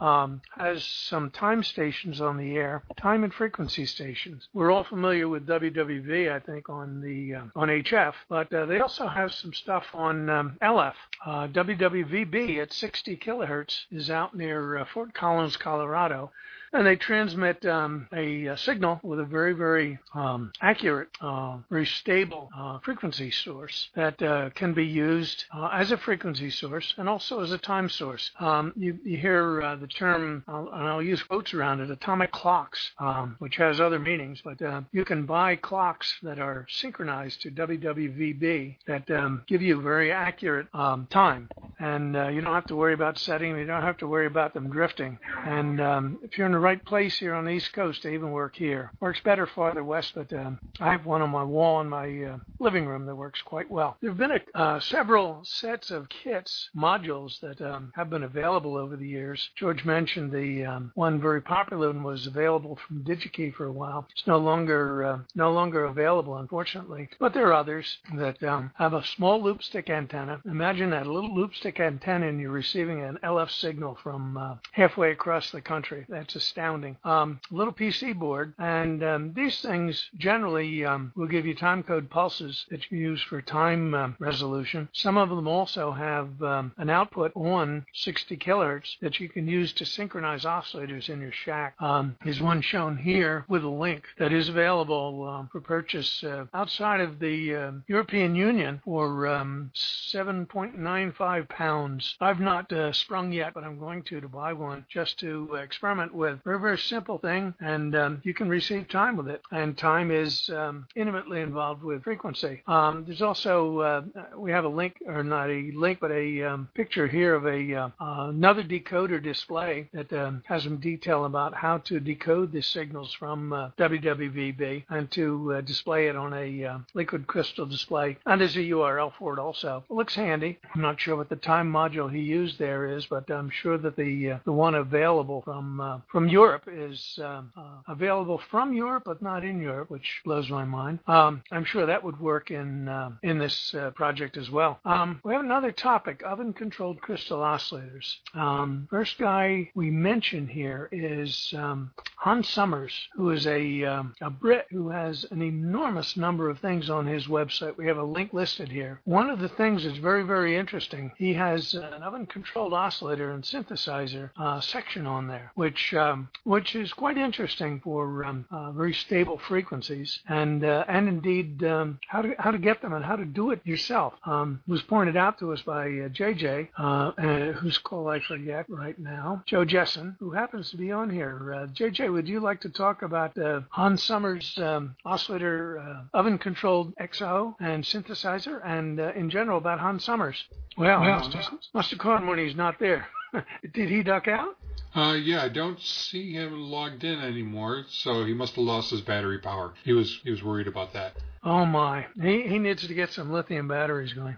um, 0.00 0.40
has 0.56 0.84
some 0.84 1.30
time 1.30 1.62
stations 1.62 2.20
on 2.20 2.36
the 2.36 2.56
air, 2.56 2.82
time 2.96 3.24
and 3.24 3.32
frequency 3.32 3.86
stations. 3.86 4.48
We're 4.52 4.70
all 4.70 4.84
familiar 4.84 5.28
with 5.28 5.46
WWV, 5.46 6.32
I 6.32 6.40
think, 6.40 6.68
on 6.68 7.00
the 7.00 7.34
uh, 7.34 7.44
on 7.54 7.68
HF, 7.68 8.14
but 8.28 8.52
uh, 8.52 8.66
they 8.66 8.80
also 8.80 9.06
have 9.06 9.32
some 9.32 9.52
stuff 9.52 9.84
on 9.94 10.28
um, 10.28 10.56
LF. 10.62 10.94
Uh, 11.24 11.48
WWVB 11.48 12.58
at 12.58 12.72
60 12.72 13.16
kilohertz 13.18 13.84
is 13.90 14.10
out 14.10 14.34
near 14.36 14.78
uh, 14.78 14.84
Fort 14.92 15.14
Collins, 15.14 15.56
Colorado 15.56 16.30
and 16.72 16.86
they 16.86 16.96
transmit 16.96 17.64
um, 17.66 18.08
a, 18.12 18.46
a, 18.46 18.56
signal 18.56 18.98
with 19.02 19.20
a 19.20 19.24
very, 19.24 19.52
very 19.52 19.98
um, 20.14 20.52
accurate, 20.60 21.08
uh, 21.20 21.58
very 21.70 21.84
stable 21.84 22.48
uh, 22.56 22.78
frequency 22.78 23.30
source 23.30 23.88
that 23.94 24.20
uh, 24.22 24.48
can 24.50 24.72
be 24.72 24.84
used 24.84 25.44
uh, 25.54 25.68
as 25.72 25.92
a 25.92 25.96
frequency 25.98 26.50
source 26.50 26.94
and 26.96 27.08
also 27.08 27.40
as 27.40 27.52
a 27.52 27.58
time 27.58 27.88
source. 27.88 28.30
Um, 28.40 28.72
you, 28.76 28.98
you, 29.04 29.18
hear 29.18 29.62
uh, 29.62 29.76
the 29.76 29.86
term, 29.86 30.42
and 30.48 30.68
I'll 30.88 31.02
use 31.02 31.22
quotes 31.22 31.52
around 31.52 31.80
it, 31.80 31.90
atomic 31.90 32.32
clocks, 32.32 32.92
um, 32.98 33.36
which 33.38 33.56
has 33.56 33.80
other 33.80 33.98
meanings, 33.98 34.40
but 34.42 34.60
uh, 34.62 34.82
you 34.92 35.04
can 35.04 35.26
buy 35.26 35.56
clocks 35.56 36.14
that 36.22 36.38
are 36.38 36.66
synchronized 36.70 37.42
to 37.42 37.50
WWVB 37.50 38.76
that 38.86 39.10
um, 39.10 39.42
give 39.46 39.62
you 39.62 39.80
very 39.80 40.10
accurate 40.10 40.66
um, 40.72 41.06
time, 41.10 41.48
and 41.78 42.14
you 42.34 42.40
don't 42.40 42.54
have 42.54 42.66
to 42.66 42.76
worry 42.76 42.94
about 42.94 43.18
setting. 43.18 43.56
You 43.56 43.66
don't 43.66 43.82
have 43.82 43.98
to 43.98 44.06
worry 44.06 44.26
about 44.26 44.54
them 44.54 44.70
drifting. 44.70 45.18
And 45.44 45.80
if 46.22 46.38
you're 46.38 46.46
in 46.46 46.52
the 46.52 46.61
right 46.62 46.84
place 46.84 47.18
here 47.18 47.34
on 47.34 47.44
the 47.44 47.50
East 47.50 47.72
Coast 47.72 48.02
to 48.02 48.08
even 48.08 48.30
work 48.30 48.56
here. 48.56 48.90
Works 49.00 49.20
better 49.20 49.46
farther 49.46 49.84
west, 49.84 50.12
but 50.14 50.32
um, 50.32 50.58
I 50.80 50.90
have 50.92 51.04
one 51.06 51.22
on 51.22 51.30
my 51.30 51.44
wall 51.44 51.80
in 51.80 51.88
my 51.88 52.22
uh, 52.22 52.38
living 52.58 52.86
room 52.86 53.06
that 53.06 53.16
works 53.16 53.42
quite 53.42 53.70
well. 53.70 53.96
There 54.00 54.10
have 54.10 54.18
been 54.18 54.32
a, 54.32 54.58
uh, 54.58 54.80
several 54.80 55.40
sets 55.44 55.90
of 55.90 56.08
kits, 56.08 56.70
modules 56.76 57.40
that 57.40 57.60
um, 57.60 57.92
have 57.94 58.10
been 58.10 58.22
available 58.22 58.76
over 58.76 58.96
the 58.96 59.06
years. 59.06 59.50
George 59.56 59.84
mentioned 59.84 60.32
the 60.32 60.64
um, 60.64 60.92
one 60.94 61.20
very 61.20 61.40
popular 61.40 61.88
one 61.88 62.02
was 62.02 62.26
available 62.26 62.78
from 62.86 63.02
DigiKey 63.04 63.52
for 63.54 63.66
a 63.66 63.72
while. 63.72 64.06
It's 64.12 64.26
no 64.26 64.38
longer 64.38 65.04
uh, 65.04 65.18
no 65.34 65.52
longer 65.52 65.84
available, 65.84 66.36
unfortunately. 66.36 67.08
But 67.18 67.34
there 67.34 67.48
are 67.48 67.52
others 67.52 67.98
that 68.14 68.42
um, 68.42 68.70
have 68.76 68.94
a 68.94 69.04
small 69.04 69.42
loop 69.42 69.62
stick 69.62 69.90
antenna. 69.90 70.40
Imagine 70.46 70.90
that 70.90 71.06
a 71.06 71.12
little 71.12 71.34
loop 71.34 71.54
stick 71.54 71.80
antenna, 71.80 72.28
and 72.28 72.40
you're 72.40 72.50
receiving 72.50 73.02
an 73.02 73.18
LF 73.24 73.50
signal 73.50 73.98
from 74.02 74.36
uh, 74.36 74.56
halfway 74.72 75.10
across 75.10 75.50
the 75.50 75.60
country. 75.60 76.06
That's 76.08 76.36
a 76.36 76.40
astounding. 76.52 76.96
Um, 77.04 77.40
little 77.50 77.72
PC 77.72 78.18
board, 78.18 78.52
and 78.58 79.02
um, 79.02 79.32
these 79.34 79.62
things 79.62 80.10
generally 80.18 80.84
um, 80.84 81.10
will 81.16 81.26
give 81.26 81.46
you 81.46 81.54
time 81.54 81.82
code 81.82 82.10
pulses 82.10 82.66
that 82.70 82.90
you 82.90 82.98
use 82.98 83.22
for 83.22 83.40
time 83.40 83.94
um, 83.94 84.14
resolution. 84.18 84.90
Some 84.92 85.16
of 85.16 85.30
them 85.30 85.48
also 85.48 85.92
have 85.92 86.42
um, 86.42 86.72
an 86.76 86.90
output 86.90 87.32
on 87.34 87.86
60 87.94 88.36
kilohertz 88.36 88.98
that 89.00 89.18
you 89.18 89.30
can 89.30 89.48
use 89.48 89.72
to 89.74 89.86
synchronize 89.86 90.44
oscillators 90.44 91.08
in 91.08 91.22
your 91.22 91.32
shack. 91.32 91.74
Um, 91.80 92.16
is 92.26 92.42
one 92.42 92.60
shown 92.60 92.98
here 92.98 93.46
with 93.48 93.64
a 93.64 93.68
link 93.68 94.04
that 94.18 94.32
is 94.32 94.50
available 94.50 95.48
for 95.50 95.60
purchase 95.60 96.22
uh, 96.24 96.44
outside 96.52 97.00
of 97.00 97.18
the 97.18 97.54
uh, 97.54 97.72
European 97.86 98.34
Union 98.34 98.82
for 98.84 99.08
7.95 99.14 101.48
pounds. 101.48 102.14
I've 102.20 102.40
not 102.40 102.70
uh, 102.72 102.92
sprung 102.92 103.32
yet, 103.32 103.54
but 103.54 103.64
I'm 103.64 103.78
going 103.78 104.02
to 104.04 104.20
to 104.20 104.28
buy 104.28 104.52
one 104.52 104.84
just 104.88 105.18
to 105.20 105.54
experiment 105.54 106.14
with 106.14 106.41
very, 106.44 106.58
very 106.58 106.78
simple 106.78 107.18
thing, 107.18 107.54
and 107.60 107.94
um, 107.94 108.20
you 108.24 108.34
can 108.34 108.48
receive 108.48 108.88
time 108.88 109.16
with 109.16 109.28
it. 109.28 109.42
And 109.52 109.78
time 109.78 110.10
is 110.10 110.50
um, 110.50 110.86
intimately 110.96 111.40
involved 111.40 111.82
with 111.82 112.02
frequency. 112.02 112.62
Um, 112.66 113.04
there's 113.06 113.22
also 113.22 113.78
uh, 113.78 114.02
we 114.36 114.50
have 114.50 114.64
a 114.64 114.68
link, 114.68 114.96
or 115.06 115.22
not 115.22 115.50
a 115.50 115.70
link, 115.74 115.98
but 116.00 116.10
a 116.10 116.42
um, 116.42 116.68
picture 116.74 117.06
here 117.06 117.34
of 117.34 117.46
a 117.46 117.74
uh, 117.74 117.88
another 118.00 118.62
decoder 118.62 119.22
display 119.22 119.88
that 119.92 120.12
um, 120.12 120.42
has 120.46 120.64
some 120.64 120.78
detail 120.78 121.24
about 121.24 121.54
how 121.54 121.78
to 121.78 122.00
decode 122.00 122.52
the 122.52 122.62
signals 122.62 123.12
from 123.12 123.52
uh, 123.52 123.70
WWVB 123.78 124.84
and 124.90 125.10
to 125.12 125.54
uh, 125.54 125.60
display 125.60 126.08
it 126.08 126.16
on 126.16 126.32
a 126.32 126.64
uh, 126.64 126.78
liquid 126.94 127.26
crystal 127.26 127.66
display. 127.66 128.16
And 128.26 128.40
there's 128.40 128.56
a 128.56 128.60
URL 128.60 129.12
for 129.18 129.34
it 129.34 129.38
also. 129.38 129.84
It 129.88 129.94
looks 129.94 130.14
handy. 130.14 130.58
I'm 130.74 130.80
not 130.80 131.00
sure 131.00 131.16
what 131.16 131.28
the 131.28 131.36
time 131.36 131.72
module 131.72 132.12
he 132.12 132.20
used 132.20 132.58
there 132.58 132.86
is, 132.86 133.06
but 133.06 133.30
I'm 133.30 133.50
sure 133.50 133.78
that 133.78 133.96
the 133.96 134.32
uh, 134.32 134.38
the 134.44 134.52
one 134.52 134.74
available 134.74 135.42
from 135.42 136.02
from 136.10 136.21
Europe 136.28 136.68
is 136.70 137.18
um, 137.22 137.52
uh, 137.56 137.78
available 137.88 138.40
from 138.50 138.72
Europe, 138.72 139.04
but 139.06 139.22
not 139.22 139.44
in 139.44 139.60
Europe, 139.60 139.90
which 139.90 140.20
blows 140.24 140.50
my 140.50 140.64
mind. 140.64 140.98
Um, 141.06 141.42
I'm 141.50 141.64
sure 141.64 141.86
that 141.86 142.02
would 142.02 142.20
work 142.20 142.50
in 142.50 142.88
uh, 142.88 143.10
in 143.22 143.38
this 143.38 143.74
uh, 143.74 143.90
project 143.90 144.36
as 144.36 144.50
well. 144.50 144.80
Um, 144.84 145.20
we 145.24 145.32
have 145.32 145.44
another 145.44 145.72
topic: 145.72 146.22
oven-controlled 146.24 147.00
crystal 147.00 147.38
oscillators. 147.38 148.16
Um, 148.34 148.86
first 148.90 149.18
guy 149.18 149.70
we 149.74 149.90
mention 149.90 150.46
here 150.46 150.88
is 150.92 151.52
um, 151.56 151.92
Hans 152.16 152.48
Summers, 152.48 152.92
who 153.14 153.30
is 153.30 153.46
a 153.46 153.84
um, 153.84 154.14
a 154.20 154.30
Brit 154.30 154.66
who 154.70 154.88
has 154.88 155.24
an 155.30 155.42
enormous 155.42 156.16
number 156.16 156.48
of 156.48 156.58
things 156.58 156.90
on 156.90 157.06
his 157.06 157.26
website. 157.26 157.76
We 157.76 157.86
have 157.86 157.98
a 157.98 158.04
link 158.04 158.32
listed 158.32 158.68
here. 158.68 159.00
One 159.04 159.30
of 159.30 159.40
the 159.40 159.48
things 159.48 159.84
that's 159.84 159.98
very 159.98 160.22
very 160.22 160.56
interesting. 160.56 161.12
He 161.16 161.34
has 161.34 161.74
an 161.74 162.02
oven-controlled 162.02 162.72
oscillator 162.72 163.32
and 163.32 163.44
synthesizer 163.44 164.30
uh, 164.36 164.60
section 164.60 165.06
on 165.06 165.26
there, 165.26 165.52
which 165.54 165.94
um, 166.12 166.28
which 166.44 166.74
is 166.74 166.92
quite 166.92 167.16
interesting 167.16 167.80
for 167.80 168.24
um, 168.24 168.44
uh, 168.50 168.72
very 168.72 168.92
stable 168.92 169.38
frequencies 169.38 170.20
and 170.28 170.64
uh, 170.64 170.84
and 170.88 171.08
indeed 171.08 171.62
um, 171.64 171.98
how 172.08 172.22
to 172.22 172.34
how 172.38 172.50
to 172.50 172.58
get 172.58 172.82
them 172.82 172.92
and 172.92 173.04
how 173.04 173.16
to 173.16 173.24
do 173.24 173.50
it 173.50 173.60
yourself. 173.64 174.14
Um, 174.24 174.62
was 174.66 174.82
pointed 174.82 175.16
out 175.16 175.38
to 175.38 175.52
us 175.52 175.62
by 175.62 175.84
uh, 175.86 176.08
JJ, 176.08 176.68
uh, 176.76 177.52
whose 177.52 177.78
call 177.78 178.08
I 178.08 178.20
forget 178.20 178.66
right 178.68 178.98
now, 178.98 179.42
Joe 179.46 179.64
Jessen, 179.64 180.16
who 180.18 180.30
happens 180.30 180.70
to 180.70 180.76
be 180.76 180.92
on 180.92 181.10
here. 181.10 181.68
JJ, 181.74 182.08
uh, 182.08 182.12
would 182.12 182.28
you 182.28 182.40
like 182.40 182.60
to 182.60 182.68
talk 182.68 183.02
about 183.02 183.36
uh, 183.38 183.60
Hans 183.70 184.02
Summers' 184.02 184.58
um, 184.58 184.96
oscillator 185.04 186.02
oven-controlled 186.14 186.94
XO 186.96 187.54
and 187.60 187.84
synthesizer, 187.84 188.60
and 188.64 189.00
in 189.00 189.30
general 189.30 189.58
about 189.58 189.80
Hans 189.80 190.04
Summers? 190.04 190.44
Well, 190.76 191.00
well 191.00 191.18
must, 191.18 191.32
have, 191.34 191.58
must 191.74 191.90
have 191.90 191.98
caught 191.98 192.22
him 192.22 192.28
when 192.28 192.38
he's 192.38 192.56
not 192.56 192.78
there. 192.78 193.06
Did 193.72 193.88
he 193.88 194.02
duck 194.02 194.28
out? 194.28 194.56
Uh, 194.94 195.14
yeah, 195.14 195.42
I 195.42 195.48
don't 195.48 195.80
see 195.80 196.32
him 196.32 196.52
logged 196.52 197.02
in 197.02 197.18
anymore, 197.18 197.84
so 197.88 198.24
he 198.24 198.34
must 198.34 198.56
have 198.56 198.64
lost 198.64 198.90
his 198.90 199.00
battery 199.00 199.38
power. 199.38 199.72
He 199.84 199.92
was 199.92 200.20
he 200.22 200.30
was 200.30 200.42
worried 200.42 200.66
about 200.68 200.92
that. 200.92 201.14
Oh 201.42 201.64
my, 201.64 202.06
he 202.20 202.42
he 202.42 202.58
needs 202.58 202.86
to 202.86 202.94
get 202.94 203.10
some 203.10 203.32
lithium 203.32 203.68
batteries 203.68 204.12
going. 204.12 204.36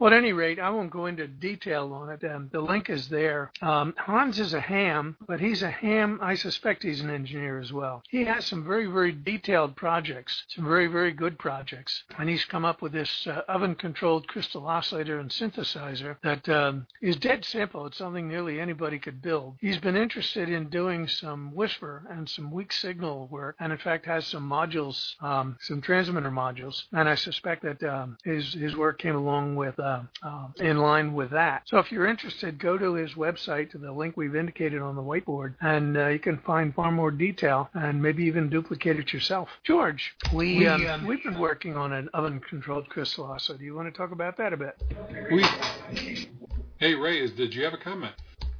Well, 0.00 0.12
at 0.12 0.16
any 0.16 0.32
rate, 0.32 0.58
I 0.58 0.70
won't 0.70 0.90
go 0.90 1.06
into 1.06 1.26
detail 1.28 1.92
on 1.92 2.10
it. 2.10 2.24
Um, 2.24 2.50
the 2.52 2.60
link 2.60 2.90
is 2.90 3.08
there. 3.08 3.52
Um, 3.62 3.94
Hans 3.96 4.40
is 4.40 4.52
a 4.52 4.60
ham, 4.60 5.16
but 5.26 5.40
he's 5.40 5.62
a 5.62 5.70
ham. 5.70 6.18
I 6.20 6.34
suspect 6.34 6.82
he's 6.82 7.00
an 7.00 7.10
engineer 7.10 7.60
as 7.60 7.72
well. 7.72 8.02
He 8.08 8.24
has 8.24 8.44
some 8.44 8.64
very, 8.64 8.86
very 8.86 9.12
detailed 9.12 9.76
projects, 9.76 10.44
some 10.48 10.64
very, 10.64 10.88
very 10.88 11.12
good 11.12 11.38
projects. 11.38 12.02
And 12.18 12.28
he's 12.28 12.44
come 12.44 12.64
up 12.64 12.82
with 12.82 12.92
this 12.92 13.26
uh, 13.26 13.42
oven 13.48 13.74
controlled 13.76 14.26
crystal 14.26 14.66
oscillator 14.66 15.20
and 15.20 15.30
synthesizer 15.30 16.16
that 16.22 16.48
um, 16.48 16.86
is 17.00 17.16
dead 17.16 17.44
simple. 17.44 17.86
It's 17.86 17.98
something 17.98 18.26
nearly 18.28 18.60
anybody 18.60 18.98
could 18.98 19.22
build. 19.22 19.56
He's 19.60 19.78
been 19.78 19.96
interested 19.96 20.48
in 20.48 20.70
doing 20.70 21.06
some 21.06 21.52
WSPR 21.54 22.02
and 22.10 22.28
some 22.28 22.50
weak 22.50 22.72
signal 22.72 23.28
work, 23.30 23.56
and 23.60 23.72
in 23.72 23.78
fact 23.78 24.06
has 24.06 24.26
some 24.26 24.48
modules, 24.48 25.14
um, 25.22 25.56
some 25.60 25.80
transmitter 25.80 26.30
modules. 26.30 26.82
And 26.92 27.08
I 27.08 27.14
suspect 27.14 27.62
that 27.62 27.82
um, 27.82 28.16
his, 28.24 28.52
his 28.54 28.76
work 28.76 28.98
came 28.98 29.14
along 29.14 29.56
with 29.56 29.78
uh, 29.84 30.02
uh, 30.22 30.48
in 30.60 30.78
line 30.78 31.12
with 31.14 31.30
that. 31.30 31.62
So 31.66 31.78
if 31.78 31.92
you're 31.92 32.06
interested, 32.06 32.58
go 32.58 32.78
to 32.78 32.94
his 32.94 33.12
website 33.12 33.70
to 33.72 33.78
the 33.78 33.92
link 33.92 34.16
we've 34.16 34.34
indicated 34.34 34.80
on 34.80 34.96
the 34.96 35.02
whiteboard, 35.02 35.54
and 35.60 35.96
uh, 35.96 36.08
you 36.08 36.18
can 36.18 36.38
find 36.38 36.74
far 36.74 36.90
more 36.90 37.10
detail 37.10 37.68
and 37.74 38.02
maybe 38.02 38.24
even 38.24 38.48
duplicate 38.48 38.98
it 38.98 39.12
yourself. 39.12 39.48
George, 39.64 40.14
we, 40.32 40.58
we 40.58 40.66
um, 40.66 40.86
um, 40.86 41.06
we've 41.06 41.22
been 41.22 41.38
working 41.38 41.76
on 41.76 41.92
an 41.92 42.08
oven-controlled 42.14 42.88
crystal 42.88 43.24
oscillator. 43.24 43.58
Do 43.58 43.64
you 43.64 43.74
want 43.74 43.92
to 43.92 43.96
talk 43.96 44.12
about 44.12 44.36
that 44.38 44.52
a 44.52 44.56
bit? 44.56 44.82
We. 45.30 45.44
Hey 46.78 46.94
Ray, 46.94 47.28
did 47.28 47.54
you 47.54 47.64
have 47.64 47.74
a 47.74 47.78
comment? 47.78 48.14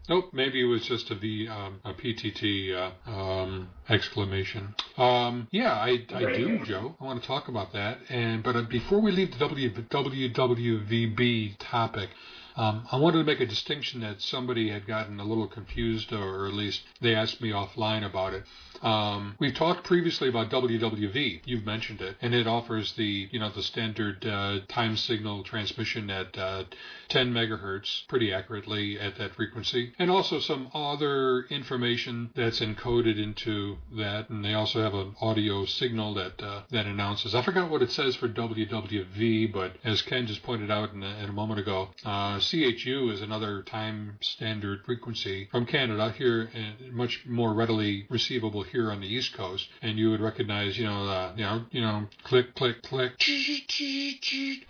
Nope, 0.07 0.35
maybe 0.35 0.61
it 0.61 0.67
was 0.67 0.83
just 0.83 1.11
a 1.11 1.14
V, 1.14 1.49
um, 1.49 1.81
a 1.83 1.95
PTT 1.95 2.75
uh, 2.75 2.90
um, 3.11 3.71
exclamation. 3.88 4.75
Um, 4.99 5.49
yeah, 5.51 5.73
I, 5.73 6.05
I 6.14 6.37
do, 6.37 6.62
Joe. 6.67 6.95
I 7.01 7.05
want 7.05 7.23
to 7.23 7.27
talk 7.27 7.49
about 7.49 7.73
that. 7.73 8.01
And 8.11 8.43
but 8.43 8.55
uh, 8.55 8.62
before 8.62 9.01
we 9.01 9.12
leave 9.12 9.31
the 9.31 9.47
WWVB 9.47 11.57
topic, 11.59 12.11
Um, 12.57 12.87
I 12.90 12.97
wanted 12.97 13.19
to 13.19 13.25
make 13.25 13.40
a 13.40 13.47
distinction 13.47 14.01
that 14.03 14.21
somebody 14.21 14.71
had 14.71 14.87
gotten 14.87 15.19
a 15.19 15.25
little 15.25 15.49
confused, 15.49 16.12
or 16.12 16.47
at 16.47 16.55
least 16.55 16.83
they 17.01 17.14
asked 17.14 17.40
me 17.40 17.51
offline 17.51 18.05
about 18.05 18.35
it. 18.35 18.45
Um, 18.83 19.35
we've 19.38 19.55
talked 19.55 19.85
previously 19.85 20.29
about 20.29 20.51
WWV. 20.51 21.40
You've 21.47 21.64
mentioned 21.64 22.01
it, 22.01 22.17
and 22.21 22.35
it 22.35 22.47
offers 22.47 22.93
the 22.93 23.29
you 23.31 23.38
know 23.38 23.51
the 23.51 23.62
standard 23.62 24.27
uh, 24.27 24.61
time 24.69 24.97
signal 24.97 25.43
transmission 25.43 26.11
at 26.11 26.37
uh, 26.37 26.64
10 27.09 27.33
megahertz 27.33 28.07
pretty 28.09 28.33
accurately 28.33 28.99
at 29.01 29.17
that 29.17 29.35
frequency, 29.35 29.93
and 29.99 30.11
also 30.11 30.38
some 30.38 30.69
other 30.75 31.45
information 31.45 32.31
that's 32.35 32.61
encoded 32.61 33.23
into 33.23 33.79
that. 33.97 34.28
And 34.28 34.45
they 34.45 34.55
also 34.55 34.83
have 34.83 34.95
an 34.95 35.16
audio 35.20 35.64
signal 35.64 36.14
that 36.14 36.43
uh, 36.43 36.62
that 36.70 36.87
announces. 36.87 37.35
I 37.35 37.43
forgot 37.43 37.70
what 37.70 37.83
it 37.83 37.91
says 37.91 38.16
for 38.16 38.28
WWV, 38.28 39.53
but 39.53 39.76
as 39.83 40.03
Ken 40.03 40.26
just 40.26 40.43
pointed 40.43 40.70
out 40.70 40.93
in 40.93 41.03
a, 41.03 41.16
in 41.22 41.31
a 41.31 41.33
moment 41.33 41.61
ago, 41.61 41.89
uh, 42.05 42.39
CHU 42.45 43.11
is 43.11 43.22
another 43.22 43.62
time 43.62 44.18
standard 44.20 44.84
frequency 44.84 45.49
from 45.51 45.64
Canada 45.64 46.12
here, 46.16 46.51
much 46.92 47.24
more 47.26 47.55
readily 47.55 48.07
receivable 48.11 48.62
here 48.62 48.90
on 48.90 49.01
the 49.01 49.07
East 49.07 49.32
Coast, 49.34 49.66
and 49.80 49.99
you 49.99 50.11
would 50.11 50.20
recognize, 50.20 50.76
you 50.78 50.84
know, 50.84 51.07
uh, 51.07 51.32
you 51.36 51.42
know, 51.42 51.64
you 51.70 51.80
know, 51.80 52.07
click, 52.22 52.55
click, 52.55 52.82
click, 52.82 53.12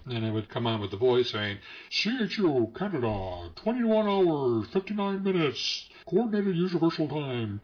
and 0.07 0.25
it 0.25 0.33
would 0.33 0.49
come 0.49 0.67
on 0.69 0.81
with 0.81 0.93
the 0.93 0.97
voice 0.97 1.31
saying, 1.31 1.59
"CHU 1.91 2.73
Canada, 2.79 3.51
21 3.57 4.07
hours, 4.07 4.69
59 4.69 5.23
minutes, 5.25 5.89
coordinated 6.07 6.57
universal 6.57 7.09
time." 7.09 7.61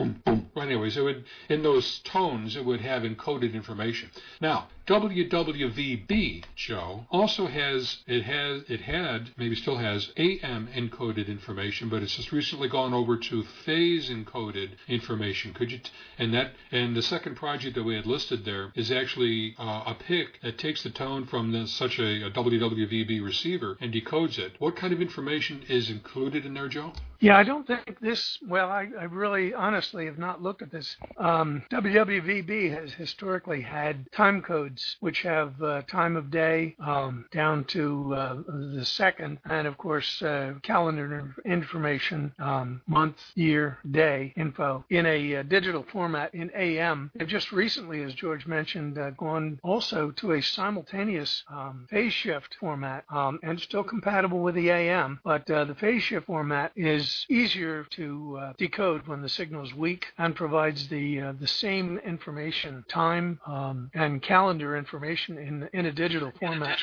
Boom, 0.00 0.22
boom. 0.24 0.50
Anyways, 0.56 0.96
it 0.96 1.02
would 1.02 1.24
in 1.50 1.62
those 1.62 1.98
tones 2.00 2.56
it 2.56 2.64
would 2.64 2.80
have 2.80 3.02
encoded 3.02 3.52
information. 3.52 4.10
Now, 4.40 4.68
WWVB, 4.86 6.44
Joe, 6.56 7.06
also 7.10 7.46
has 7.46 7.98
it 8.06 8.22
has 8.22 8.62
it 8.68 8.80
had 8.80 9.30
maybe 9.36 9.54
still 9.54 9.76
has 9.76 10.10
AM 10.16 10.68
encoded 10.74 11.28
information, 11.28 11.88
but 11.88 12.02
it's 12.02 12.16
just 12.16 12.32
recently 12.32 12.68
gone 12.68 12.94
over 12.94 13.16
to 13.16 13.42
phase 13.64 14.10
encoded 14.10 14.70
information. 14.88 15.52
Could 15.52 15.70
you 15.70 15.78
t- 15.78 15.90
and 16.18 16.32
that 16.34 16.52
and 16.72 16.96
the 16.96 17.02
second 17.02 17.36
project 17.36 17.74
that 17.74 17.84
we 17.84 17.94
had 17.94 18.06
listed 18.06 18.44
there 18.44 18.72
is 18.74 18.90
actually 18.90 19.54
uh, 19.58 19.84
a 19.86 19.94
PIC 19.94 20.40
that 20.42 20.58
takes 20.58 20.82
the 20.82 20.90
tone 20.90 21.26
from 21.26 21.52
the, 21.52 21.66
such 21.66 21.98
a, 21.98 22.26
a 22.26 22.30
WWVB 22.30 23.22
receiver 23.22 23.76
and 23.80 23.92
decodes 23.92 24.38
it. 24.38 24.52
What 24.58 24.76
kind 24.76 24.92
of 24.92 25.00
information 25.00 25.62
is 25.68 25.90
included 25.90 26.46
in 26.46 26.54
there, 26.54 26.68
Joe? 26.68 26.92
Yeah, 27.20 27.36
I 27.36 27.42
don't 27.42 27.66
think 27.66 28.00
this. 28.00 28.38
Well, 28.48 28.70
I, 28.70 28.88
I 28.98 29.04
really 29.04 29.52
honestly 29.52 29.89
have 29.98 30.18
not 30.18 30.42
looked 30.42 30.62
at 30.62 30.70
this. 30.70 30.96
Um, 31.16 31.62
WWVB 31.70 32.70
has 32.70 32.92
historically 32.92 33.60
had 33.60 34.10
time 34.12 34.42
codes 34.42 34.96
which 35.00 35.22
have 35.22 35.62
uh, 35.62 35.82
time 35.82 36.16
of 36.16 36.30
day 36.30 36.74
um, 36.80 37.26
down 37.32 37.64
to 37.64 38.14
uh, 38.14 38.36
the 38.74 38.84
second, 38.84 39.38
and 39.44 39.66
of 39.66 39.78
course 39.78 40.22
uh, 40.22 40.54
calendar 40.62 41.34
information, 41.44 42.32
um, 42.38 42.80
month, 42.86 43.16
year, 43.34 43.78
day 43.90 44.32
info 44.36 44.84
in 44.90 45.06
a 45.06 45.36
uh, 45.36 45.42
digital 45.44 45.84
format 45.92 46.34
in 46.34 46.50
AM. 46.54 47.10
They've 47.14 47.28
just 47.28 47.52
recently, 47.52 48.02
as 48.02 48.14
George 48.14 48.46
mentioned, 48.46 48.98
uh, 48.98 49.10
gone 49.10 49.60
also 49.62 50.10
to 50.12 50.32
a 50.32 50.42
simultaneous 50.42 51.44
um, 51.48 51.86
phase 51.90 52.12
shift 52.12 52.56
format, 52.58 53.04
um, 53.10 53.38
and 53.42 53.60
still 53.60 53.84
compatible 53.84 54.40
with 54.40 54.54
the 54.54 54.70
AM. 54.70 55.20
But 55.24 55.50
uh, 55.50 55.64
the 55.64 55.74
phase 55.74 56.02
shift 56.02 56.26
format 56.26 56.72
is 56.76 57.26
easier 57.28 57.84
to 57.90 58.52
decode 58.58 59.06
when 59.06 59.22
the 59.22 59.28
signal 59.28 59.62
is 59.70 59.76
weak 59.76 60.06
and 60.18 60.34
provides 60.34 60.88
the 60.88 61.20
uh, 61.20 61.32
the 61.40 61.46
same 61.46 61.98
information, 61.98 62.84
time 62.88 63.40
um, 63.46 63.90
and 63.94 64.22
calendar 64.22 64.76
information 64.76 65.38
in 65.38 65.68
in 65.72 65.86
a 65.86 65.92
digital 65.92 66.32
format, 66.38 66.78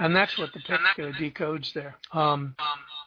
and 0.00 0.14
that's 0.14 0.36
what 0.38 0.52
the 0.52 0.60
PIC 0.60 0.78
uh, 0.98 1.02
decodes 1.18 1.72
there. 1.72 1.96
Um, 2.12 2.54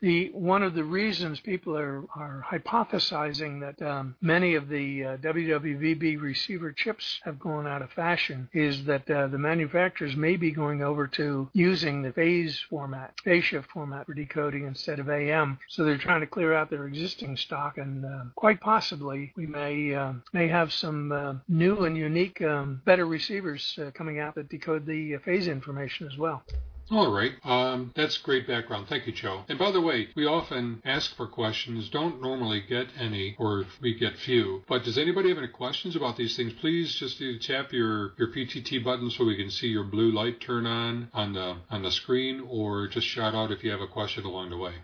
the 0.05 0.29
one 0.33 0.61
of 0.61 0.75
the 0.75 0.83
reasons 0.83 1.39
people 1.39 1.75
are 1.75 2.03
are 2.15 2.45
hypothesizing 2.47 3.59
that 3.59 3.81
um, 3.83 4.15
many 4.21 4.53
of 4.53 4.69
the 4.69 5.03
uh, 5.03 5.17
WWVB 5.17 6.21
receiver 6.21 6.71
chips 6.71 7.19
have 7.23 7.39
gone 7.39 7.65
out 7.65 7.81
of 7.81 7.91
fashion 7.91 8.47
is 8.53 8.85
that 8.85 9.09
uh, 9.09 9.25
the 9.25 9.39
manufacturers 9.39 10.15
may 10.15 10.35
be 10.35 10.51
going 10.51 10.83
over 10.83 11.07
to 11.07 11.49
using 11.53 12.03
the 12.03 12.13
phase 12.13 12.63
format, 12.69 13.15
phase 13.23 13.45
shift 13.45 13.67
format 13.71 14.05
for 14.05 14.13
decoding 14.13 14.67
instead 14.67 14.99
of 14.99 15.09
AM. 15.09 15.57
So 15.69 15.83
they're 15.83 15.97
trying 15.97 16.21
to 16.21 16.27
clear 16.27 16.53
out 16.53 16.69
their 16.69 16.85
existing 16.85 17.35
stock, 17.35 17.79
and 17.79 18.05
uh, 18.05 18.25
quite 18.35 18.61
possibly 18.61 19.33
we 19.35 19.47
may 19.47 19.95
uh, 19.95 20.13
may 20.33 20.47
have 20.47 20.71
some 20.71 21.11
uh, 21.11 21.33
new 21.47 21.85
and 21.85 21.97
unique, 21.97 22.43
um, 22.43 22.79
better 22.85 23.07
receivers 23.07 23.79
uh, 23.81 23.89
coming 23.95 24.19
out 24.19 24.35
that 24.35 24.49
decode 24.49 24.85
the 24.85 25.15
uh, 25.15 25.19
phase 25.25 25.47
information 25.47 26.05
as 26.05 26.15
well. 26.15 26.43
All 26.91 27.11
right. 27.11 27.33
Um, 27.43 27.91
that's 27.95 28.19
great 28.19 28.45
background. 28.47 28.87
Thank 28.87 29.07
you, 29.07 29.13
Joe. 29.13 29.43
And 29.49 29.57
by 29.57 29.71
the 29.71 29.81
way, 29.81 30.09
we 30.15 30.27
often 30.27 30.83
ask 30.85 31.15
for 31.15 31.25
questions, 31.25 31.89
don't 31.89 32.21
normally 32.21 32.61
get 32.61 32.89
any, 32.99 33.35
or 33.39 33.65
we 33.81 33.95
get 33.95 34.17
few. 34.17 34.63
But 34.67 34.83
does 34.83 34.97
anybody 34.97 35.29
have 35.29 35.39
any 35.39 35.47
questions 35.47 35.95
about 35.95 36.15
these 36.15 36.35
things? 36.35 36.53
Please 36.53 36.93
just 36.93 37.19
tap 37.41 37.73
your, 37.73 38.13
your 38.19 38.31
PTT 38.31 38.83
button 38.83 39.09
so 39.09 39.25
we 39.25 39.35
can 39.35 39.49
see 39.49 39.67
your 39.67 39.83
blue 39.83 40.11
light 40.11 40.39
turn 40.41 40.67
on 40.67 41.09
on 41.13 41.33
the 41.33 41.57
on 41.71 41.81
the 41.81 41.91
screen, 41.91 42.45
or 42.47 42.87
just 42.87 43.07
shout 43.07 43.33
out 43.33 43.51
if 43.51 43.63
you 43.63 43.71
have 43.71 43.81
a 43.81 43.87
question 43.87 44.23
along 44.23 44.51
the 44.51 44.57
way. 44.57 44.75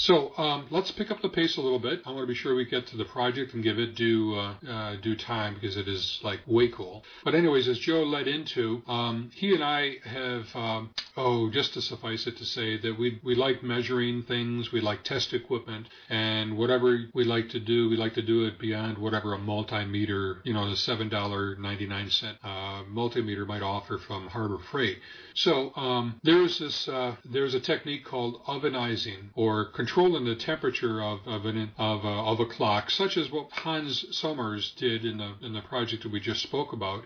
So 0.00 0.32
um, 0.38 0.66
let's 0.70 0.90
pick 0.90 1.10
up 1.10 1.20
the 1.20 1.28
pace 1.28 1.58
a 1.58 1.60
little 1.60 1.78
bit. 1.78 2.00
I 2.06 2.10
want 2.12 2.22
to 2.22 2.26
be 2.26 2.34
sure 2.34 2.54
we 2.54 2.64
get 2.64 2.86
to 2.86 2.96
the 2.96 3.04
project 3.04 3.52
and 3.52 3.62
give 3.62 3.78
it 3.78 3.96
due 3.96 4.34
uh, 4.34 4.54
uh, 4.66 4.96
due 4.96 5.14
time 5.14 5.52
because 5.52 5.76
it 5.76 5.86
is 5.88 6.18
like 6.22 6.40
way 6.46 6.68
cool. 6.68 7.04
But 7.22 7.34
anyways, 7.34 7.68
as 7.68 7.78
Joe 7.78 8.02
led 8.04 8.26
into, 8.26 8.82
um, 8.88 9.30
he 9.34 9.52
and 9.54 9.62
I 9.62 9.96
have 10.04 10.46
um, 10.56 10.94
oh, 11.20 11.50
just 11.50 11.74
to 11.74 11.82
suffice 11.82 12.26
it 12.26 12.36
to 12.38 12.44
say 12.44 12.78
that 12.78 12.98
we 12.98 13.20
we 13.22 13.34
like 13.34 13.62
measuring 13.62 14.22
things, 14.22 14.72
we 14.72 14.80
like 14.80 15.02
test 15.04 15.32
equipment, 15.34 15.86
and 16.08 16.56
whatever 16.56 16.88
we 17.14 17.24
like 17.24 17.48
to 17.50 17.60
do, 17.60 17.88
we 17.90 17.96
like 17.96 18.14
to 18.14 18.22
do 18.22 18.46
it 18.46 18.58
beyond 18.58 18.98
whatever 18.98 19.34
a 19.34 19.38
multimeter, 19.38 20.40
you 20.44 20.54
know, 20.54 20.68
the 20.70 20.76
seven 20.76 21.08
dollar 21.08 21.56
ninety 21.56 21.86
nine 21.86 22.10
cent 22.10 22.36
uh, 22.42 22.82
multimeter 23.00 23.46
might 23.46 23.62
offer 23.62 23.98
from 23.98 24.28
Harbor 24.28 24.58
Freight. 24.70 24.98
So 25.34 25.72
um, 25.76 26.20
there's 26.22 26.58
this 26.58 26.88
uh, 26.88 27.16
there's 27.24 27.54
a 27.54 27.60
technique 27.60 28.04
called 28.04 28.42
ovenizing 28.46 29.28
or 29.34 29.66
controlling 29.66 30.24
the 30.24 30.36
temperature 30.36 31.02
of 31.02 31.20
of, 31.26 31.44
an, 31.44 31.70
of, 31.78 32.04
uh, 32.04 32.24
of 32.32 32.40
a 32.40 32.46
clock, 32.46 32.90
such 32.90 33.16
as 33.16 33.30
what 33.30 33.50
Hans 33.50 34.04
Summers 34.16 34.72
did 34.76 35.04
in 35.04 35.18
the 35.18 35.34
in 35.42 35.52
the 35.52 35.62
project 35.62 36.02
that 36.02 36.12
we 36.12 36.20
just 36.20 36.42
spoke 36.42 36.72
about. 36.72 37.04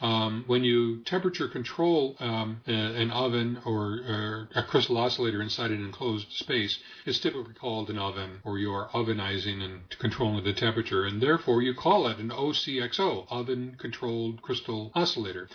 Um, 0.00 0.44
when 0.46 0.62
you 0.62 1.02
temperature 1.04 1.48
control 1.48 2.16
um, 2.20 2.60
an 2.66 3.10
oven 3.10 3.58
or, 3.64 4.00
or, 4.08 4.48
a 4.54 4.62
crystal 4.62 4.98
oscillator 4.98 5.40
inside 5.40 5.70
an 5.70 5.84
enclosed 5.84 6.32
space, 6.32 6.78
it's 7.06 7.18
typically 7.18 7.54
called 7.54 7.88
an 7.88 7.98
oven, 7.98 8.40
or 8.44 8.58
you 8.58 8.72
are 8.72 8.88
ovenizing 8.88 9.62
and 9.62 9.88
controlling 9.98 10.44
the 10.44 10.52
temperature, 10.52 11.04
and 11.04 11.20
therefore 11.20 11.62
you 11.62 11.74
call 11.74 12.06
it 12.08 12.18
an 12.18 12.30
OCXO, 12.30 13.26
oven 13.30 13.76
controlled 13.78 14.42
crystal 14.42 14.92
oscillator 14.94 15.48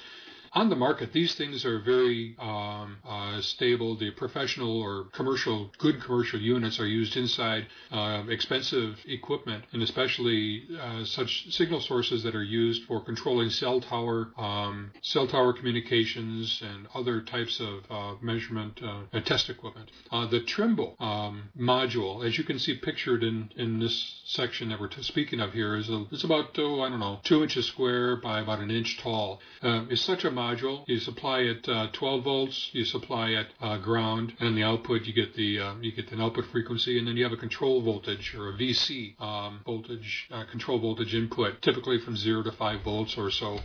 on 0.54 0.70
the 0.70 0.76
market, 0.76 1.14
these 1.14 1.36
things 1.36 1.64
are 1.64 1.80
very 1.80 2.36
um, 2.40 2.98
uh, 3.08 3.40
stable. 3.42 3.96
The 3.96 4.12
professional 4.12 4.82
or 4.82 5.06
commercial, 5.14 5.72
good 5.78 6.02
commercial 6.02 6.40
units 6.40 6.80
are 6.80 6.88
used 6.88 7.16
inside 7.16 7.68
uh, 7.90 8.24
expensive 8.28 9.00
equipment, 9.08 9.64
and 9.72 9.82
especially 9.82 10.64
uh, 10.80 11.06
such 11.06 11.54
signal 11.54 11.80
sources 11.80 12.24
that 12.24 12.36
are 12.36 12.44
used 12.44 12.84
for 12.84 13.00
controlling 13.00 13.50
cell 13.50 13.80
tower, 13.80 14.32
um, 14.38 14.92
cell 15.02 15.26
tower 15.26 15.54
communications, 15.54 16.62
and 16.62 16.88
other 16.94 17.22
types 17.22 17.62
of 17.62 17.86
uh, 17.90 18.16
measurement 18.22 18.82
uh, 18.84 19.20
test 19.22 19.50
equipment. 19.50 19.90
Uh, 20.12 20.28
the 20.28 20.42
Trimble 20.42 20.98
um, 21.00 21.50
module, 21.58 22.26
as 22.26 22.38
you 22.38 22.44
can 22.44 22.60
see 22.60 22.76
pictured 22.76 23.24
in, 23.24 23.50
in 23.56 23.80
this 23.80 24.22
section 24.26 24.68
that 24.70 24.82
we're 24.82 24.90
t- 24.90 25.02
speaking 25.02 25.40
of 25.40 25.54
here, 25.54 25.78
is 25.78 25.90
a, 25.90 26.06
it's 26.12 26.26
about 26.26 26.58
oh 26.58 26.82
I 26.82 26.90
don't 26.90 27.00
know 27.00 27.20
two 27.24 27.42
inches 27.42 27.68
square 27.68 28.18
by 28.18 28.42
about 28.42 28.60
an 28.60 28.70
inch 28.70 29.00
tall. 29.00 29.40
Um, 29.62 29.88
it's 29.90 30.02
such 30.02 30.26
a 30.26 30.32
module. 30.42 30.84
You 30.88 31.00
supply 31.00 31.40
it 31.40 31.68
uh, 31.68 31.88
12 31.94 32.24
volts. 32.24 32.70
You 32.74 32.86
supply 32.86 33.30
it 33.30 33.48
uh, 33.62 33.78
ground, 33.78 34.34
and 34.40 34.58
the 34.58 34.64
output 34.64 35.04
you 35.04 35.14
get 35.14 35.36
the 35.36 35.60
uh, 35.60 35.74
you 35.82 35.92
get 35.92 36.12
an 36.12 36.22
output 36.22 36.46
frequency, 36.52 36.98
and 36.98 37.08
then 37.08 37.16
you 37.18 37.24
have 37.24 37.34
a 37.34 37.44
control 37.48 37.82
voltage 37.82 38.36
or 38.38 38.50
a 38.50 38.54
VC 38.54 39.20
um, 39.22 39.62
voltage 39.66 40.28
uh, 40.32 40.46
control 40.46 40.80
voltage 40.80 41.14
input, 41.14 41.62
typically 41.62 42.00
from 42.00 42.16
zero 42.16 42.44
to 42.44 42.52
five 42.52 42.82
volts 42.84 43.18
or 43.18 43.30
so, 43.32 43.60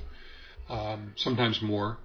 um, 0.69 1.13
sometimes 1.17 1.63
more. 1.63 1.99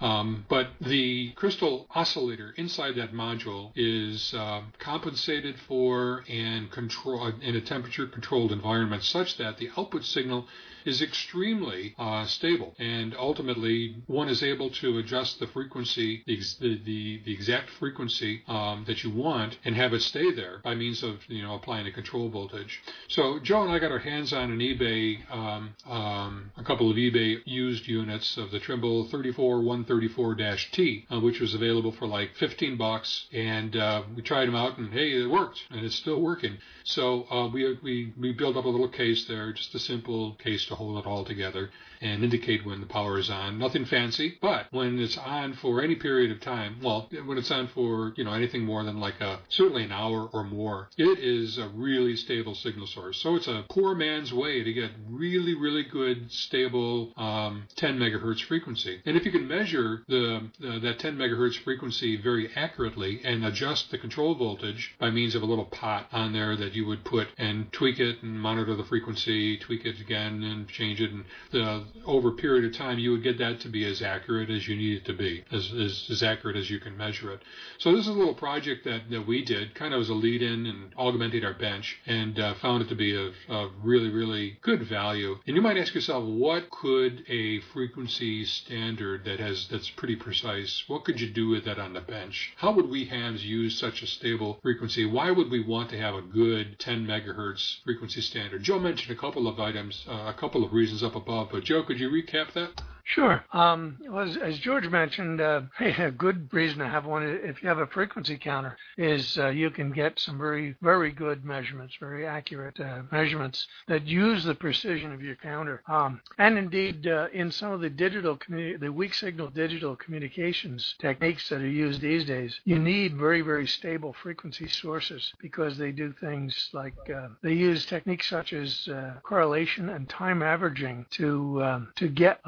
Um, 0.00 0.44
but 0.48 0.66
the 0.80 1.30
crystal 1.36 1.86
oscillator 1.94 2.52
inside 2.56 2.96
that 2.96 3.12
module 3.12 3.70
is 3.76 4.34
uh, 4.34 4.62
compensated 4.80 5.54
for 5.68 6.24
and 6.28 6.72
control 6.72 7.32
in 7.40 7.54
a 7.54 7.60
temperature 7.60 8.06
controlled 8.08 8.50
environment 8.50 9.04
such 9.04 9.36
that 9.36 9.58
the 9.58 9.70
output 9.76 10.04
signal 10.04 10.48
is 10.84 11.02
extremely 11.02 11.94
uh, 11.98 12.26
stable. 12.26 12.74
And 12.78 13.14
ultimately, 13.18 13.96
one 14.06 14.28
is 14.28 14.42
able 14.42 14.70
to 14.70 14.98
adjust 14.98 15.40
the 15.40 15.46
frequency, 15.46 16.22
the, 16.26 16.38
the, 16.60 17.22
the 17.24 17.32
exact 17.32 17.70
frequency 17.70 18.42
um, 18.48 18.84
that 18.86 19.02
you 19.02 19.10
want, 19.10 19.58
and 19.64 19.74
have 19.74 19.92
it 19.92 20.02
stay 20.02 20.32
there 20.32 20.60
by 20.62 20.74
means 20.74 21.02
of 21.02 21.20
you 21.28 21.42
know 21.42 21.54
applying 21.54 21.86
a 21.86 21.92
control 21.92 22.28
voltage. 22.28 22.80
So 23.08 23.38
Joe 23.40 23.62
and 23.62 23.72
I 23.72 23.78
got 23.78 23.92
our 23.92 23.98
hands 23.98 24.32
on 24.32 24.52
an 24.52 24.58
eBay, 24.58 25.18
um, 25.30 25.74
um, 25.88 26.52
a 26.56 26.64
couple 26.64 26.90
of 26.90 26.96
eBay 26.96 27.38
used 27.44 27.86
units 27.86 28.36
of 28.36 28.50
the 28.50 28.58
Trimble 28.58 29.08
34 29.08 29.60
130 29.60 30.02
34-T, 30.08 31.06
uh, 31.10 31.20
which 31.20 31.40
was 31.40 31.54
available 31.54 31.92
for 31.92 32.06
like 32.06 32.34
15 32.36 32.76
bucks, 32.76 33.26
and 33.32 33.76
uh, 33.76 34.02
we 34.14 34.22
tried 34.22 34.46
them 34.46 34.54
out, 34.54 34.78
and 34.78 34.92
hey, 34.92 35.22
it 35.22 35.30
worked, 35.30 35.62
and 35.70 35.84
it's 35.84 35.96
still 35.96 36.20
working. 36.20 36.58
So 36.84 37.24
uh, 37.30 37.48
we 37.48 37.78
we 37.82 38.12
we 38.18 38.32
built 38.32 38.56
up 38.56 38.64
a 38.64 38.68
little 38.68 38.88
case 38.88 39.24
there, 39.26 39.52
just 39.52 39.74
a 39.74 39.78
simple 39.78 40.34
case 40.34 40.64
to 40.72 40.76
hold 40.76 40.98
it 40.98 41.06
all 41.06 41.24
together 41.24 41.70
and 42.00 42.24
indicate 42.24 42.66
when 42.66 42.80
the 42.80 42.86
power 42.86 43.18
is 43.18 43.30
on. 43.30 43.58
Nothing 43.58 43.84
fancy, 43.84 44.36
but 44.40 44.66
when 44.70 44.98
it's 44.98 45.16
on 45.16 45.54
for 45.54 45.80
any 45.80 45.94
period 45.94 46.32
of 46.32 46.40
time, 46.40 46.78
well, 46.82 47.08
when 47.24 47.38
it's 47.38 47.50
on 47.50 47.68
for 47.68 48.12
you 48.16 48.24
know 48.24 48.32
anything 48.32 48.64
more 48.64 48.82
than 48.82 48.98
like 48.98 49.20
a 49.20 49.38
certainly 49.48 49.84
an 49.84 49.92
hour 49.92 50.28
or 50.32 50.42
more, 50.44 50.88
it 50.96 51.18
is 51.18 51.58
a 51.58 51.68
really 51.68 52.16
stable 52.16 52.54
signal 52.54 52.86
source. 52.86 53.18
So 53.18 53.36
it's 53.36 53.46
a 53.46 53.64
poor 53.68 53.94
man's 53.94 54.32
way 54.32 54.64
to 54.64 54.72
get 54.72 54.90
really 55.08 55.54
really 55.54 55.84
good 55.84 56.32
stable 56.32 57.12
um, 57.16 57.64
10 57.76 57.98
megahertz 57.98 58.42
frequency. 58.42 59.00
And 59.06 59.16
if 59.16 59.24
you 59.24 59.30
can 59.30 59.46
measure 59.46 60.02
the 60.08 60.50
uh, 60.66 60.78
that 60.80 60.98
10 60.98 61.16
megahertz 61.16 61.62
frequency 61.62 62.16
very 62.20 62.50
accurately 62.56 63.20
and 63.24 63.44
adjust 63.44 63.90
the 63.90 63.98
control 63.98 64.34
voltage 64.34 64.94
by 64.98 65.10
means 65.10 65.34
of 65.34 65.42
a 65.42 65.46
little 65.46 65.66
pot 65.66 66.06
on 66.12 66.32
there 66.32 66.56
that 66.56 66.74
you 66.74 66.86
would 66.86 67.04
put 67.04 67.28
and 67.38 67.72
tweak 67.72 68.00
it 68.00 68.22
and 68.22 68.40
monitor 68.40 68.74
the 68.74 68.84
frequency, 68.84 69.56
tweak 69.58 69.84
it 69.84 70.00
again 70.00 70.42
and 70.42 70.61
change 70.68 71.00
it, 71.00 71.10
and 71.10 71.24
the 71.50 71.84
over 72.04 72.30
a 72.30 72.32
period 72.32 72.64
of 72.64 72.76
time, 72.76 72.98
you 72.98 73.12
would 73.12 73.22
get 73.22 73.38
that 73.38 73.60
to 73.60 73.68
be 73.68 73.84
as 73.84 74.02
accurate 74.02 74.50
as 74.50 74.66
you 74.68 74.76
need 74.76 74.98
it 74.98 75.04
to 75.06 75.12
be, 75.12 75.44
as, 75.52 75.72
as, 75.72 76.08
as 76.10 76.22
accurate 76.22 76.56
as 76.56 76.70
you 76.70 76.78
can 76.78 76.96
measure 76.96 77.32
it. 77.32 77.40
So 77.78 77.92
this 77.92 78.02
is 78.02 78.08
a 78.08 78.12
little 78.12 78.34
project 78.34 78.84
that, 78.84 79.10
that 79.10 79.26
we 79.26 79.44
did, 79.44 79.74
kind 79.74 79.94
of 79.94 80.00
as 80.00 80.08
a 80.08 80.14
lead-in 80.14 80.66
and 80.66 80.92
augmenting 80.96 81.44
our 81.44 81.54
bench, 81.54 81.98
and 82.06 82.38
uh, 82.38 82.54
found 82.54 82.82
it 82.82 82.88
to 82.88 82.94
be 82.94 83.14
of, 83.14 83.34
of 83.48 83.70
really, 83.82 84.10
really 84.10 84.58
good 84.62 84.82
value. 84.82 85.38
And 85.46 85.56
you 85.56 85.62
might 85.62 85.76
ask 85.76 85.94
yourself, 85.94 86.24
what 86.24 86.70
could 86.70 87.24
a 87.28 87.60
frequency 87.72 88.44
standard 88.44 89.24
that 89.24 89.40
has 89.40 89.68
that's 89.68 89.90
pretty 89.90 90.16
precise, 90.16 90.84
what 90.86 91.04
could 91.04 91.20
you 91.20 91.30
do 91.30 91.48
with 91.48 91.64
that 91.64 91.78
on 91.78 91.92
the 91.92 92.00
bench? 92.00 92.52
How 92.56 92.72
would 92.72 92.88
we 92.88 93.06
hams 93.06 93.44
use 93.44 93.78
such 93.78 94.02
a 94.02 94.06
stable 94.06 94.58
frequency? 94.62 95.06
Why 95.06 95.30
would 95.30 95.50
we 95.50 95.60
want 95.60 95.90
to 95.90 95.98
have 95.98 96.14
a 96.14 96.22
good 96.22 96.78
10 96.78 97.06
megahertz 97.06 97.82
frequency 97.84 98.20
standard? 98.20 98.62
Joe 98.62 98.78
mentioned 98.78 99.16
a 99.16 99.20
couple 99.20 99.48
of 99.48 99.58
items, 99.58 100.04
uh, 100.08 100.24
a 100.26 100.34
couple 100.34 100.51
of 100.54 100.72
reasons 100.72 101.02
up 101.02 101.16
above, 101.16 101.48
but 101.50 101.64
Joe, 101.64 101.82
could 101.82 101.98
you 101.98 102.10
recap 102.10 102.52
that? 102.52 102.82
Sure. 103.04 103.44
Um, 103.52 103.98
well, 104.08 104.20
as, 104.20 104.36
as, 104.36 104.58
George 104.60 104.88
mentioned, 104.88 105.40
uh, 105.40 105.62
a 105.80 106.10
good 106.10 106.52
reason 106.52 106.78
to 106.78 106.88
have 106.88 107.04
one 107.04 107.24
if 107.24 107.62
you 107.62 107.68
have 107.68 107.78
a 107.78 107.86
frequency 107.88 108.38
counter 108.38 108.76
is 108.96 109.36
uh, 109.38 109.48
you 109.48 109.70
can 109.70 109.90
get 109.90 110.18
some 110.18 110.38
very, 110.38 110.76
very 110.80 111.10
good 111.10 111.44
measurements, 111.44 111.96
very 111.98 112.26
accurate 112.26 112.78
uh, 112.80 113.02
measurements 113.10 113.66
that 113.88 114.06
use 114.06 114.44
the 114.44 114.54
precision 114.54 115.12
of 115.12 115.20
your 115.20 115.34
counter. 115.36 115.82
Um, 115.88 116.20
and 116.38 116.56
indeed, 116.56 117.06
uh, 117.06 117.26
in 117.32 117.50
some 117.50 117.72
of 117.72 117.80
the 117.80 117.90
digital, 117.90 118.36
communi- 118.36 118.78
the 118.78 118.92
weak 118.92 119.14
signal 119.14 119.48
digital 119.48 119.96
communications 119.96 120.94
techniques 121.00 121.48
that 121.48 121.60
are 121.60 121.66
used 121.66 122.00
these 122.00 122.24
days, 122.24 122.60
you 122.64 122.78
need 122.78 123.16
very, 123.16 123.40
very 123.40 123.66
stable 123.66 124.14
frequency 124.22 124.68
sources 124.68 125.32
because 125.40 125.76
they 125.76 125.90
do 125.90 126.14
things 126.20 126.70
like 126.72 126.94
uh, 127.14 127.28
they 127.42 127.52
use 127.52 127.84
techniques 127.84 128.28
such 128.28 128.52
as 128.52 128.88
uh, 128.88 129.14
correlation 129.22 129.88
and 129.88 130.08
time 130.08 130.42
averaging 130.42 131.04
to 131.10 131.62
um, 131.64 131.88
to 131.96 132.08
get 132.08 132.40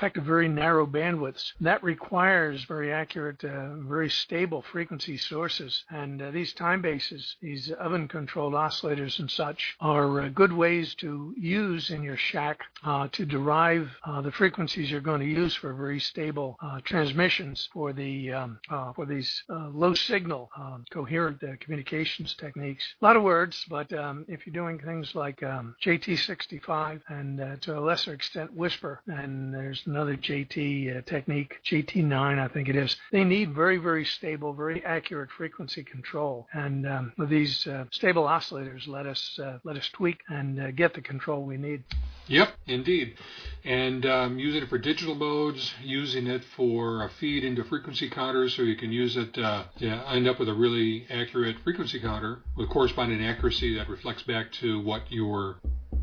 effective 0.00 0.24
very 0.24 0.48
narrow 0.48 0.86
bandwidths. 0.86 1.52
That 1.60 1.82
requires 1.82 2.64
very 2.64 2.90
accurate, 2.90 3.44
uh, 3.44 3.74
very 3.80 4.08
stable 4.08 4.62
frequency 4.62 5.18
sources. 5.18 5.84
And 5.90 6.22
uh, 6.22 6.30
these 6.30 6.54
time 6.54 6.80
bases, 6.80 7.36
these 7.42 7.70
oven 7.72 8.08
controlled 8.08 8.54
oscillators 8.54 9.18
and 9.18 9.30
such, 9.30 9.76
are 9.78 10.22
uh, 10.22 10.28
good 10.30 10.54
ways 10.54 10.94
to 11.00 11.34
use 11.36 11.90
in 11.90 12.02
your 12.02 12.16
shack 12.16 12.60
uh, 12.82 13.08
to 13.12 13.26
derive 13.26 13.90
uh, 14.04 14.22
the 14.22 14.32
frequencies 14.32 14.90
you're 14.90 15.02
going 15.02 15.20
to 15.20 15.26
use 15.26 15.54
for 15.54 15.74
very 15.74 16.00
stable 16.00 16.56
uh, 16.62 16.80
transmissions 16.82 17.68
for 17.70 17.92
the 17.92 18.32
um, 18.32 18.58
for 18.96 19.04
these 19.04 19.42
low 19.50 19.92
signal 19.92 20.50
um, 20.56 20.82
coherent 20.90 21.42
communications 21.60 22.34
techniques. 22.36 22.84
A 23.02 23.04
lot 23.04 23.16
of 23.16 23.22
words, 23.22 23.66
but 23.68 23.92
um, 23.92 24.24
if 24.28 24.46
you're 24.46 24.54
doing 24.54 24.78
things 24.78 25.14
like 25.14 25.42
um, 25.42 25.76
JT65 25.84 27.02
and 27.08 27.60
to 27.60 27.78
a 27.78 27.80
lesser 27.80 28.14
extent 28.14 28.56
WSPR, 28.56 28.98
and 29.06 29.52
there's 29.52 29.82
another 29.90 30.16
JT 30.16 30.98
uh, 30.98 31.02
technique, 31.02 31.56
JT9, 31.66 32.38
I 32.38 32.48
think 32.48 32.68
it 32.68 32.76
is. 32.76 32.96
They 33.10 33.24
need 33.24 33.54
very, 33.54 33.76
very 33.76 34.04
stable, 34.04 34.52
very 34.52 34.84
accurate 34.84 35.30
frequency 35.36 35.82
control, 35.82 36.46
and 36.52 36.86
um, 36.86 37.12
these 37.28 37.66
uh, 37.66 37.84
stable 37.90 38.24
oscillators 38.24 38.86
let 38.86 39.06
us 39.06 39.38
uh, 39.42 39.58
let 39.64 39.76
us 39.76 39.88
tweak 39.92 40.20
and 40.28 40.60
uh, 40.60 40.70
get 40.70 40.94
the 40.94 41.00
control 41.00 41.42
we 41.42 41.56
need. 41.56 41.82
Yep, 42.28 42.50
indeed. 42.68 43.16
And 43.64 44.06
um, 44.06 44.38
using 44.38 44.62
it 44.62 44.68
for 44.68 44.78
digital 44.78 45.16
modes, 45.16 45.74
using 45.82 46.28
it 46.28 46.44
for 46.56 47.04
a 47.04 47.10
feed 47.18 47.42
into 47.42 47.64
frequency 47.64 48.08
counters, 48.08 48.54
so 48.54 48.62
you 48.62 48.76
can 48.76 48.92
use 48.92 49.16
it 49.16 49.36
uh, 49.36 49.64
to 49.80 49.86
end 49.88 50.28
up 50.28 50.38
with 50.38 50.48
a 50.48 50.54
really 50.54 51.06
accurate 51.10 51.56
frequency 51.64 51.98
counter 51.98 52.38
with 52.56 52.70
corresponding 52.70 53.24
accuracy 53.24 53.76
that 53.76 53.88
reflects 53.88 54.22
back 54.22 54.52
to 54.52 54.80
what 54.80 55.02
your 55.10 55.56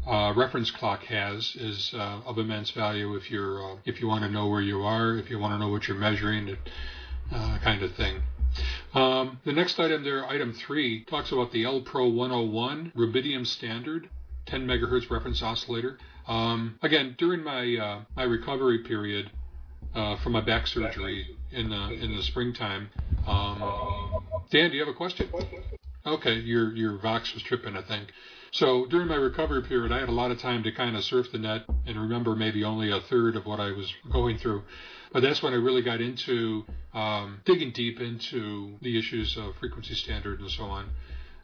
uh, 0.07 0.33
reference 0.35 0.71
clock 0.71 1.03
has 1.03 1.55
is 1.59 1.93
uh, 1.93 2.21
of 2.25 2.37
immense 2.37 2.71
value 2.71 3.15
if 3.15 3.29
you're 3.29 3.73
uh, 3.73 3.75
if 3.85 3.99
you 3.99 4.07
want 4.07 4.23
to 4.23 4.29
know 4.29 4.47
where 4.47 4.61
you 4.61 4.81
are, 4.83 5.17
if 5.17 5.29
you 5.29 5.37
want 5.37 5.53
to 5.53 5.59
know 5.59 5.69
what 5.69 5.87
you're 5.87 5.97
measuring, 5.97 6.55
uh, 7.33 7.57
kind 7.61 7.83
of 7.83 7.93
thing. 7.95 8.21
Um, 8.93 9.39
the 9.43 9.51
next 9.51 9.79
item 9.79 10.03
there, 10.03 10.25
item 10.25 10.53
three, 10.53 11.03
talks 11.03 11.31
about 11.31 11.51
the 11.51 11.65
L 11.65 11.81
Pro 11.81 12.07
101 12.07 12.93
rubidium 12.95 13.45
standard 13.45 14.09
10 14.47 14.65
megahertz 14.65 15.09
reference 15.09 15.41
oscillator. 15.43 15.97
Um, 16.27 16.79
again, 16.81 17.15
during 17.17 17.43
my 17.43 17.75
uh, 17.75 18.01
my 18.15 18.23
recovery 18.23 18.79
period 18.79 19.29
uh, 19.93 20.17
from 20.17 20.33
my 20.33 20.41
back 20.41 20.67
surgery 20.67 21.37
in 21.51 21.69
the 21.69 21.89
in 21.91 22.15
the 22.15 22.23
springtime, 22.23 22.89
um, 23.27 24.23
Dan, 24.49 24.71
do 24.71 24.77
you 24.77 24.85
have 24.85 24.93
a 24.93 24.97
question? 24.97 25.29
Okay, 26.05 26.35
your 26.35 26.73
your 26.73 26.97
Vox 26.97 27.33
was 27.33 27.43
tripping, 27.43 27.75
I 27.75 27.81
think. 27.81 28.11
So 28.57 28.87
during 28.87 29.07
my 29.07 29.17
recovery 29.17 29.61
period, 29.61 29.91
I 29.91 29.99
had 29.99 30.09
a 30.09 30.11
lot 30.11 30.31
of 30.31 30.39
time 30.39 30.63
to 30.63 30.71
kind 30.71 30.95
of 30.97 31.03
surf 31.03 31.31
the 31.31 31.37
net 31.37 31.65
and 31.85 31.95
remember 31.95 32.35
maybe 32.35 32.63
only 32.63 32.89
a 32.89 32.99
third 33.01 33.35
of 33.35 33.45
what 33.45 33.59
I 33.59 33.71
was 33.71 33.93
going 34.11 34.39
through. 34.39 34.63
But 35.13 35.21
that's 35.21 35.43
when 35.43 35.53
I 35.53 35.57
really 35.57 35.83
got 35.83 36.01
into 36.01 36.65
um, 36.91 37.39
digging 37.45 37.71
deep 37.71 38.01
into 38.01 38.79
the 38.81 38.97
issues 38.97 39.37
of 39.37 39.55
frequency 39.57 39.93
standard 39.93 40.39
and 40.39 40.49
so 40.49 40.63
on. 40.63 40.89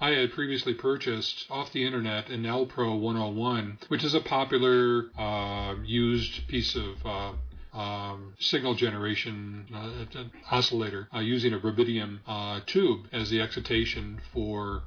I 0.02 0.10
had 0.10 0.32
previously 0.32 0.74
purchased 0.74 1.46
off 1.52 1.72
the 1.72 1.86
internet 1.86 2.30
an 2.32 2.48
L 2.48 2.66
Pro 2.66 2.96
101, 2.96 3.78
which 3.90 4.04
is 4.04 4.16
a 4.16 4.20
popular 4.20 5.12
uh, 5.16 5.76
used 5.86 6.48
piece 6.48 6.76
of 6.76 7.06
uh, 7.06 7.80
um, 7.80 8.34
signal 8.40 8.74
generation 8.74 9.68
uh, 9.72 10.24
oscillator 10.50 11.08
uh, 11.14 11.20
using 11.20 11.54
a 11.54 11.60
rubidium 11.60 12.22
uh, 12.26 12.62
tube 12.66 13.06
as 13.12 13.30
the 13.30 13.40
excitation 13.40 14.20
for 14.34 14.82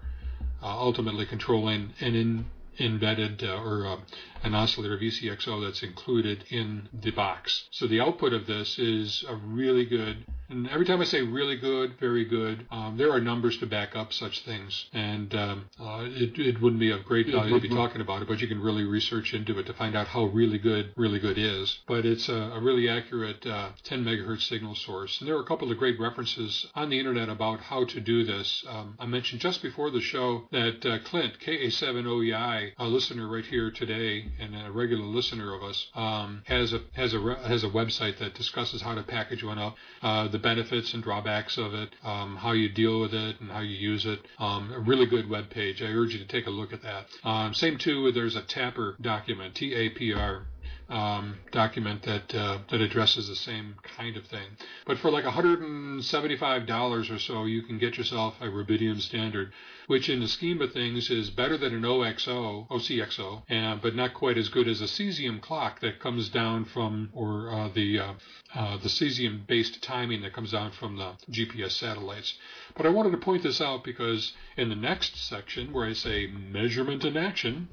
ultimately 0.63 1.27
controlling 1.27 1.93
an 2.01 2.15
in, 2.15 2.47
embedded 2.79 3.43
uh, 3.43 3.61
or 3.61 3.87
uh, 3.87 3.97
an 4.43 4.55
oscillator 4.55 4.99
VCXO 4.99 5.64
that's 5.64 5.82
included 5.82 6.45
in 6.51 6.89
the 6.93 7.11
box. 7.11 7.68
So 7.70 7.87
the 7.87 8.01
output 8.01 8.32
of 8.32 8.47
this 8.47 8.78
is 8.78 9.24
a 9.28 9.37
really 9.37 9.84
good 9.84 10.24
and 10.49 10.68
every 10.68 10.87
time 10.87 11.01
I 11.01 11.05
say 11.05 11.22
really 11.22 11.57
good, 11.57 11.99
very 11.99 12.24
good, 12.24 12.66
um, 12.70 12.97
there 12.97 13.11
are 13.11 13.20
numbers 13.20 13.59
to 13.59 13.66
back 13.66 13.97
up 13.97 14.12
such 14.12 14.45
things. 14.45 14.87
And 14.93 15.34
um, 15.34 15.64
uh, 15.80 16.05
it, 16.07 16.39
it 16.39 16.61
wouldn't 16.61 16.80
be 16.80 16.91
of 16.93 17.05
great 17.05 17.26
value 17.26 17.55
to 17.55 17.61
be 17.61 17.68
talking 17.68 18.01
about 18.01 18.22
it, 18.22 18.28
but 18.28 18.41
you 18.41 18.47
can 18.47 18.61
really 18.61 18.84
research 18.84 19.34
into 19.34 19.59
it 19.59 19.66
to 19.66 19.72
find 19.72 19.97
out 19.97 20.07
how 20.07 20.24
really 20.24 20.59
good, 20.59 20.93
really 20.97 21.18
good 21.18 21.39
is. 21.39 21.80
But 21.87 22.07
it's 22.07 22.28
a, 22.28 22.34
a 22.34 22.61
really 22.61 22.89
accurate 22.89 23.45
uh, 23.45 23.70
10 23.82 24.05
megahertz 24.05 24.43
signal 24.43 24.74
source. 24.74 25.18
And 25.20 25.28
there 25.28 25.37
are 25.37 25.43
a 25.43 25.47
couple 25.47 25.70
of 25.70 25.78
great 25.78 25.99
references 25.99 26.66
on 26.74 26.91
the 26.91 26.99
internet 26.99 27.28
about 27.28 27.61
how 27.61 27.84
to 27.84 28.01
do 28.01 28.24
this. 28.24 28.64
Um, 28.68 28.95
I 29.01 29.07
mentioned 29.07 29.41
just 29.41 29.62
before 29.62 29.91
the 29.91 30.01
show 30.01 30.45
that 30.53 30.87
uh, 30.87 30.99
Clint, 31.01 31.41
KA7OEI, 31.45 32.72
a 32.78 32.87
listener 32.87 33.26
right 33.26 33.45
here 33.45 33.70
today 33.70 34.26
and 34.39 34.55
a 34.66 34.70
regular 34.70 35.05
listener 35.05 35.55
of 35.55 35.62
us, 35.62 35.87
um, 35.95 36.43
has 36.47 36.72
a 36.72 36.81
has 36.95 37.14
a 37.14 37.37
has 37.47 37.64
a 37.64 37.68
website 37.68 38.18
that 38.18 38.35
discusses 38.35 38.83
how 38.83 38.95
to 38.95 39.03
package 39.03 39.43
one 39.43 39.59
up. 39.59 39.77
Uh, 40.03 40.29
the 40.29 40.39
benefits 40.39 40.95
and 40.95 41.03
drawbacks 41.03 41.59
of 41.59 41.74
it, 41.74 41.91
um, 42.05 42.37
how 42.37 42.53
you 42.53 42.68
deal 42.68 43.01
with 43.01 43.14
it, 43.14 43.41
and 43.41 43.51
how 43.51 43.61
you 43.61 43.77
use 43.77 44.07
it. 44.07 44.20
Um, 44.39 44.72
a 44.72 44.79
really 44.79 45.07
good 45.07 45.29
web 45.29 45.51
page. 45.51 45.83
I 45.83 45.87
urge 45.87 46.12
you 46.12 46.18
to 46.18 46.27
take 46.27 46.47
a 46.47 46.51
look 46.51 46.72
at 46.72 46.83
that. 46.83 47.07
Um, 47.24 47.55
same 47.55 47.79
too. 47.79 48.12
There's 48.12 48.37
a 48.37 48.43
TAPR 48.43 49.01
document, 49.01 49.55
T-A-P-R 49.55 50.47
um, 50.89 51.39
document 51.53 52.03
that 52.03 52.34
uh, 52.34 52.59
that 52.70 52.80
addresses 52.80 53.28
the 53.28 53.37
same 53.37 53.76
kind 53.97 54.16
of 54.16 54.26
thing. 54.26 54.49
But 54.87 54.99
for 54.99 55.11
like 55.11 55.24
$175 55.24 57.11
or 57.11 57.18
so, 57.18 57.45
you 57.45 57.62
can 57.62 57.78
get 57.78 57.99
yourself 57.99 58.34
a 58.41 58.47
rubidium 58.47 59.01
standard 59.01 59.53
which 59.87 60.09
in 60.09 60.20
the 60.20 60.28
scheme 60.28 60.61
of 60.61 60.72
things 60.72 61.11
is 61.11 61.30
better 61.30 61.57
than 61.57 61.74
an 61.74 61.84
OXO, 61.84 62.66
OCXO, 62.70 63.43
and, 63.49 63.80
but 63.80 63.95
not 63.95 64.14
quite 64.14 64.37
as 64.37 64.49
good 64.49 64.68
as 64.68 64.80
a 64.80 64.84
cesium 64.84 65.41
clock 65.41 65.80
that 65.80 66.01
comes 66.01 66.28
down 66.28 66.64
from, 66.64 67.11
or 67.12 67.51
uh, 67.51 67.68
the 67.68 67.99
uh, 67.99 68.12
uh, 68.55 68.76
the 68.78 68.89
cesium-based 68.89 69.82
timing 69.82 70.22
that 70.22 70.32
comes 70.32 70.53
down 70.53 70.70
from 70.72 70.97
the 70.97 71.12
GPS 71.30 71.72
satellites. 71.72 72.34
But 72.76 72.87
I 72.87 72.91
wanted 72.91 73.11
to 73.11 73.18
point 73.18 73.43
this 73.43 73.61
out 73.61 73.84
because 73.84 74.32
in 74.57 74.68
the 74.68 74.74
next 74.74 75.16
section, 75.16 75.72
where 75.72 75.87
I 75.87 75.93
say 75.93 76.26
measurement 76.26 77.05
in 77.05 77.16
action, 77.16 77.68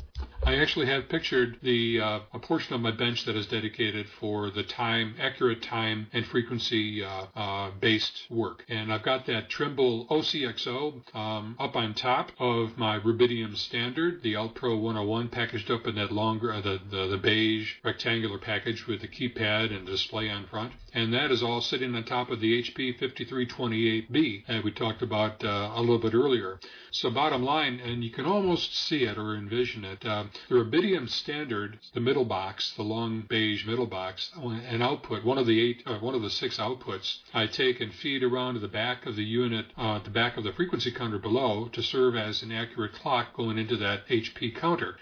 I 0.45 0.55
actually 0.55 0.87
have 0.87 1.07
pictured 1.07 1.57
the 1.61 2.01
uh, 2.01 2.19
a 2.33 2.39
portion 2.39 2.75
of 2.75 2.81
my 2.81 2.91
bench 2.91 3.25
that 3.25 3.35
is 3.35 3.47
dedicated 3.47 4.07
for 4.19 4.49
the 4.49 4.63
time, 4.63 5.15
accurate 5.19 5.61
time 5.61 6.07
and 6.11 6.25
frequency 6.25 7.03
uh, 7.03 7.25
uh, 7.35 7.71
based 7.79 8.23
work. 8.29 8.65
And 8.67 8.91
I've 8.91 9.03
got 9.03 9.25
that 9.27 9.49
Trimble 9.49 10.05
OCXO 10.07 11.15
um, 11.15 11.55
up 11.59 11.75
on 11.75 11.93
top 11.93 12.31
of 12.39 12.77
my 12.77 12.99
Rubidium 12.99 13.55
Standard, 13.55 14.21
the 14.21 14.35
Pro 14.53 14.77
101 14.77 15.29
packaged 15.29 15.71
up 15.71 15.87
in 15.87 15.95
that 15.95 16.11
longer, 16.11 16.51
uh, 16.53 16.61
the, 16.61 16.79
the, 16.91 17.07
the 17.07 17.17
beige 17.17 17.75
rectangular 17.83 18.37
package 18.37 18.85
with 18.85 19.01
the 19.01 19.07
keypad 19.07 19.75
and 19.75 19.85
display 19.85 20.29
on 20.29 20.45
front. 20.47 20.73
And 20.93 21.13
that 21.13 21.31
is 21.31 21.41
all 21.41 21.61
sitting 21.61 21.95
on 21.95 22.03
top 22.03 22.29
of 22.29 22.39
the 22.39 22.61
HP 22.61 22.99
5328B 22.99 24.45
that 24.47 24.63
we 24.63 24.71
talked 24.71 25.01
about 25.01 25.43
uh, 25.43 25.71
a 25.73 25.79
little 25.79 25.97
bit 25.97 26.13
earlier. 26.13 26.59
So 26.91 27.09
bottom 27.09 27.43
line, 27.43 27.79
and 27.79 28.03
you 28.03 28.11
can 28.11 28.25
almost 28.25 28.75
see 28.75 29.05
it 29.05 29.17
or 29.17 29.35
envision 29.35 29.83
it, 29.83 30.05
uh, 30.13 30.25
the 30.47 30.55
Rubidium 30.55 31.09
Standard, 31.09 31.79
the 31.93 31.99
middle 31.99 32.25
box, 32.25 32.71
the 32.75 32.83
long 32.83 33.21
beige 33.27 33.65
middle 33.65 33.87
box, 33.87 34.31
an 34.35 34.81
output, 34.81 35.23
one 35.23 35.39
of 35.39 35.47
the 35.47 35.59
eight, 35.59 35.81
uh, 35.87 35.97
one 35.97 36.13
of 36.13 36.21
the 36.21 36.29
six 36.29 36.57
outputs, 36.57 37.17
I 37.33 37.47
take 37.47 37.81
and 37.81 37.91
feed 37.91 38.21
around 38.21 38.53
to 38.53 38.59
the 38.59 38.67
back 38.67 39.07
of 39.07 39.15
the 39.15 39.23
unit, 39.23 39.65
uh, 39.75 39.99
the 39.99 40.11
back 40.11 40.37
of 40.37 40.43
the 40.43 40.53
frequency 40.53 40.91
counter 40.91 41.17
below 41.17 41.67
to 41.73 41.81
serve 41.81 42.15
as 42.15 42.43
an 42.43 42.51
accurate 42.51 42.93
clock 42.93 43.33
going 43.33 43.57
into 43.57 43.75
that 43.77 44.07
HP 44.07 44.55
counter. 44.55 44.97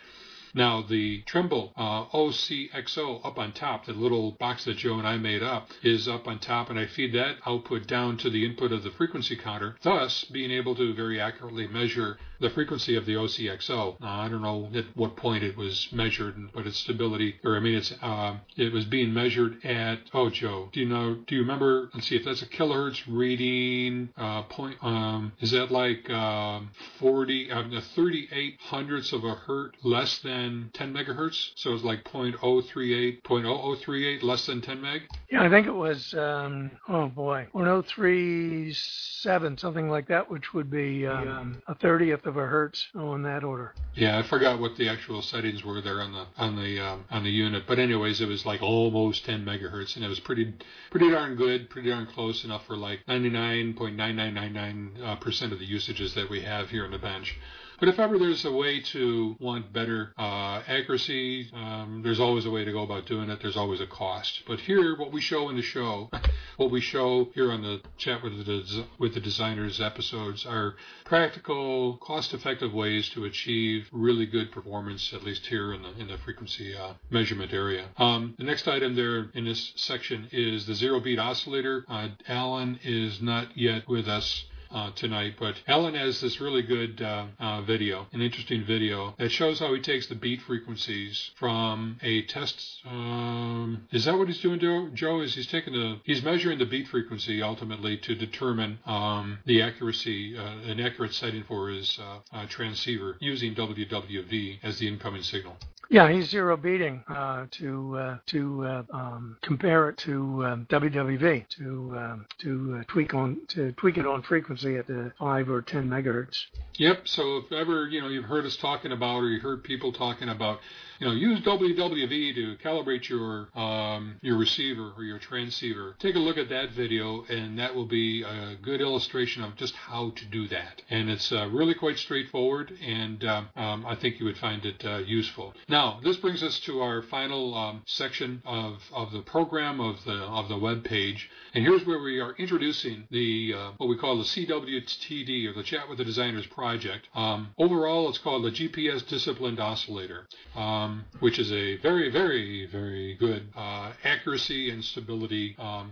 Now, 0.54 0.82
the 0.82 1.22
Trimble 1.22 1.72
uh, 1.78 2.06
OCXO 2.06 3.26
up 3.26 3.38
on 3.38 3.54
top, 3.54 3.86
the 3.86 3.94
little 3.94 4.32
box 4.32 4.66
that 4.66 4.78
Joe 4.78 4.98
and 4.98 5.08
I 5.08 5.18
made 5.18 5.44
up, 5.44 5.70
is 5.84 6.08
up 6.08 6.28
on 6.28 6.40
top, 6.40 6.70
and 6.70 6.78
I 6.78 6.88
feed 6.88 7.14
that 7.14 7.38
output 7.46 7.88
down 7.88 8.18
to 8.18 8.30
the 8.30 8.46
input 8.46 8.72
of 8.72 8.84
the 8.84 8.92
frequency 8.92 9.36
counter, 9.36 9.76
thus 9.84 10.26
being 10.26 10.52
able 10.52 10.76
to 10.76 10.94
very 10.94 11.20
accurately 11.20 11.68
measure 11.68 12.18
the 12.40 12.50
frequency 12.50 12.96
of 12.96 13.06
the 13.06 13.14
OCXO. 13.14 14.00
Now, 14.02 14.22
I 14.22 14.28
don't 14.28 14.42
know 14.42 14.70
at 14.74 14.86
what 14.96 15.16
point 15.16 15.44
it 15.44 15.56
was 15.56 15.88
measured, 15.92 16.36
but 16.54 16.66
its 16.68 16.78
stability, 16.78 17.36
or 17.44 17.56
I 17.56 17.60
mean, 17.60 17.76
it's 17.76 17.94
uh, 18.02 18.38
it 18.58 18.74
was 18.74 18.86
being 18.86 19.14
measured 19.14 19.64
at. 19.64 20.00
Oh, 20.14 20.30
Joe, 20.30 20.70
do 20.74 20.80
you 20.80 20.88
know? 20.88 21.16
Do 21.28 21.36
you 21.36 21.42
remember? 21.42 21.90
Let's 21.94 22.08
see 22.08 22.16
if 22.16 22.26
that's 22.26 22.42
a 22.42 22.48
kilohertz 22.48 23.04
reading. 23.08 24.10
Uh, 24.18 24.42
point. 24.44 24.78
Um, 24.82 25.34
is 25.40 25.52
that 25.52 25.72
like 25.72 26.10
um, 26.10 26.72
40, 27.00 27.52
uh, 27.52 27.82
38 27.96 28.58
hundredths 28.60 29.14
of 29.14 29.24
a 29.24 29.36
hertz 29.36 29.78
less 29.84 30.20
than 30.20 30.41
10 30.74 30.94
megahertz? 30.94 31.52
So 31.56 31.74
it's 31.74 31.84
like 31.84 32.04
0.038, 32.04 33.24
0.0038 33.24 34.24
less 34.24 34.46
than 34.46 34.62
10 34.62 34.82
meg. 34.82 35.02
Yeah, 35.30 35.44
I 35.44 35.50
think 35.50 35.68
it 35.68 35.74
was. 35.74 36.14
Um, 36.14 36.72
oh 36.88 37.08
boy, 37.08 37.48
0.037, 37.54 39.60
something 39.60 39.90
like 39.90 40.08
that, 40.08 40.30
which 40.30 40.54
would 40.54 40.70
be 40.70 41.08
um, 41.08 41.62
a 41.68 41.76
thirtieth 41.76 42.26
of 42.26 42.38
a 42.38 42.46
hertz 42.46 42.88
on 42.96 43.24
that 43.24 43.44
order. 43.44 43.74
Yeah, 43.96 44.20
I 44.20 44.24
forgot 44.24 44.60
what 44.60 44.76
the 44.78 44.90
actual 44.90 45.22
settings 45.22 45.64
were 45.64 45.82
there 45.82 46.02
on 46.02 46.14
the 46.14 46.26
on 46.38 46.56
the 46.56 46.80
um, 46.80 47.06
on 47.10 47.24
the 47.24 47.30
unit, 47.30 47.64
but 47.68 47.80
anyways, 47.80 48.22
it 48.22 48.28
was 48.28 48.46
like 48.46 48.62
almost 48.62 49.26
10 49.26 49.46
megahertz, 49.46 49.96
and 49.96 50.06
it 50.06 50.08
was 50.08 50.20
pretty 50.20 50.54
pretty 50.90 51.10
darn 51.10 51.36
good, 51.36 51.70
pretty 51.70 51.90
darn 51.90 52.08
close 52.08 52.44
enough 52.44 52.66
for 52.66 52.78
like 52.78 53.00
99.9999 53.08 55.04
uh, 55.04 55.16
percent 55.18 55.54
of 55.54 55.60
the 55.60 55.66
usages 55.66 56.14
that 56.16 56.30
we 56.30 56.42
have 56.42 56.70
here 56.70 56.86
on 56.86 56.92
the 56.92 57.00
bench. 57.00 57.38
But 57.82 57.90
if 57.90 57.98
ever 57.98 58.20
there's 58.20 58.46
a 58.46 58.52
way 58.52 58.80
to 58.80 59.36
want 59.40 59.74
better 59.74 60.14
uh, 60.16 60.62
accuracy, 60.68 61.50
um, 61.52 62.02
there's 62.04 62.20
always 62.20 62.46
a 62.46 62.52
way 62.52 62.64
to 62.64 62.72
go 62.72 62.84
about 62.84 63.08
doing 63.08 63.28
it. 63.32 63.40
There's 63.42 63.58
always 63.58 63.82
a 63.82 63.88
cost. 63.88 64.44
But 64.46 64.60
here, 64.60 64.96
what 64.96 65.12
we 65.12 65.20
show 65.20 65.50
in 65.50 65.56
the 65.56 65.64
show, 65.64 66.12
what 66.58 66.70
we 66.70 66.80
show 66.80 67.30
here 67.34 67.52
on 67.52 67.64
the 67.64 67.82
chat 67.98 68.22
with 68.22 68.46
the 68.46 68.86
with 69.00 69.16
the 69.16 69.20
designers 69.20 69.82
episodes 69.82 70.46
are 70.46 70.76
practical, 71.06 71.98
cost-effective 71.98 72.72
ways 72.72 73.10
to 73.10 73.26
achieve 73.26 73.90
really 73.92 74.28
good 74.28 74.52
performance, 74.52 75.12
at 75.12 75.24
least 75.24 75.48
here 75.48 75.74
in 75.74 75.82
the 75.82 76.00
in 76.00 76.08
the 76.08 76.20
frequency 76.20 76.78
uh, 76.78 76.94
measurement 77.10 77.52
area. 77.52 77.88
Um, 77.98 78.36
the 78.38 78.44
next 78.44 78.68
item 78.68 78.96
there 78.96 79.32
in 79.34 79.46
this 79.46 79.74
section 79.76 80.30
is 80.32 80.68
the 80.68 80.76
zero 80.76 81.00
beat 81.00 81.18
oscillator. 81.18 81.84
Uh, 81.90 82.10
Alan 82.28 82.80
is 82.84 83.24
not 83.24 83.58
yet 83.58 83.88
with 83.88 84.08
us 84.08 84.46
uh, 84.74 84.92
tonight, 84.96 85.36
but 85.40 85.56
Alan 85.68 85.96
has 85.96 86.22
this 86.22 86.40
really 86.40 86.62
good 86.62 87.02
uh, 87.02 87.26
uh, 87.40 87.62
video, 87.62 88.08
an 88.14 88.22
interesting 88.22 88.64
video 88.66 89.14
that 89.18 89.32
shows 89.32 89.60
how 89.60 89.74
he 89.74 89.82
takes 89.82 90.08
the 90.08 90.16
beat 90.16 90.42
frequencies 90.42 91.32
from 91.38 91.98
a 92.02 92.24
test. 92.24 92.82
Um, 92.86 93.88
is 93.92 94.06
that 94.06 94.18
what 94.18 94.28
he's 94.28 94.42
doing, 94.42 94.60
Joe? 94.94 95.22
Is 95.22 95.36
he's 95.36 95.48
taking 95.48 95.74
the 95.74 96.00
he's 96.04 96.24
measuring 96.24 96.60
the 96.60 96.66
beat 96.66 96.88
frequency 96.88 97.42
ultimately 97.42 97.98
to 97.98 98.16
determine 98.16 98.80
um, 98.86 99.40
the 99.46 99.62
accuracy, 99.62 100.38
uh, 100.38 100.70
an 100.70 100.80
accurate 100.80 101.14
setting 101.14 101.44
for 101.44 101.70
his 101.70 102.00
uh, 102.32 102.46
transceiver 102.48 103.18
using 103.20 103.56
WWV 103.56 104.60
as 104.64 104.80
the 104.80 104.88
incoming 104.88 105.24
signal. 105.24 105.58
Yeah, 105.92 106.10
he's 106.10 106.30
zero 106.30 106.56
beating 106.56 107.04
uh, 107.10 107.48
to 107.52 107.98
uh, 107.98 108.18
to 108.28 108.66
uh, 108.66 108.84
um, 108.94 109.36
compare 109.42 109.90
it 109.90 109.98
to 109.98 110.46
um, 110.46 110.68
WWV 110.70 111.50
to 111.58 111.94
um, 111.98 112.26
to 112.40 112.82
tweak 112.88 113.14
on 113.14 113.42
to 113.50 113.74
tweak 113.74 113.98
it 113.98 114.08
on 114.08 114.22
frequency 114.22 114.61
at 114.66 114.88
the 114.88 115.12
five 115.20 115.50
or 115.50 115.62
ten 115.62 115.90
megahertz. 115.90 116.46
Yep. 116.76 117.08
So 117.08 117.38
if 117.38 117.52
ever 117.52 117.88
you 117.88 118.02
know 118.02 118.08
you've 118.08 118.26
heard 118.26 118.46
us 118.46 118.56
talking 118.58 118.92
about 118.92 119.18
or 119.18 119.30
you 119.30 119.40
heard 119.40 119.64
people 119.64 119.92
talking 119.94 120.30
about 120.30 120.60
you 121.02 121.08
know, 121.08 121.14
use 121.14 121.42
WWV 121.42 122.36
to 122.36 122.58
calibrate 122.64 123.10
your 123.10 123.50
um, 123.60 124.18
your 124.22 124.38
receiver 124.38 124.94
or 124.96 125.04
your 125.04 125.18
transceiver. 125.18 125.96
Take 125.98 126.14
a 126.14 126.20
look 126.20 126.38
at 126.38 126.50
that 126.50 126.74
video, 126.74 127.24
and 127.28 127.58
that 127.58 127.74
will 127.74 127.88
be 127.88 128.22
a 128.22 128.56
good 128.62 128.82
illustration 128.82 129.44
of 129.44 129.56
just 129.56 129.74
how 129.74 130.12
to 130.12 130.26
do 130.26 130.48
that. 130.50 130.84
And 130.92 131.10
it's 131.10 131.32
uh, 131.32 131.48
really 131.48 131.74
quite 131.74 131.98
straightforward, 131.98 132.72
and 132.86 133.24
um, 133.26 133.50
um, 133.56 133.84
I 133.88 133.96
think 133.96 134.20
you 134.20 134.28
would 134.28 134.38
find 134.38 134.64
it 134.64 134.86
uh, 134.86 134.98
useful. 134.98 135.56
Now, 135.68 136.00
this 136.04 136.18
brings 136.18 136.44
us 136.44 136.60
to 136.62 136.82
our 136.82 137.02
final 137.02 137.56
um, 137.56 137.82
section 137.88 138.44
of, 138.46 138.84
of 138.94 139.12
the 139.12 139.22
program 139.22 139.80
of 139.80 140.04
the 140.06 140.14
of 140.14 140.50
the 140.50 140.58
web 140.58 140.84
page, 140.84 141.32
and 141.56 141.66
here's 141.66 141.84
where 141.84 142.00
we 142.00 142.20
are 142.20 142.36
introducing 142.38 143.08
the 143.10 143.56
uh, 143.58 143.72
what 143.78 143.90
we 143.90 143.98
call 143.98 144.20
the 144.20 144.24
CWTD 144.24 145.48
or 145.48 145.54
the 145.54 145.64
Chat 145.64 145.90
with 145.90 145.98
the 145.98 146.06
Designers 146.06 146.46
project. 146.46 147.08
Um, 147.16 147.56
overall, 147.58 148.08
it's 148.08 148.20
called 148.20 148.44
the 148.44 148.52
GPS 148.52 149.08
Disciplined 149.08 149.60
Oscillator. 149.60 150.28
Um, 150.56 150.91
um, 150.92 151.06
which 151.20 151.40
is 151.40 151.52
a 151.52 151.78
very, 151.78 152.10
very, 152.10 152.68
very 152.68 153.16
good 153.16 153.48
uh, 153.56 153.94
accuracy 154.04 154.70
and 154.70 154.84
stability 154.84 155.56
um, 155.58 155.92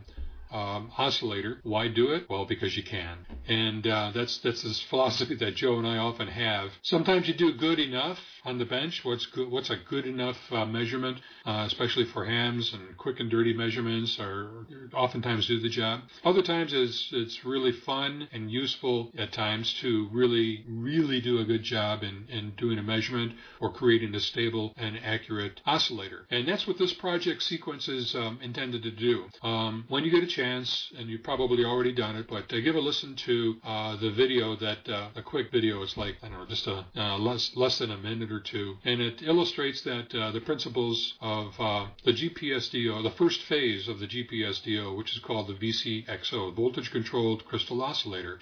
um, 0.52 0.91
oscillator. 0.97 1.60
Why 1.64 1.88
do 1.88 2.12
it? 2.14 2.30
Well, 2.30 2.45
because 2.45 2.76
you 2.76 2.84
can. 2.84 3.18
And 3.47 3.86
uh, 3.86 4.12
that's 4.14 4.38
that's 4.39 4.64
this 4.64 4.82
philosophy 4.82 5.36
that 5.36 5.56
Joe 5.56 5.78
and 5.78 5.88
I 5.88 5.97
often 5.97 6.28
have. 6.28 6.72
Sometimes 6.82 7.28
you 7.28 7.34
do 7.34 7.54
good 7.54 7.80
enough 7.80 8.20
on 8.45 8.58
the 8.58 8.66
bench. 8.66 9.04
What's 9.04 9.26
good? 9.28 9.50
What's 9.50 9.70
a 9.70 9.78
good 9.78 10.06
enough 10.06 10.38
uh, 10.52 10.66
measurement, 10.66 11.20
uh, 11.45 11.64
especially 11.68 12.06
for 12.06 12.26
hams 12.26 12.74
and 12.74 12.97
quick 12.97 13.20
and 13.20 13.30
dirty 13.30 13.54
measurements, 13.54 14.20
are 14.20 14.66
oftentimes 14.93 15.47
do 15.47 15.60
the 15.60 15.70
job. 15.70 16.02
Other 16.24 16.41
times 16.41 16.74
it's 16.74 17.10
it's 17.12 17.45
really 17.45 17.72
fun 17.72 18.28
and 18.32 18.52
useful 18.52 19.12
at 19.18 19.32
times 19.32 19.74
to 19.82 20.08
really 20.12 20.66
really 20.68 21.22
do 21.22 21.39
a 21.39 21.45
good 21.45 21.64
job 21.64 22.04
in 22.04 22.26
in 22.30 22.52
doing 22.58 22.80
a 22.80 22.84
measurement 22.84 23.34
or 23.60 23.72
creating 23.72 24.16
a 24.16 24.20
stable 24.20 24.74
and 24.78 25.00
accurate 25.04 25.62
oscillator. 25.66 26.26
And 26.30 26.47
that's 26.47 26.68
what 26.68 26.78
this 26.78 26.93
project 26.93 27.43
sequence 27.43 27.88
is 27.88 28.16
um, 28.16 28.39
intended 28.41 28.84
to 28.84 28.91
do. 28.91 29.26
Um, 29.41 29.86
when 29.88 30.04
you 30.04 30.12
get 30.12 30.24
a 30.24 30.28
chance, 30.28 30.39
and 30.40 31.10
you've 31.10 31.24
probably 31.24 31.66
already 31.66 31.92
done 31.92 32.16
it, 32.16 32.28
but 32.30 32.52
uh, 32.54 32.60
give 32.62 32.76
a 32.76 32.80
listen 32.80 33.16
to 33.16 33.58
uh, 33.64 33.98
the 33.98 34.10
video 34.12 34.56
that 34.56 34.88
uh, 34.88 35.10
a 35.16 35.22
quick 35.22 35.52
video 35.52 35.82
is 35.84 35.98
like 35.98 36.16
I 36.24 36.30
don't 36.30 36.40
know 36.40 36.46
just 36.46 36.66
a 36.68 36.86
less 37.18 37.56
less 37.56 37.80
than 37.80 37.92
a 37.92 37.98
minute 37.98 38.32
or 38.32 38.40
two, 38.40 38.78
and 38.86 39.02
it 39.02 39.22
illustrates 39.22 39.82
that 39.82 40.10
the 40.12 40.42
principles 40.46 41.16
of 41.20 41.58
the 42.06 42.14
GPSDO, 42.14 43.04
the 43.04 43.16
first 43.18 43.42
phase 43.44 43.88
of 43.88 44.00
the 44.00 44.08
GPSDO, 44.08 44.98
which 44.98 45.14
is 45.14 45.20
called 45.20 45.48
the 45.48 45.54
VCXO, 45.54 46.56
voltage 46.56 46.92
controlled 46.92 47.46
crystal 47.46 47.82
oscillator. 47.82 48.40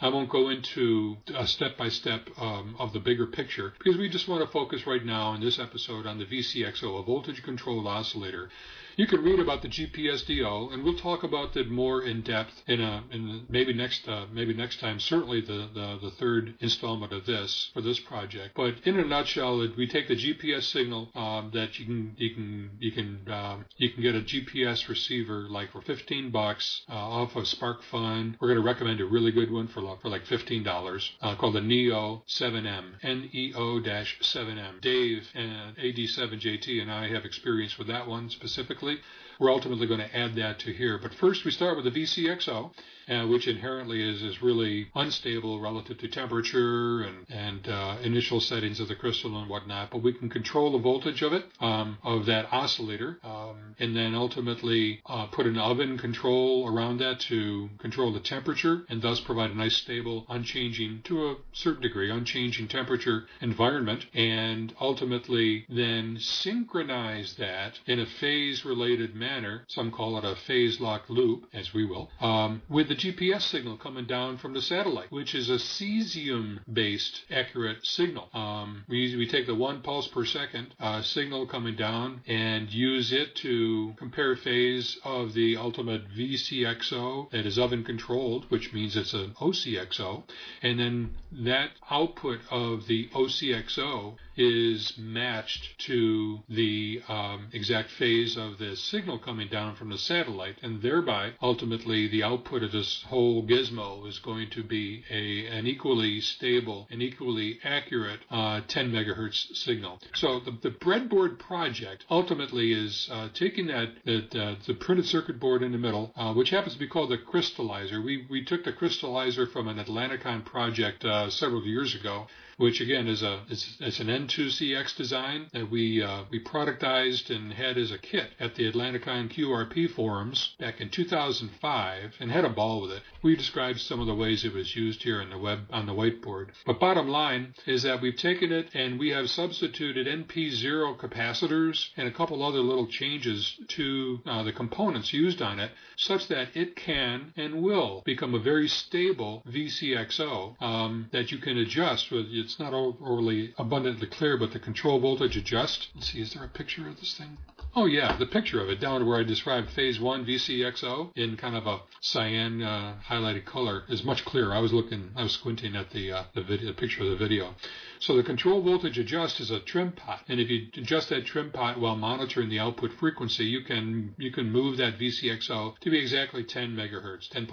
I 0.00 0.08
won't 0.08 0.30
go 0.30 0.48
into 0.48 1.16
a 1.34 1.46
step 1.46 1.76
by 1.76 1.88
step 1.88 2.28
of 2.36 2.92
the 2.92 3.00
bigger 3.00 3.26
picture 3.26 3.72
because 3.78 3.98
we 3.98 4.08
just 4.08 4.28
want 4.28 4.44
to 4.44 4.50
focus 4.50 4.86
right 4.86 5.04
now 5.04 5.34
in 5.34 5.40
this 5.40 5.58
episode 5.58 6.06
on 6.06 6.18
the 6.18 6.24
VCXO, 6.24 7.00
a 7.00 7.02
voltage 7.02 7.42
controlled 7.42 7.86
oscillator. 7.86 8.48
You 8.96 9.06
can 9.06 9.22
read 9.22 9.40
about 9.40 9.62
the 9.62 9.68
GPSDO, 9.68 10.72
and 10.72 10.84
we'll 10.84 10.98
talk 10.98 11.22
about 11.22 11.56
it 11.56 11.70
more 11.70 12.02
in 12.02 12.22
depth 12.22 12.52
in 12.66 12.80
a 12.80 13.04
in 13.10 13.46
maybe 13.48 13.72
next 13.72 14.08
uh, 14.08 14.26
maybe 14.32 14.54
next 14.54 14.80
time. 14.80 15.00
Certainly 15.00 15.42
the, 15.42 15.68
the 15.74 15.98
the 16.02 16.10
third 16.18 16.54
installment 16.60 17.12
of 17.12 17.26
this 17.26 17.70
for 17.72 17.80
this 17.80 18.00
project. 18.00 18.54
But 18.54 18.74
in 18.84 18.98
a 18.98 19.04
nutshell, 19.04 19.58
we 19.76 19.86
take 19.86 20.08
the 20.08 20.16
GPS 20.16 20.64
signal 20.64 21.10
um, 21.14 21.50
that 21.54 21.78
you 21.78 21.86
can 21.86 22.14
you 22.18 22.34
can 22.34 22.70
you 22.80 22.92
can 22.92 23.32
um, 23.32 23.64
you 23.76 23.90
can 23.90 24.02
get 24.02 24.14
a 24.14 24.20
GPS 24.20 24.88
receiver 24.88 25.46
like 25.48 25.72
for 25.72 25.80
15 25.82 26.30
bucks 26.30 26.82
uh, 26.88 26.94
off 26.94 27.36
of 27.36 27.44
SparkFun. 27.44 28.36
We're 28.40 28.48
going 28.48 28.60
to 28.60 28.66
recommend 28.66 29.00
a 29.00 29.06
really 29.06 29.32
good 29.32 29.50
one 29.50 29.68
for 29.68 29.82
for 30.00 30.08
like 30.08 30.26
15 30.26 30.62
dollars 30.62 31.10
uh, 31.20 31.34
called 31.36 31.54
the 31.54 31.60
Neo 31.60 32.24
7M 32.28 33.02
Neo-7M. 33.02 34.80
Dave 34.80 35.28
and 35.34 35.76
AD7JT 35.76 36.80
and 36.80 36.90
I 36.90 37.08
have 37.08 37.24
experience 37.24 37.78
with 37.78 37.88
that 37.88 38.06
one 38.06 38.30
specifically. 38.30 38.81
We're 38.82 38.98
we're 39.42 39.50
ultimately 39.50 39.88
going 39.88 40.00
to 40.00 40.16
add 40.16 40.36
that 40.36 40.60
to 40.60 40.72
here. 40.72 40.98
But 40.98 41.14
first, 41.14 41.44
we 41.44 41.50
start 41.50 41.76
with 41.76 41.92
the 41.92 42.00
VCXO 42.00 42.70
uh, 43.08 43.26
which 43.26 43.48
inherently 43.48 44.02
is, 44.02 44.22
is 44.22 44.42
really 44.42 44.88
unstable 44.94 45.60
relative 45.60 45.98
to 45.98 46.08
temperature 46.08 47.02
and, 47.02 47.26
and 47.28 47.68
uh, 47.68 47.96
initial 48.02 48.40
settings 48.40 48.80
of 48.80 48.88
the 48.88 48.94
crystal 48.94 49.36
and 49.38 49.50
whatnot. 49.50 49.90
But 49.90 50.02
we 50.02 50.12
can 50.12 50.28
control 50.28 50.72
the 50.72 50.78
voltage 50.78 51.22
of 51.22 51.32
it, 51.32 51.44
um, 51.60 51.98
of 52.02 52.26
that 52.26 52.46
oscillator, 52.52 53.18
um, 53.24 53.74
and 53.78 53.96
then 53.96 54.14
ultimately 54.14 55.00
uh, 55.06 55.26
put 55.26 55.46
an 55.46 55.58
oven 55.58 55.98
control 55.98 56.68
around 56.68 56.98
that 56.98 57.20
to 57.20 57.70
control 57.78 58.12
the 58.12 58.20
temperature 58.20 58.82
and 58.88 59.02
thus 59.02 59.20
provide 59.20 59.50
a 59.50 59.54
nice 59.54 59.76
stable, 59.76 60.24
unchanging, 60.28 61.02
to 61.04 61.30
a 61.30 61.36
certain 61.52 61.82
degree, 61.82 62.10
unchanging 62.10 62.68
temperature 62.68 63.24
environment. 63.40 64.06
And 64.14 64.74
ultimately 64.80 65.66
then 65.68 66.18
synchronize 66.20 67.34
that 67.36 67.80
in 67.86 67.98
a 67.98 68.06
phase 68.06 68.64
related 68.64 69.14
manner. 69.14 69.31
Some 69.68 69.90
call 69.90 70.18
it 70.18 70.24
a 70.24 70.36
phase 70.36 70.78
lock 70.78 71.08
loop, 71.08 71.46
as 71.54 71.72
we 71.72 71.86
will, 71.86 72.10
um, 72.20 72.60
with 72.68 72.88
the 72.88 72.94
GPS 72.94 73.42
signal 73.42 73.78
coming 73.78 74.04
down 74.04 74.36
from 74.36 74.52
the 74.52 74.60
satellite, 74.60 75.10
which 75.10 75.34
is 75.34 75.48
a 75.48 75.54
cesium-based 75.54 77.22
accurate 77.30 77.86
signal. 77.86 78.28
Um, 78.34 78.84
we, 78.88 79.16
we 79.16 79.26
take 79.26 79.46
the 79.46 79.54
one 79.54 79.80
pulse 79.80 80.06
per 80.08 80.26
second 80.26 80.74
uh, 80.78 81.00
signal 81.00 81.46
coming 81.46 81.76
down 81.76 82.20
and 82.26 82.70
use 82.70 83.10
it 83.10 83.34
to 83.36 83.94
compare 83.96 84.36
phase 84.36 84.98
of 85.02 85.32
the 85.32 85.56
ultimate 85.56 86.10
VCXO 86.10 87.30
that 87.30 87.46
is 87.46 87.58
oven 87.58 87.84
controlled, 87.84 88.44
which 88.50 88.74
means 88.74 88.96
it's 88.96 89.14
an 89.14 89.34
OCXO, 89.40 90.24
and 90.60 90.78
then 90.78 91.14
that 91.32 91.70
output 91.90 92.40
of 92.50 92.86
the 92.86 93.08
OCXO 93.14 94.16
is 94.36 94.96
matched 94.96 95.78
to 95.78 96.40
the 96.48 97.02
um, 97.08 97.48
exact 97.52 97.90
phase 97.90 98.36
of 98.36 98.58
the 98.58 98.76
signal 98.76 99.18
coming 99.18 99.48
down 99.48 99.74
from 99.76 99.90
the 99.90 99.98
satellite, 99.98 100.56
and 100.62 100.80
thereby 100.82 101.32
ultimately 101.42 102.08
the 102.08 102.22
output 102.22 102.62
of 102.62 102.72
this 102.72 103.02
whole 103.08 103.42
gizmo 103.46 104.06
is 104.08 104.18
going 104.18 104.48
to 104.50 104.62
be 104.62 105.04
a 105.10 105.46
an 105.46 105.66
equally 105.66 106.20
stable 106.20 106.86
and 106.90 107.02
equally 107.02 107.58
accurate 107.64 108.20
uh, 108.30 108.60
10 108.68 108.90
megahertz 108.90 109.54
signal. 109.56 110.00
So 110.14 110.40
the, 110.40 110.52
the 110.62 110.70
breadboard 110.70 111.38
project 111.38 112.04
ultimately 112.10 112.72
is 112.72 113.08
uh, 113.10 113.28
taking 113.34 113.66
that, 113.66 113.90
that 114.04 114.34
uh, 114.34 114.54
the 114.66 114.74
printed 114.74 115.06
circuit 115.06 115.38
board 115.38 115.62
in 115.62 115.72
the 115.72 115.78
middle, 115.78 116.12
uh, 116.16 116.32
which 116.32 116.50
happens 116.50 116.74
to 116.74 116.78
be 116.78 116.86
called 116.86 117.10
the 117.10 117.18
crystallizer. 117.18 118.02
We 118.02 118.26
we 118.30 118.44
took 118.44 118.64
the 118.64 118.72
crystallizer 118.72 119.50
from 119.52 119.68
an 119.68 119.78
Atlanticon 119.78 120.44
project 120.44 121.04
uh, 121.04 121.30
several 121.30 121.64
years 121.64 121.94
ago 121.94 122.26
which 122.56 122.80
again 122.80 123.08
is 123.08 123.22
a 123.22 123.40
it's, 123.48 123.76
it's 123.80 124.00
an 124.00 124.08
N2CX 124.08 124.96
design 124.96 125.48
that 125.52 125.70
we 125.70 126.02
uh, 126.02 126.24
we 126.30 126.42
productized 126.42 127.34
and 127.34 127.52
had 127.52 127.78
as 127.78 127.90
a 127.90 127.98
kit 127.98 128.30
at 128.38 128.54
the 128.54 128.70
Atlanticon 128.70 129.32
QRP 129.32 129.90
forums 129.90 130.54
back 130.58 130.80
in 130.80 130.90
2005 130.90 132.14
and 132.20 132.30
had 132.30 132.44
a 132.44 132.50
ball 132.50 132.82
with 132.82 132.92
it. 132.92 133.02
We 133.22 133.36
described 133.36 133.80
some 133.80 134.00
of 134.00 134.06
the 134.06 134.14
ways 134.14 134.44
it 134.44 134.52
was 134.52 134.74
used 134.76 135.02
here 135.02 135.20
on 135.20 135.30
the 135.30 135.38
web 135.38 135.60
on 135.72 135.86
the 135.86 135.92
whiteboard. 135.92 136.48
But 136.66 136.80
bottom 136.80 137.08
line 137.08 137.54
is 137.66 137.82
that 137.82 138.00
we've 138.00 138.16
taken 138.16 138.52
it 138.52 138.68
and 138.74 138.98
we 138.98 139.10
have 139.10 139.30
substituted 139.30 140.06
NP0 140.06 140.98
capacitors 140.98 141.88
and 141.96 142.08
a 142.08 142.12
couple 142.12 142.42
other 142.42 142.60
little 142.60 142.86
changes 142.86 143.58
to 143.68 144.20
uh, 144.26 144.42
the 144.42 144.52
components 144.52 145.12
used 145.12 145.42
on 145.42 145.60
it 145.60 145.70
such 145.96 146.28
that 146.28 146.48
it 146.54 146.76
can 146.76 147.32
and 147.36 147.62
will 147.62 148.02
become 148.04 148.34
a 148.34 148.38
very 148.38 148.68
stable 148.68 149.42
VCXO 149.48 150.60
um, 150.60 151.08
that 151.12 151.30
you 151.30 151.38
can 151.38 151.58
adjust 151.58 152.10
with 152.10 152.26
it's 152.42 152.58
not 152.58 152.74
overly 152.74 153.54
abundantly 153.56 154.06
clear, 154.08 154.36
but 154.36 154.52
the 154.52 154.58
control 154.58 154.98
voltage 155.00 155.36
adjust. 155.36 155.88
Let's 155.94 156.12
see, 156.12 156.20
is 156.20 156.34
there 156.34 156.44
a 156.44 156.48
picture 156.48 156.88
of 156.88 156.98
this 157.00 157.14
thing? 157.14 157.38
Oh 157.74 157.86
yeah, 157.86 158.18
the 158.18 158.26
picture 158.26 158.60
of 158.60 158.68
it 158.68 158.80
down 158.80 159.06
where 159.06 159.18
I 159.18 159.22
described 159.22 159.70
phase 159.70 159.98
one 159.98 160.26
VCXO 160.26 161.12
in 161.16 161.38
kind 161.38 161.56
of 161.56 161.66
a 161.66 161.80
cyan 162.02 162.60
uh, 162.60 162.96
highlighted 163.08 163.46
color 163.46 163.84
is 163.88 164.04
much 164.04 164.26
clearer. 164.26 164.52
I 164.52 164.58
was 164.58 164.74
looking, 164.74 165.10
I 165.16 165.22
was 165.22 165.32
squinting 165.32 165.74
at 165.74 165.88
the 165.90 166.12
uh, 166.12 166.24
the, 166.34 166.42
video, 166.42 166.66
the 166.66 166.74
picture 166.74 167.02
of 167.02 167.08
the 167.08 167.16
video. 167.16 167.54
So 167.98 168.14
the 168.14 168.22
control 168.22 168.60
voltage 168.60 168.98
adjust 168.98 169.40
is 169.40 169.50
a 169.50 169.58
trim 169.60 169.92
pot, 169.92 170.20
and 170.28 170.38
if 170.38 170.50
you 170.50 170.66
adjust 170.76 171.08
that 171.08 171.24
trim 171.24 171.50
pot 171.50 171.80
while 171.80 171.96
monitoring 171.96 172.50
the 172.50 172.58
output 172.58 172.92
frequency, 172.92 173.46
you 173.46 173.62
can 173.62 174.14
you 174.18 174.30
can 174.30 174.52
move 174.52 174.76
that 174.76 174.98
VCXO 174.98 175.78
to 175.78 175.90
be 175.90 175.98
exactly 175.98 176.44
10 176.44 176.76
megahertz, 176.76 177.30
10.000, 177.30 177.48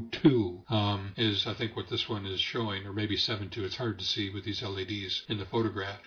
0.00002 0.00 0.70
um, 0.70 1.12
is 1.16 1.46
I 1.46 1.54
think 1.54 1.76
what 1.76 1.88
this 1.88 2.08
one 2.08 2.26
is 2.26 2.40
showing, 2.40 2.86
or 2.86 2.92
maybe 2.92 3.16
7.2. 3.16 3.58
It's 3.58 3.76
hard 3.76 3.98
to 3.98 4.04
see 4.04 4.30
with 4.30 4.44
these 4.44 4.62
LEDs 4.62 5.24
in 5.28 5.38
the 5.38 5.44
photograph. 5.46 5.98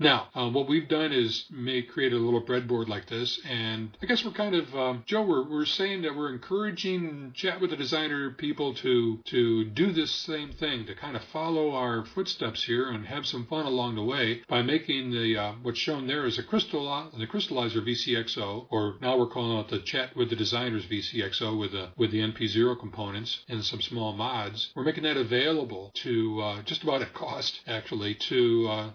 Now, 0.00 0.28
um, 0.34 0.54
what 0.54 0.66
we've 0.66 0.88
done 0.88 1.12
is 1.12 1.44
make 1.50 1.90
create 1.90 2.14
a 2.14 2.16
little 2.16 2.40
breadboard 2.40 2.88
like 2.88 3.06
this, 3.06 3.38
and 3.46 3.94
I 4.02 4.06
guess 4.06 4.24
we're 4.24 4.30
kind 4.30 4.54
of 4.54 4.74
um, 4.74 5.02
Joe. 5.04 5.20
We're, 5.20 5.46
we're 5.46 5.66
saying 5.66 6.00
that 6.02 6.16
we're 6.16 6.32
encouraging 6.32 7.32
chat 7.34 7.60
with 7.60 7.68
the 7.68 7.76
designer 7.76 8.30
people 8.30 8.72
to 8.76 9.18
to 9.26 9.66
do 9.66 9.92
this 9.92 10.10
same 10.10 10.52
thing, 10.52 10.86
to 10.86 10.94
kind 10.94 11.16
of 11.16 11.24
follow 11.24 11.72
our 11.72 12.06
footsteps 12.06 12.64
here 12.64 12.88
and 12.88 13.06
have 13.08 13.26
some 13.26 13.44
fun 13.44 13.66
along 13.66 13.96
the 13.96 14.02
way 14.02 14.40
by 14.48 14.62
making 14.62 15.10
the 15.10 15.36
uh, 15.36 15.52
what's 15.62 15.78
shown 15.78 16.06
there 16.06 16.24
is 16.24 16.38
a 16.38 16.42
crystal 16.42 16.80
the 17.18 17.26
crystallizer 17.26 17.86
VCXO, 17.86 18.68
or 18.70 18.96
now 19.02 19.18
we're 19.18 19.26
calling 19.26 19.58
it 19.58 19.68
the 19.68 19.80
chat 19.80 20.16
with 20.16 20.30
the 20.30 20.36
designers 20.36 20.86
VCXO 20.86 21.58
with 21.60 21.72
the 21.72 21.90
with 21.98 22.10
the 22.10 22.20
NP0 22.20 22.80
components 22.80 23.44
and 23.50 23.62
some 23.62 23.82
small 23.82 24.14
mods. 24.14 24.72
We're 24.74 24.84
making 24.84 25.02
that 25.02 25.18
available 25.18 25.90
to 25.96 26.40
uh, 26.40 26.62
just 26.62 26.84
about 26.84 27.02
at 27.02 27.12
cost 27.12 27.60
actually 27.66 28.14
to 28.14 28.66
uh, 28.66 28.90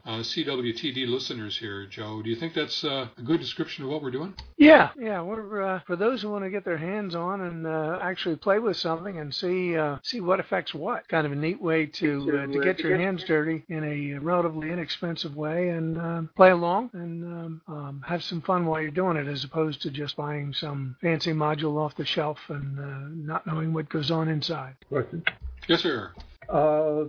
uh 1.03 1.07
listeners 1.07 1.57
here, 1.57 1.85
Joe. 1.85 2.21
Do 2.21 2.29
you 2.29 2.35
think 2.35 2.53
that's 2.53 2.83
uh, 2.83 3.07
a 3.17 3.21
good 3.21 3.39
description 3.39 3.83
of 3.83 3.89
what 3.89 4.01
we're 4.01 4.11
doing? 4.11 4.33
Yeah, 4.57 4.91
yeah. 4.97 5.21
We're 5.21 5.61
uh, 5.61 5.79
for 5.85 5.95
those 5.95 6.21
who 6.21 6.29
want 6.29 6.43
to 6.43 6.49
get 6.49 6.63
their 6.63 6.77
hands 6.77 7.15
on 7.15 7.41
and 7.41 7.67
uh, 7.67 7.99
actually 8.01 8.37
play 8.37 8.59
with 8.59 8.77
something 8.77 9.17
and 9.17 9.33
see 9.33 9.75
uh, 9.75 9.97
see 10.03 10.21
what 10.21 10.39
affects 10.39 10.73
what. 10.73 11.07
Kind 11.07 11.25
of 11.25 11.33
a 11.33 11.35
neat 11.35 11.61
way 11.61 11.85
to 11.87 12.43
uh, 12.43 12.51
to 12.51 12.61
get 12.63 12.79
your 12.79 12.97
hands 12.97 13.23
dirty 13.25 13.63
in 13.69 13.83
a 13.83 14.19
relatively 14.19 14.71
inexpensive 14.71 15.35
way 15.35 15.69
and 15.69 15.97
um, 15.97 16.29
play 16.35 16.51
along 16.51 16.91
and 16.93 17.23
um, 17.23 17.61
um, 17.67 18.03
have 18.07 18.23
some 18.23 18.41
fun 18.41 18.65
while 18.65 18.81
you're 18.81 18.91
doing 18.91 19.17
it, 19.17 19.27
as 19.27 19.43
opposed 19.43 19.81
to 19.81 19.89
just 19.89 20.15
buying 20.15 20.53
some 20.53 20.95
fancy 21.01 21.31
module 21.31 21.77
off 21.77 21.95
the 21.95 22.05
shelf 22.05 22.39
and 22.49 22.79
uh, 22.79 23.33
not 23.33 23.45
knowing 23.45 23.73
what 23.73 23.89
goes 23.89 24.11
on 24.11 24.27
inside. 24.27 24.75
Question. 24.89 25.23
Yes, 25.67 25.81
sir. 25.81 26.13
Uh, 26.49 27.05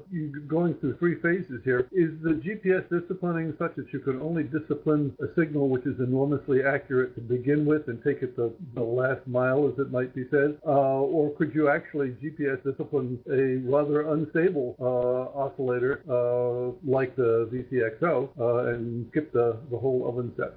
going 0.48 0.74
through 0.74 0.96
three 0.98 1.20
phases 1.20 1.60
here. 1.64 1.88
Is 1.92 2.10
the 2.22 2.40
GPS 2.40 2.88
disciplining 2.88 3.54
such 3.58 3.74
that 3.76 3.92
you 3.92 4.00
can 4.00 4.20
only 4.20 4.44
discipline 4.44 5.14
a 5.20 5.26
signal 5.38 5.68
which 5.68 5.84
is 5.86 5.98
enormously 5.98 6.62
accurate 6.62 7.14
to 7.16 7.20
begin 7.20 7.66
with 7.66 7.88
and 7.88 8.02
take 8.02 8.22
it 8.22 8.36
the, 8.36 8.52
the 8.74 8.82
last 8.82 9.26
mile, 9.26 9.68
as 9.68 9.78
it 9.78 9.90
might 9.90 10.14
be 10.14 10.24
said? 10.30 10.58
Uh, 10.66 10.70
or 10.70 11.34
could 11.36 11.54
you 11.54 11.68
actually 11.68 12.10
GPS 12.22 12.62
discipline 12.62 13.18
a 13.30 13.68
rather 13.68 14.12
unstable 14.12 14.76
uh, 14.80 15.38
oscillator 15.38 16.02
uh, 16.08 16.72
like 16.84 17.14
the 17.16 17.48
VCXO 17.52 18.30
uh, 18.38 18.72
and 18.72 19.06
skip 19.10 19.32
the, 19.32 19.58
the 19.70 19.76
whole 19.76 20.08
oven 20.08 20.32
set? 20.36 20.56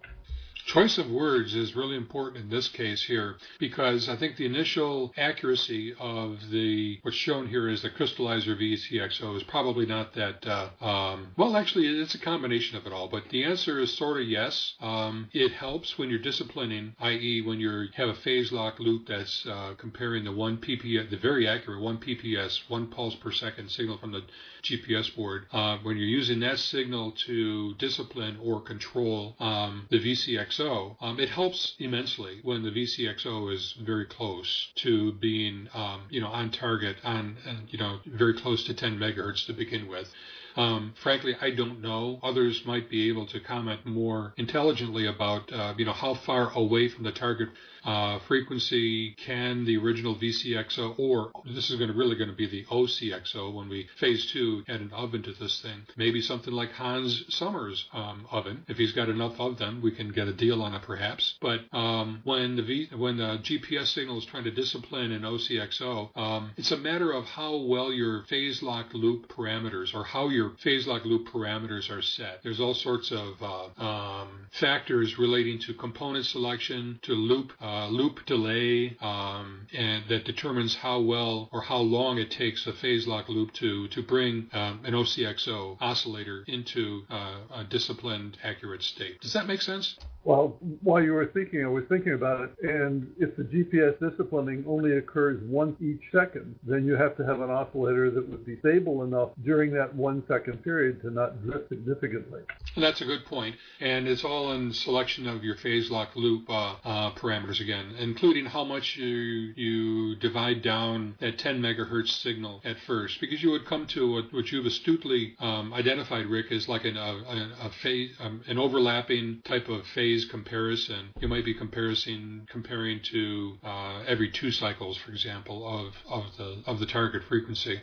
Choice 0.69 0.99
of 0.99 1.09
words 1.09 1.55
is 1.55 1.75
really 1.75 1.95
important 1.95 2.43
in 2.43 2.51
this 2.51 2.67
case 2.67 3.01
here 3.01 3.37
because 3.57 4.07
I 4.07 4.15
think 4.15 4.37
the 4.37 4.45
initial 4.45 5.11
accuracy 5.17 5.95
of 5.99 6.37
the 6.51 6.99
what's 7.01 7.17
shown 7.17 7.47
here 7.47 7.67
is 7.67 7.81
the 7.81 7.89
crystallizer 7.89 8.55
VCXO 8.55 9.35
is 9.35 9.41
probably 9.41 9.87
not 9.87 10.13
that 10.13 10.45
uh, 10.45 10.69
um, 10.79 11.29
well. 11.37 11.57
Actually, 11.57 11.87
it's 11.87 12.13
a 12.13 12.19
combination 12.19 12.77
of 12.77 12.85
it 12.85 12.93
all, 12.93 13.07
but 13.07 13.29
the 13.29 13.45
answer 13.45 13.79
is 13.79 13.97
sort 13.97 14.21
of 14.21 14.27
yes. 14.27 14.75
Um, 14.79 15.29
it 15.33 15.53
helps 15.53 15.97
when 15.97 16.11
you're 16.11 16.19
disciplining, 16.19 16.93
i.e., 16.99 17.41
when 17.41 17.59
you 17.59 17.87
have 17.95 18.09
a 18.09 18.13
phase 18.13 18.51
lock 18.51 18.77
loop 18.77 19.07
that's 19.07 19.47
uh, 19.47 19.73
comparing 19.75 20.23
the 20.23 20.31
one 20.31 20.57
PPS, 20.57 21.09
the 21.09 21.17
very 21.17 21.47
accurate 21.47 21.81
one 21.81 21.97
PPS, 21.97 22.69
one 22.69 22.85
pulse 22.85 23.15
per 23.15 23.31
second 23.31 23.71
signal 23.71 23.97
from 23.97 24.11
the 24.11 24.21
GPS 24.61 25.15
board. 25.15 25.47
Uh, 25.51 25.77
when 25.81 25.97
you're 25.97 26.05
using 26.05 26.41
that 26.41 26.59
signal 26.59 27.13
to 27.25 27.73
discipline 27.75 28.37
or 28.43 28.61
control 28.61 29.35
um, 29.39 29.87
the 29.89 29.97
VCXO, 29.97 30.58
um, 30.59 31.19
it 31.19 31.29
helps 31.29 31.75
immensely 31.79 32.39
when 32.43 32.63
the 32.63 32.71
VCXO 32.71 33.53
is 33.53 33.75
very 33.83 34.05
close 34.05 34.69
to 34.75 35.13
being, 35.13 35.69
um, 35.73 36.03
you 36.09 36.21
know, 36.21 36.27
on 36.27 36.51
target, 36.51 36.97
on, 37.03 37.37
you 37.69 37.77
know, 37.77 37.99
very 38.05 38.33
close 38.33 38.63
to 38.65 38.73
10 38.73 38.97
megahertz 38.97 39.45
to 39.45 39.53
begin 39.53 39.87
with. 39.87 40.11
Um, 40.55 40.93
frankly, 41.01 41.35
I 41.39 41.51
don't 41.51 41.81
know. 41.81 42.19
Others 42.23 42.65
might 42.65 42.89
be 42.89 43.07
able 43.09 43.25
to 43.27 43.39
comment 43.39 43.85
more 43.85 44.33
intelligently 44.37 45.05
about, 45.05 45.51
uh, 45.53 45.73
you 45.77 45.85
know, 45.85 45.93
how 45.93 46.15
far 46.15 46.51
away 46.51 46.89
from 46.89 47.03
the 47.03 47.11
target 47.11 47.49
uh, 47.83 48.19
frequency 48.27 49.11
can 49.11 49.65
the 49.65 49.77
original 49.77 50.15
VCXO, 50.15 50.97
or 50.97 51.31
this 51.45 51.69
is 51.69 51.77
going 51.77 51.91
to 51.91 51.97
really 51.97 52.15
going 52.15 52.29
to 52.29 52.35
be 52.35 52.47
the 52.47 52.65
OCXO 52.65 53.53
when 53.53 53.69
we 53.69 53.87
phase 53.97 54.25
two 54.31 54.63
add 54.67 54.81
an 54.81 54.91
oven 54.93 55.23
to 55.23 55.33
this 55.33 55.61
thing. 55.61 55.81
Maybe 55.97 56.21
something 56.21 56.53
like 56.53 56.71
Hans 56.71 57.25
Summers' 57.29 57.85
um, 57.93 58.25
oven. 58.31 58.63
If 58.67 58.77
he's 58.77 58.93
got 58.93 59.09
enough 59.09 59.39
of 59.39 59.57
them, 59.57 59.81
we 59.81 59.91
can 59.91 60.11
get 60.11 60.27
a 60.27 60.33
deal 60.33 60.61
on 60.61 60.73
it 60.73 60.81
perhaps. 60.81 61.35
But 61.41 61.61
um, 61.71 62.21
when 62.23 62.55
the 62.55 62.63
v, 62.63 62.89
when 62.95 63.17
the 63.17 63.39
GPS 63.43 63.87
signal 63.87 64.17
is 64.17 64.25
trying 64.25 64.43
to 64.45 64.51
discipline 64.51 65.11
an 65.11 65.23
OCXO, 65.23 66.17
um, 66.17 66.51
it's 66.57 66.71
a 66.71 66.77
matter 66.77 67.11
of 67.11 67.25
how 67.25 67.57
well 67.57 67.91
your 67.91 68.23
phase 68.23 68.61
lock 68.61 68.93
loop 68.93 69.27
parameters 69.29 69.93
or 69.93 70.03
how 70.03 70.29
your 70.29 70.51
phase 70.63 70.87
lock 70.87 71.05
loop 71.05 71.27
parameters 71.29 71.89
are 71.89 72.01
set. 72.01 72.41
There's 72.43 72.59
all 72.59 72.73
sorts 72.73 73.11
of 73.11 73.41
uh, 73.41 73.83
um, 73.83 74.47
factors 74.51 75.17
relating 75.17 75.59
to 75.59 75.73
component 75.73 76.25
selection, 76.25 76.99
to 77.03 77.13
loop 77.13 77.51
uh, 77.61 77.68
loop 77.89 78.25
delay, 78.25 78.97
um, 79.01 79.67
and 79.73 80.03
that 80.09 80.25
determines 80.25 80.75
how 80.75 80.99
well 80.99 81.49
or 81.51 81.61
how 81.61 81.77
long 81.77 82.17
it 82.17 82.31
takes 82.31 82.65
a 82.67 82.73
phase 82.73 83.07
lock 83.07 83.29
loop 83.29 83.53
to 83.53 83.87
to 83.89 84.01
bring 84.01 84.49
um, 84.53 84.81
an 84.85 84.93
OCXO 84.93 85.77
oscillator 85.79 86.43
into 86.47 87.03
uh, 87.09 87.39
a 87.55 87.63
disciplined, 87.63 88.37
accurate 88.43 88.83
state. 88.83 89.19
Does 89.21 89.33
that 89.33 89.47
make 89.47 89.61
sense? 89.61 89.97
Well, 90.23 90.57
while 90.81 91.01
you 91.01 91.13
were 91.13 91.27
thinking, 91.27 91.63
I 91.63 91.67
was 91.69 91.85
thinking 91.87 92.13
about 92.13 92.41
it, 92.41 92.51
and 92.61 93.07
if 93.19 93.35
the 93.37 93.43
GPS 93.43 93.97
disciplining 93.99 94.65
only 94.67 94.97
occurs 94.97 95.41
once 95.45 95.81
each 95.81 96.01
second, 96.11 96.55
then 96.63 96.85
you 96.85 96.95
have 96.95 97.15
to 97.17 97.25
have 97.25 97.39
an 97.39 97.49
oscillator 97.49 98.11
that 98.11 98.29
would 98.29 98.45
be 98.45 98.59
stable 98.59 99.03
enough 99.03 99.29
during 99.43 99.71
that 99.73 99.95
one 99.95 100.23
second 100.27 100.61
period 100.63 101.01
to 101.01 101.09
not 101.09 101.41
drift 101.43 101.69
significantly. 101.69 102.41
That's 102.75 103.01
a 103.01 103.05
good 103.05 103.25
point. 103.25 103.55
and 103.79 104.07
it's 104.07 104.23
all 104.25 104.51
in 104.51 104.73
selection 104.73 105.27
of 105.27 105.43
your 105.43 105.55
phase 105.55 105.89
lock 105.89 106.15
loop 106.15 106.49
uh, 106.49 106.75
uh, 106.83 107.11
parameters 107.13 107.61
again, 107.61 107.95
including 107.97 108.45
how 108.45 108.63
much 108.63 108.97
you 108.97 109.53
you 109.55 110.15
divide 110.17 110.61
down 110.61 111.15
that 111.19 111.37
10 111.37 111.61
megahertz 111.61 112.09
signal 112.09 112.61
at 112.65 112.77
first, 112.85 113.19
because 113.21 113.41
you 113.41 113.51
would 113.51 113.65
come 113.65 113.87
to 113.87 114.11
what, 114.11 114.33
what 114.33 114.51
you've 114.51 114.65
astutely 114.65 115.35
um, 115.39 115.73
identified, 115.73 116.25
Rick, 116.25 116.51
is 116.51 116.67
like 116.67 116.83
an, 116.85 116.97
a, 116.97 117.51
a 117.61 117.69
phase, 117.81 118.11
um, 118.19 118.41
an 118.47 118.57
overlapping 118.57 119.41
type 119.43 119.69
of 119.69 119.85
phase 119.87 120.08
phase 120.09 120.25
comparison, 120.25 121.09
you 121.19 121.27
might 121.27 121.45
be 121.45 121.53
comparing 121.53 122.47
comparing 122.49 122.99
to 123.11 123.57
uh, 123.63 124.03
every 124.07 124.29
two 124.31 124.51
cycles, 124.51 124.97
for 124.97 125.11
example, 125.11 125.67
of, 125.67 125.93
of 126.09 126.23
the 126.37 126.63
of 126.65 126.79
the 126.79 126.85
target 126.85 127.23
frequency. 127.23 127.79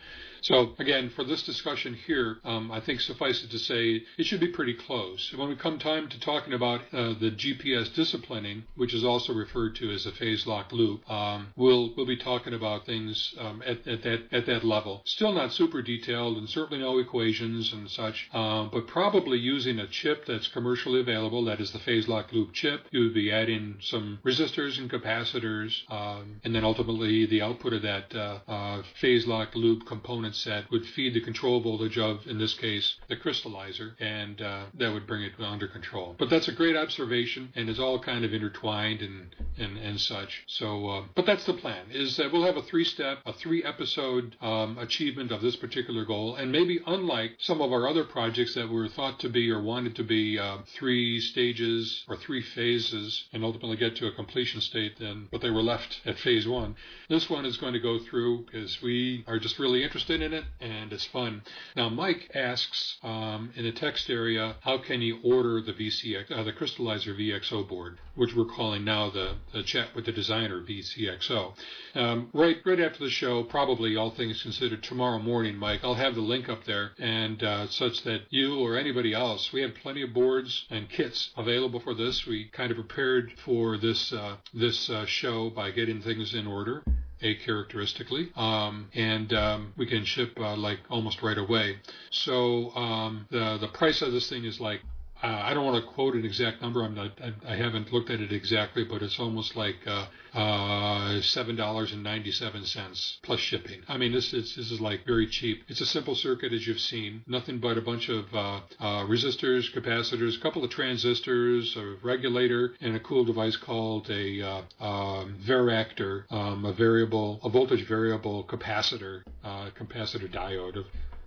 So 0.47 0.75
again, 0.79 1.11
for 1.11 1.25
this 1.25 1.43
discussion 1.43 1.93
here, 2.07 2.39
um, 2.45 2.71
I 2.71 2.79
think 2.79 3.01
suffice 3.01 3.43
it 3.43 3.51
to 3.51 3.59
say 3.59 4.05
it 4.17 4.27
should 4.27 4.39
be 4.39 4.47
pretty 4.47 4.75
close. 4.75 5.35
When 5.35 5.49
we 5.49 5.57
come 5.57 5.77
time 5.81 6.09
to 6.09 6.21
talking 6.21 6.53
about 6.53 6.83
uh, 6.93 7.15
the 7.19 7.33
GPS 7.33 7.93
disciplining, 7.93 8.63
which 8.77 8.95
is 8.95 9.03
also 9.03 9.35
referred 9.35 9.75
to 9.77 9.91
as 9.91 10.07
a 10.07 10.13
phase 10.13 10.47
lock 10.47 10.71
loop, 10.71 11.11
um, 11.11 11.49
we'll 11.57 11.93
we'll 11.97 12.07
be 12.07 12.17
talking 12.17 12.55
about 12.55 12.87
things 12.87 13.35
um, 13.41 13.61
at, 13.67 13.89
at 13.89 14.05
that 14.05 14.29
at 14.31 14.47
that 14.47 14.63
level. 14.63 15.03
Still 15.05 15.33
not 15.33 15.53
super 15.53 15.83
detailed, 15.83 16.37
and 16.37 16.49
certainly 16.49 16.81
no 16.81 16.99
equations 16.99 17.73
and 17.73 17.91
such, 17.91 18.29
uh, 18.33 18.67
but 18.67 18.87
probably 18.87 19.39
using 19.39 19.81
a 19.81 19.89
chip 19.89 20.27
that's 20.27 20.47
commercially 20.47 21.01
available, 21.01 21.45
that 21.47 21.61
is 21.61 21.73
the 21.73 21.81
phase 21.81 22.07
lock 22.07 22.33
loop 22.33 22.53
chip. 22.53 22.87
You 22.93 23.01
would 23.01 23.15
be 23.15 23.33
adding 23.33 23.79
some 23.81 24.21
resistors 24.25 24.79
and 24.79 24.89
capacitors, 24.89 25.91
um, 25.91 26.41
and 26.45 26.55
then 26.55 26.63
ultimately 26.63 27.27
the 27.27 27.43
output 27.43 27.73
of 27.73 27.83
that 27.83 28.15
uh, 28.15 28.39
uh 28.47 28.83
phase 29.01 29.27
lock 29.27 29.57
loop 29.57 29.85
component 29.89 30.36
set 30.37 30.70
would 30.70 30.87
feed 30.87 31.14
the 31.14 31.20
control 31.20 31.61
voltage 31.61 31.99
of, 31.99 32.26
in 32.26 32.39
this 32.39 32.55
case, 32.55 32.97
the 33.09 33.16
crystallizer, 33.16 33.93
and 34.01 34.41
uh, 34.43 34.64
that 34.74 34.93
would 34.93 35.07
bring 35.07 35.22
it 35.22 35.32
under 35.39 35.68
control. 35.68 36.14
But 36.18 36.30
that's 36.30 36.49
a 36.49 36.53
great 36.53 36.76
observation, 36.76 37.53
and 37.55 37.68
it's 37.68 37.78
all 37.78 37.99
kind 37.99 38.24
of 38.24 38.32
intertwined 38.32 39.01
and 39.03 39.34
and, 39.59 39.78
and 39.78 40.01
such. 40.01 40.45
So, 40.47 40.89
uh, 40.89 41.03
but 41.14 41.26
that's 41.26 41.45
the 41.45 41.55
plan: 41.55 41.87
is 41.91 42.16
that 42.16 42.32
we'll 42.32 42.45
have 42.45 42.57
a 42.57 42.62
three-step, 42.62 43.18
a 43.24 43.32
three-episode 43.32 44.37
um, 44.41 44.78
achievement 44.78 45.32
of 45.32 45.41
this 45.41 45.57
particular 45.57 46.05
goal, 46.05 46.37
and 46.37 46.53
maybe 46.53 46.80
unlike 46.87 47.32
some 47.39 47.61
of 47.61 47.72
our 47.72 47.89
other 47.89 48.05
projects 48.05 48.55
that 48.55 48.68
were 48.68 48.89
thought 48.89 49.18
to 49.20 49.28
be 49.28 49.51
or 49.51 49.62
wanted 49.62 49.97
to 49.97 50.05
be 50.05 50.39
uh, 50.39 50.59
three 50.74 51.20
stages 51.20 52.05
or 52.09 52.16
three 52.16 52.43
phases, 52.43 53.24
and 53.32 53.45
ultimately 53.45 53.76
get 53.76 53.97
to 53.97 54.07
a 54.07 54.12
completion 54.12 54.61
state, 54.61 54.99
then 54.99 55.28
but 55.30 55.41
they 55.41 55.51
were 55.51 55.62
left 55.62 56.01
at 56.05 56.18
phase 56.18 56.47
one. 56.47 56.76
This 57.09 57.30
one 57.30 57.47
is 57.47 57.57
going 57.57 57.72
to 57.72 57.80
go 57.80 57.99
through 57.99 58.47
because 58.47 58.82
we 58.82 59.24
are 59.26 59.39
just 59.39 59.59
really 59.59 59.82
interested 59.82 60.20
in 60.20 60.26
it 60.33 60.45
and 60.61 60.93
it's 60.93 61.05
fun. 61.05 61.43
Now, 61.74 61.89
Mike 61.89 62.31
asks 62.35 62.99
um, 63.03 63.51
in 63.57 63.64
the 63.64 63.72
text 63.72 64.11
area, 64.11 64.57
how 64.61 64.79
can 64.79 65.03
you 65.03 65.18
order 65.22 65.61
the 65.61 65.72
VCX, 65.72 66.31
uh, 66.31 66.43
the 66.43 66.53
Crystallizer 66.53 67.16
VXO 67.16 67.68
board, 67.68 67.99
which 68.14 68.35
we're 68.35 68.45
calling 68.45 68.85
now 68.85 69.11
the, 69.11 69.35
the 69.53 69.62
chat 69.62 69.95
with 69.95 70.07
the 70.07 70.12
designer 70.12 70.62
VCXO. 70.62 71.55
Um, 71.95 72.31
right, 72.33 72.57
right 72.64 72.81
after 72.81 73.05
the 73.05 73.11
show, 73.11 73.43
probably 73.43 73.97
all 73.97 74.11
things 74.11 74.43
considered, 74.43 74.83
tomorrow 74.83 75.18
morning, 75.18 75.57
Mike, 75.57 75.81
I'll 75.83 75.95
have 75.95 76.14
the 76.14 76.20
link 76.20 76.49
up 76.49 76.64
there, 76.64 76.93
and 76.99 77.43
uh, 77.43 77.68
such 77.68 78.03
that 78.05 78.22
you 78.31 78.59
or 78.59 78.77
anybody 78.77 79.12
else, 79.12 79.53
we 79.53 79.62
have 79.62 79.74
plenty 79.74 80.03
of 80.03 80.14
boards 80.14 80.66
and 80.70 80.89
kits 80.89 81.31
available 81.37 81.81
for 81.81 81.95
this. 81.95 82.27
We 82.27 82.47
kind 82.47 82.70
of 82.70 82.77
prepared 82.77 83.33
for 83.45 83.77
this 83.77 84.12
uh, 84.12 84.37
this 84.55 84.89
uh, 84.91 85.07
show 85.07 85.51
by 85.51 85.70
getting 85.70 86.01
things 86.01 86.35
in 86.35 86.47
order 86.47 86.83
characteristically, 87.21 88.31
um, 88.37 88.89
and 88.95 89.33
um, 89.33 89.73
we 89.77 89.87
can 89.87 90.05
ship 90.05 90.39
uh, 90.39 90.57
like 90.57 90.79
almost 90.91 91.23
right 91.23 91.39
away. 91.39 91.77
So 92.11 92.75
um, 92.75 93.27
the 93.31 93.59
the 93.59 93.69
price 93.69 94.03
of 94.03 94.12
this 94.12 94.29
thing 94.29 94.45
is 94.45 94.61
like 94.61 94.81
uh, 95.23 95.27
I 95.27 95.55
don't 95.55 95.64
want 95.64 95.85
to 95.85 95.91
quote 95.93 96.14
an 96.14 96.25
exact 96.25 96.61
number. 96.62 96.83
I'm 96.83 96.95
not, 96.95 97.12
I, 97.23 97.53
I 97.53 97.57
haven't 97.57 97.93
looked 97.93 98.11
at 98.11 98.21
it 98.21 98.33
exactly, 98.33 98.85
but 98.85 99.03
it's 99.03 99.19
almost 99.19 99.57
like 99.57 99.77
uh, 99.87 100.07
uh, 100.35 101.21
seven 101.23 101.57
dollars 101.57 101.93
and 101.93 102.03
ninety-seven 102.03 102.64
cents 102.67 103.19
plus 103.23 103.41
shipping. 103.41 103.81
I 103.89 103.97
mean, 103.97 104.12
this 104.12 104.33
is 104.35 104.55
this 104.57 104.71
is 104.71 104.81
like 104.81 105.07
very 105.07 105.27
cheap. 105.27 105.64
It's 105.69 105.81
a 105.81 105.87
simple 105.87 106.14
circuit 106.14 106.53
as 106.53 106.67
you've 106.67 106.81
seen, 106.81 107.23
nothing 107.27 107.59
but 107.59 107.79
a 107.79 107.81
bunch 107.81 108.09
of 108.09 108.33
uh, 108.35 108.61
uh, 108.79 109.07
resistors, 109.07 109.73
capacitors, 109.73 110.37
a 110.37 110.41
couple 110.41 110.62
of 110.62 110.71
transistors, 110.71 111.77
a 111.77 111.97
regulator, 112.03 112.75
and 112.81 112.95
a 112.95 113.01
cool 113.01 113.25
device 113.25 113.57
called 113.57 114.11
a 114.11 114.43
um, 114.81 115.37
varactor, 115.47 116.31
um, 116.31 116.64
a 116.64 116.73
variable, 116.73 117.41
a 117.43 117.49
voltage 117.49 117.87
variable 117.87 118.45
capacitor, 118.45 119.23
capacitor 119.45 120.31
diode 120.31 120.85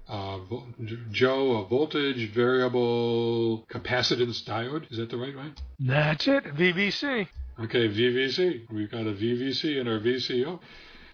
uh, 0.10 0.40
Joe, 1.12 1.58
a 1.58 1.68
voltage 1.68 2.32
variable 2.34 3.66
capacitance 3.70 4.44
diode. 4.44 4.92
Is 4.92 4.98
that 4.98 5.10
the 5.10 5.18
right 5.18 5.36
one? 5.36 5.56
That's 5.80 6.28
it, 6.28 6.44
VVC. 6.46 7.28
Okay, 7.64 7.90
VVC. 7.90 8.72
We've 8.72 8.90
got 8.90 9.02
a 9.02 9.14
VVC 9.14 9.80
in 9.80 9.88
our 9.88 10.00
VCO. 10.00 10.60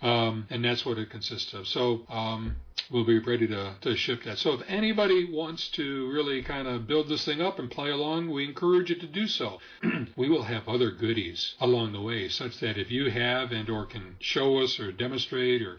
Um, 0.02 0.46
and 0.50 0.64
that's 0.64 0.86
what 0.86 0.98
it 0.98 1.10
consists 1.10 1.54
of. 1.54 1.68
So 1.68 2.02
um, 2.10 2.58
we'll 2.92 3.06
be 3.06 3.20
ready 3.20 3.48
to, 3.48 3.76
to 3.82 3.96
ship 3.96 4.24
that. 4.26 4.38
So 4.38 4.54
if 4.54 4.62
anybody 4.68 5.32
wants 5.32 5.70
to 5.72 6.12
really 6.12 6.44
kind 6.44 6.68
of 6.68 6.86
build 6.86 7.10
this 7.10 7.26
thing 7.26 7.42
up 7.42 7.58
and 7.60 7.72
play 7.72 7.90
along, 7.90 8.30
we 8.30 8.46
encourage 8.46 8.90
you 8.90 8.98
to 8.98 9.08
do 9.08 9.28
so. 9.28 9.60
we 10.16 10.30
will 10.30 10.44
have 10.44 10.68
other 10.68 10.92
goodies 10.92 11.56
along 11.60 11.94
the 11.94 12.02
way, 12.02 12.30
such 12.30 12.60
that 12.60 12.78
if 12.78 12.92
you 12.92 13.10
have 13.10 13.52
and 13.52 13.70
or 13.70 13.86
can 13.86 14.16
show 14.20 14.60
us 14.62 14.80
or 14.80 14.92
demonstrate 14.92 15.62
or 15.62 15.78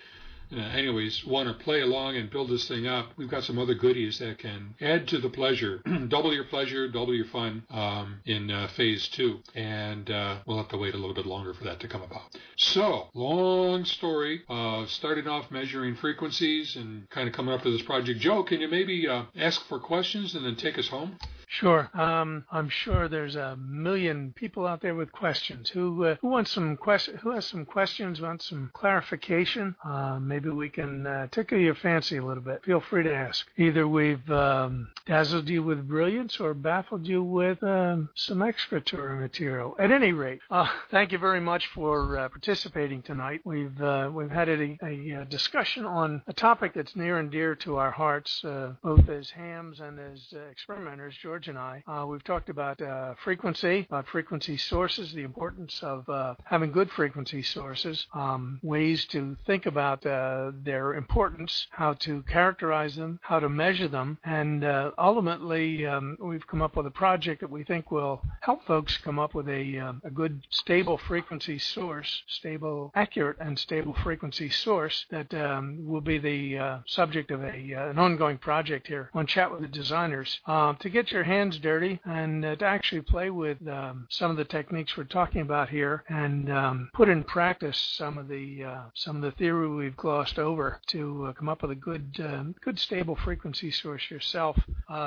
uh, 0.52 0.60
anyways, 0.60 1.24
want 1.24 1.48
to 1.48 1.64
play 1.64 1.80
along 1.80 2.16
and 2.16 2.30
build 2.30 2.50
this 2.50 2.68
thing 2.68 2.86
up, 2.86 3.10
we've 3.16 3.30
got 3.30 3.44
some 3.44 3.58
other 3.58 3.74
goodies 3.74 4.18
that 4.18 4.38
can 4.38 4.74
add 4.80 5.08
to 5.08 5.18
the 5.18 5.28
pleasure, 5.28 5.82
double 6.08 6.32
your 6.32 6.44
pleasure, 6.44 6.88
double 6.88 7.14
your 7.14 7.26
fun 7.26 7.64
um, 7.70 8.20
in 8.24 8.50
uh, 8.50 8.68
phase 8.68 9.08
two. 9.08 9.40
And 9.54 10.10
uh, 10.10 10.38
we'll 10.46 10.58
have 10.58 10.68
to 10.68 10.78
wait 10.78 10.94
a 10.94 10.98
little 10.98 11.14
bit 11.14 11.26
longer 11.26 11.54
for 11.54 11.64
that 11.64 11.80
to 11.80 11.88
come 11.88 12.02
about. 12.02 12.36
So, 12.56 13.08
long 13.14 13.84
story 13.84 14.42
of 14.48 14.90
starting 14.90 15.26
off 15.26 15.50
measuring 15.50 15.96
frequencies 15.96 16.76
and 16.76 17.08
kind 17.10 17.28
of 17.28 17.34
coming 17.34 17.54
up 17.54 17.62
to 17.62 17.70
this 17.70 17.82
project. 17.82 18.20
Joe, 18.20 18.42
can 18.42 18.60
you 18.60 18.68
maybe 18.68 19.08
uh, 19.08 19.24
ask 19.36 19.66
for 19.66 19.78
questions 19.78 20.34
and 20.34 20.44
then 20.44 20.56
take 20.56 20.78
us 20.78 20.88
home? 20.88 21.18
Sure. 21.48 21.88
Um, 21.94 22.44
I'm 22.50 22.68
sure 22.68 23.08
there's 23.08 23.36
a 23.36 23.56
million 23.56 24.32
people 24.34 24.66
out 24.66 24.80
there 24.82 24.96
with 24.96 25.12
questions. 25.12 25.70
Who 25.70 26.04
uh, 26.04 26.16
who 26.20 26.28
wants 26.28 26.50
some 26.50 26.76
question? 26.76 27.16
Who 27.18 27.30
has 27.30 27.46
some 27.46 27.64
questions? 27.64 28.20
Wants 28.20 28.48
some 28.48 28.70
clarification? 28.74 29.76
Uh, 29.84 30.18
maybe 30.20 30.50
we 30.50 30.68
can 30.68 31.06
uh, 31.06 31.28
tickle 31.28 31.58
your 31.58 31.76
fancy 31.76 32.16
a 32.16 32.24
little 32.24 32.42
bit. 32.42 32.64
Feel 32.64 32.80
free 32.80 33.04
to 33.04 33.14
ask. 33.14 33.46
Either 33.56 33.86
we've 33.86 34.28
um, 34.30 34.88
dazzled 35.06 35.48
you 35.48 35.62
with 35.62 35.86
brilliance 35.86 36.40
or 36.40 36.52
baffled 36.52 37.06
you 37.06 37.22
with 37.22 37.62
um, 37.62 38.08
some 38.16 38.42
extraterritorial 38.42 39.20
material. 39.20 39.76
At 39.78 39.92
any 39.92 40.12
rate, 40.12 40.40
uh, 40.50 40.68
thank 40.90 41.12
you 41.12 41.18
very 41.18 41.40
much 41.40 41.68
for 41.68 42.18
uh, 42.18 42.28
participating 42.28 43.02
tonight. 43.02 43.40
We've 43.44 43.80
uh, 43.80 44.10
we've 44.12 44.30
had 44.30 44.48
a, 44.48 44.76
a, 44.82 45.24
discussion 45.28 45.86
on 45.86 46.22
a 46.26 46.32
topic 46.32 46.72
that's 46.74 46.96
near 46.96 47.18
and 47.18 47.30
dear 47.30 47.54
to 47.56 47.76
our 47.76 47.92
hearts, 47.92 48.42
both 48.82 49.08
as 49.08 49.30
hams 49.30 49.80
and 49.80 49.98
as 50.00 50.34
experimenters. 50.50 51.16
George 51.22 51.35
George 51.36 51.48
and 51.48 51.58
I. 51.58 51.84
Uh, 51.86 52.06
we've 52.06 52.24
talked 52.24 52.48
about 52.48 52.80
uh, 52.80 53.12
frequency, 53.22 53.84
about 53.90 54.06
frequency 54.08 54.56
sources, 54.56 55.12
the 55.12 55.22
importance 55.22 55.78
of 55.82 56.08
uh, 56.08 56.34
having 56.44 56.72
good 56.72 56.90
frequency 56.90 57.42
sources, 57.42 58.06
um, 58.14 58.58
ways 58.62 59.04
to 59.10 59.36
think 59.46 59.66
about 59.66 60.06
uh, 60.06 60.52
their 60.64 60.94
importance, 60.94 61.66
how 61.72 61.92
to 61.92 62.22
characterize 62.22 62.96
them, 62.96 63.20
how 63.20 63.38
to 63.38 63.50
measure 63.50 63.86
them, 63.86 64.16
and 64.24 64.64
uh, 64.64 64.92
ultimately 64.96 65.84
um, 65.84 66.16
we've 66.22 66.46
come 66.46 66.62
up 66.62 66.74
with 66.74 66.86
a 66.86 66.90
project 66.90 67.42
that 67.42 67.50
we 67.50 67.64
think 67.64 67.90
will 67.90 68.22
help 68.40 68.64
folks 68.64 68.96
come 68.96 69.18
up 69.18 69.34
with 69.34 69.46
a, 69.50 69.78
uh, 69.78 69.92
a 70.04 70.10
good 70.10 70.40
stable 70.48 70.96
frequency 70.96 71.58
source, 71.58 72.22
stable, 72.28 72.90
accurate, 72.94 73.36
and 73.40 73.58
stable 73.58 73.94
frequency 74.02 74.48
source 74.48 75.04
that 75.10 75.34
um, 75.34 75.86
will 75.86 76.00
be 76.00 76.16
the 76.16 76.80
subject 76.86 77.30
of 77.30 77.42
a 77.42 77.72
an 77.72 77.98
ongoing 77.98 78.38
project 78.38 78.86
here 78.86 79.10
on 79.12 79.26
Chat 79.26 79.50
with 79.50 79.60
the 79.60 79.68
Designers. 79.68 80.40
To 80.46 80.88
get 80.90 81.12
your 81.12 81.25
hands 81.26 81.58
dirty 81.58 82.00
and 82.04 82.44
uh, 82.44 82.56
to 82.56 82.64
actually 82.64 83.02
play 83.02 83.30
with 83.30 83.58
um, 83.68 84.06
some 84.10 84.30
of 84.30 84.36
the 84.36 84.44
techniques 84.44 84.96
we're 84.96 85.04
talking 85.04 85.42
about 85.42 85.68
here 85.68 86.04
and 86.08 86.50
um, 86.50 86.90
put 86.94 87.08
in 87.08 87.24
practice 87.24 87.76
some 87.76 88.16
of 88.18 88.28
the 88.28 88.64
uh, 88.64 88.82
some 88.94 89.16
of 89.16 89.22
the 89.22 89.32
theory 89.32 89.68
we've 89.68 89.96
glossed 89.96 90.38
over 90.38 90.80
to 90.86 91.26
uh, 91.26 91.32
come 91.32 91.48
up 91.48 91.62
with 91.62 91.70
a 91.70 91.74
good 91.74 92.12
good 92.60 92.78
stable 92.78 93.16
frequency 93.16 93.70
source 93.70 94.10
yourself. 94.10 94.56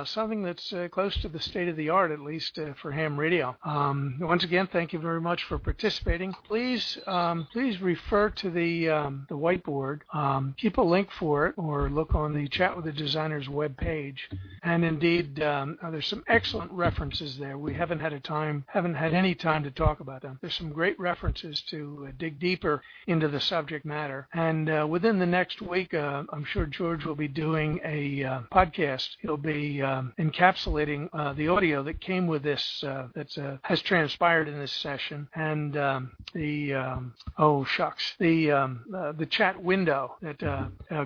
something 0.05 0.43
that's 0.43 0.73
close 0.91 1.15
to 1.21 1.29
the 1.29 1.39
state 1.39 1.67
of 1.67 1.75
the 1.75 1.89
art, 1.89 2.11
at 2.11 2.19
least 2.19 2.59
for 2.81 2.91
ham 2.91 3.19
radio. 3.19 3.55
Um, 3.63 4.17
once 4.19 4.43
again, 4.43 4.67
thank 4.71 4.93
you 4.93 4.99
very 4.99 5.21
much 5.21 5.43
for 5.43 5.57
participating. 5.57 6.33
Please 6.47 6.97
um, 7.07 7.47
please 7.53 7.81
refer 7.81 8.29
to 8.29 8.49
the 8.49 8.89
um, 8.89 9.25
the 9.29 9.35
whiteboard. 9.35 10.01
Um, 10.13 10.55
keep 10.57 10.77
a 10.77 10.81
link 10.81 11.09
for 11.11 11.47
it 11.47 11.55
or 11.57 11.89
look 11.89 12.15
on 12.15 12.33
the 12.33 12.47
Chat 12.47 12.75
with 12.75 12.85
the 12.85 12.91
Designers 12.91 13.47
web 13.47 13.77
page. 13.77 14.29
And 14.63 14.83
indeed, 14.83 15.41
um, 15.41 15.77
uh, 15.81 15.91
there's 15.91 16.07
some 16.09 16.23
excellent 16.27 16.71
references 16.71 17.37
there. 17.37 17.57
We 17.57 17.73
haven't 17.73 17.99
had 17.99 18.13
a 18.13 18.19
time, 18.19 18.65
haven't 18.67 18.95
had 18.95 19.13
any 19.13 19.35
time 19.35 19.63
to 19.63 19.71
talk 19.71 19.99
about 19.99 20.21
them. 20.21 20.39
There's 20.41 20.55
some 20.55 20.71
great 20.71 20.99
references 20.99 21.61
to 21.69 22.07
uh, 22.07 22.11
dig 22.17 22.39
deeper 22.39 22.81
into 23.07 23.27
the 23.27 23.39
subject 23.39 23.85
matter. 23.85 24.27
And 24.33 24.69
uh, 24.69 24.87
within 24.89 25.19
the 25.19 25.25
next 25.25 25.61
week, 25.61 25.93
uh, 25.93 26.23
I'm 26.31 26.45
sure 26.45 26.65
George 26.65 27.05
will 27.05 27.15
be 27.15 27.27
doing 27.27 27.79
a 27.85 28.23
uh, 28.23 28.41
podcast. 28.51 29.09
He'll 29.21 29.37
be 29.37 29.81
um, 29.81 30.13
encapsulating 30.17 31.09
uh, 31.13 31.33
the 31.33 31.47
audio 31.47 31.83
that 31.83 32.01
came 32.01 32.27
with 32.27 32.43
this 32.43 32.79
that 32.81 33.59
has 33.63 33.81
transpired 33.81 34.47
in 34.47 34.57
this 34.57 34.71
session 34.71 35.27
and 35.35 35.77
um, 35.77 36.11
the 36.33 36.73
um, 36.73 37.13
oh 37.37 37.63
shucks 37.63 38.15
the 38.19 38.51
um, 38.51 38.85
the 39.17 39.25
chat 39.25 39.61
window 39.61 40.15
that 40.21 40.39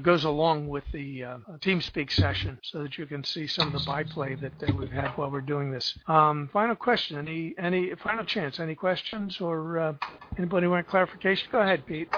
goes 0.03 0.23
along 0.23 0.67
with 0.67 0.83
the 0.93 1.21
TeamSpeak 1.59 2.11
session 2.11 2.59
so 2.61 2.83
that 2.83 2.97
you 2.97 3.05
can 3.05 3.23
see 3.23 3.47
some 3.47 3.67
of 3.67 3.73
the 3.73 3.85
byplay 3.85 4.35
that, 4.35 4.57
that 4.59 4.75
we've 4.75 4.91
had 4.93 5.09
while 5.17 5.29
we're 5.29 5.41
doing 5.41 5.71
this. 5.71 5.97
Um, 6.07 6.49
final 6.53 6.75
question. 6.75 7.17
Any 7.17 7.53
any 7.57 7.93
final 7.95 8.23
chance? 8.23 8.59
Any 8.59 8.75
questions 8.75 9.41
or 9.41 9.79
uh, 9.79 9.93
anybody 10.37 10.67
want 10.67 10.87
clarification? 10.87 11.47
Go 11.51 11.59
ahead, 11.59 11.85
Pete. 11.85 12.09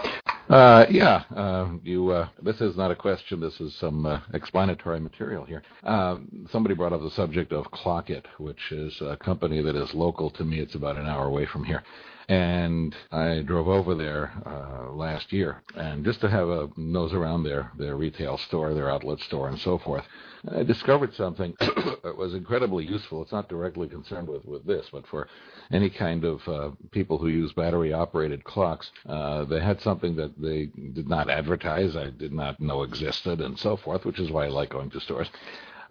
Uh, 0.49 0.85
yeah, 0.91 1.23
uh, 1.35 1.69
you. 1.83 2.11
Uh, 2.11 2.27
this 2.41 2.61
is 2.61 2.77
not 2.77 2.91
a 2.91 2.95
question. 2.95 3.39
This 3.39 3.59
is 3.59 3.73
some 3.75 4.05
uh, 4.05 4.19
explanatory 4.33 4.99
material 4.99 5.43
here. 5.43 5.63
Um, 5.83 6.47
somebody 6.51 6.75
brought 6.75 6.93
up 6.93 7.01
the 7.01 7.09
subject 7.11 7.51
of 7.51 7.65
Klockit, 7.71 8.25
which 8.37 8.71
is 8.71 9.01
a 9.01 9.17
company 9.17 9.61
that 9.63 9.75
is 9.75 9.93
local 9.95 10.29
to 10.31 10.43
me. 10.43 10.59
It's 10.59 10.75
about 10.75 10.97
an 10.97 11.07
hour 11.07 11.25
away 11.25 11.47
from 11.47 11.63
here. 11.63 11.83
And 12.27 12.95
I 13.11 13.41
drove 13.45 13.67
over 13.67 13.95
there 13.95 14.31
uh, 14.45 14.91
last 14.93 15.31
year, 15.31 15.61
and 15.75 16.03
just 16.03 16.21
to 16.21 16.29
have 16.29 16.49
a 16.49 16.69
nose 16.75 17.13
around 17.13 17.43
their 17.43 17.71
their 17.77 17.97
retail 17.97 18.37
store, 18.39 18.73
their 18.73 18.89
outlet 18.89 19.19
store, 19.19 19.49
and 19.49 19.59
so 19.59 19.77
forth, 19.77 20.03
I 20.51 20.63
discovered 20.63 21.13
something 21.15 21.55
that 21.59 22.15
was 22.17 22.33
incredibly 22.33 22.85
useful. 22.85 23.21
It's 23.21 23.31
not 23.31 23.49
directly 23.49 23.87
concerned 23.87 24.27
with 24.27 24.43
with 24.45 24.65
this, 24.65 24.87
but 24.91 25.05
for 25.07 25.27
any 25.71 25.89
kind 25.89 26.23
of 26.23 26.47
uh, 26.47 26.71
people 26.91 27.17
who 27.19 27.27
use 27.27 27.53
battery 27.53 27.93
operated 27.93 28.43
clocks, 28.43 28.91
uh, 29.07 29.45
they 29.45 29.59
had 29.61 29.81
something 29.81 30.15
that 30.15 30.39
they 30.41 30.67
did 30.93 31.07
not 31.07 31.29
advertise, 31.29 31.95
I 31.95 32.09
did 32.09 32.33
not 32.33 32.59
know 32.59 32.83
existed, 32.83 33.41
and 33.41 33.57
so 33.59 33.77
forth, 33.77 34.05
which 34.05 34.19
is 34.19 34.31
why 34.31 34.45
I 34.45 34.49
like 34.49 34.69
going 34.71 34.89
to 34.91 34.99
stores. 34.99 35.29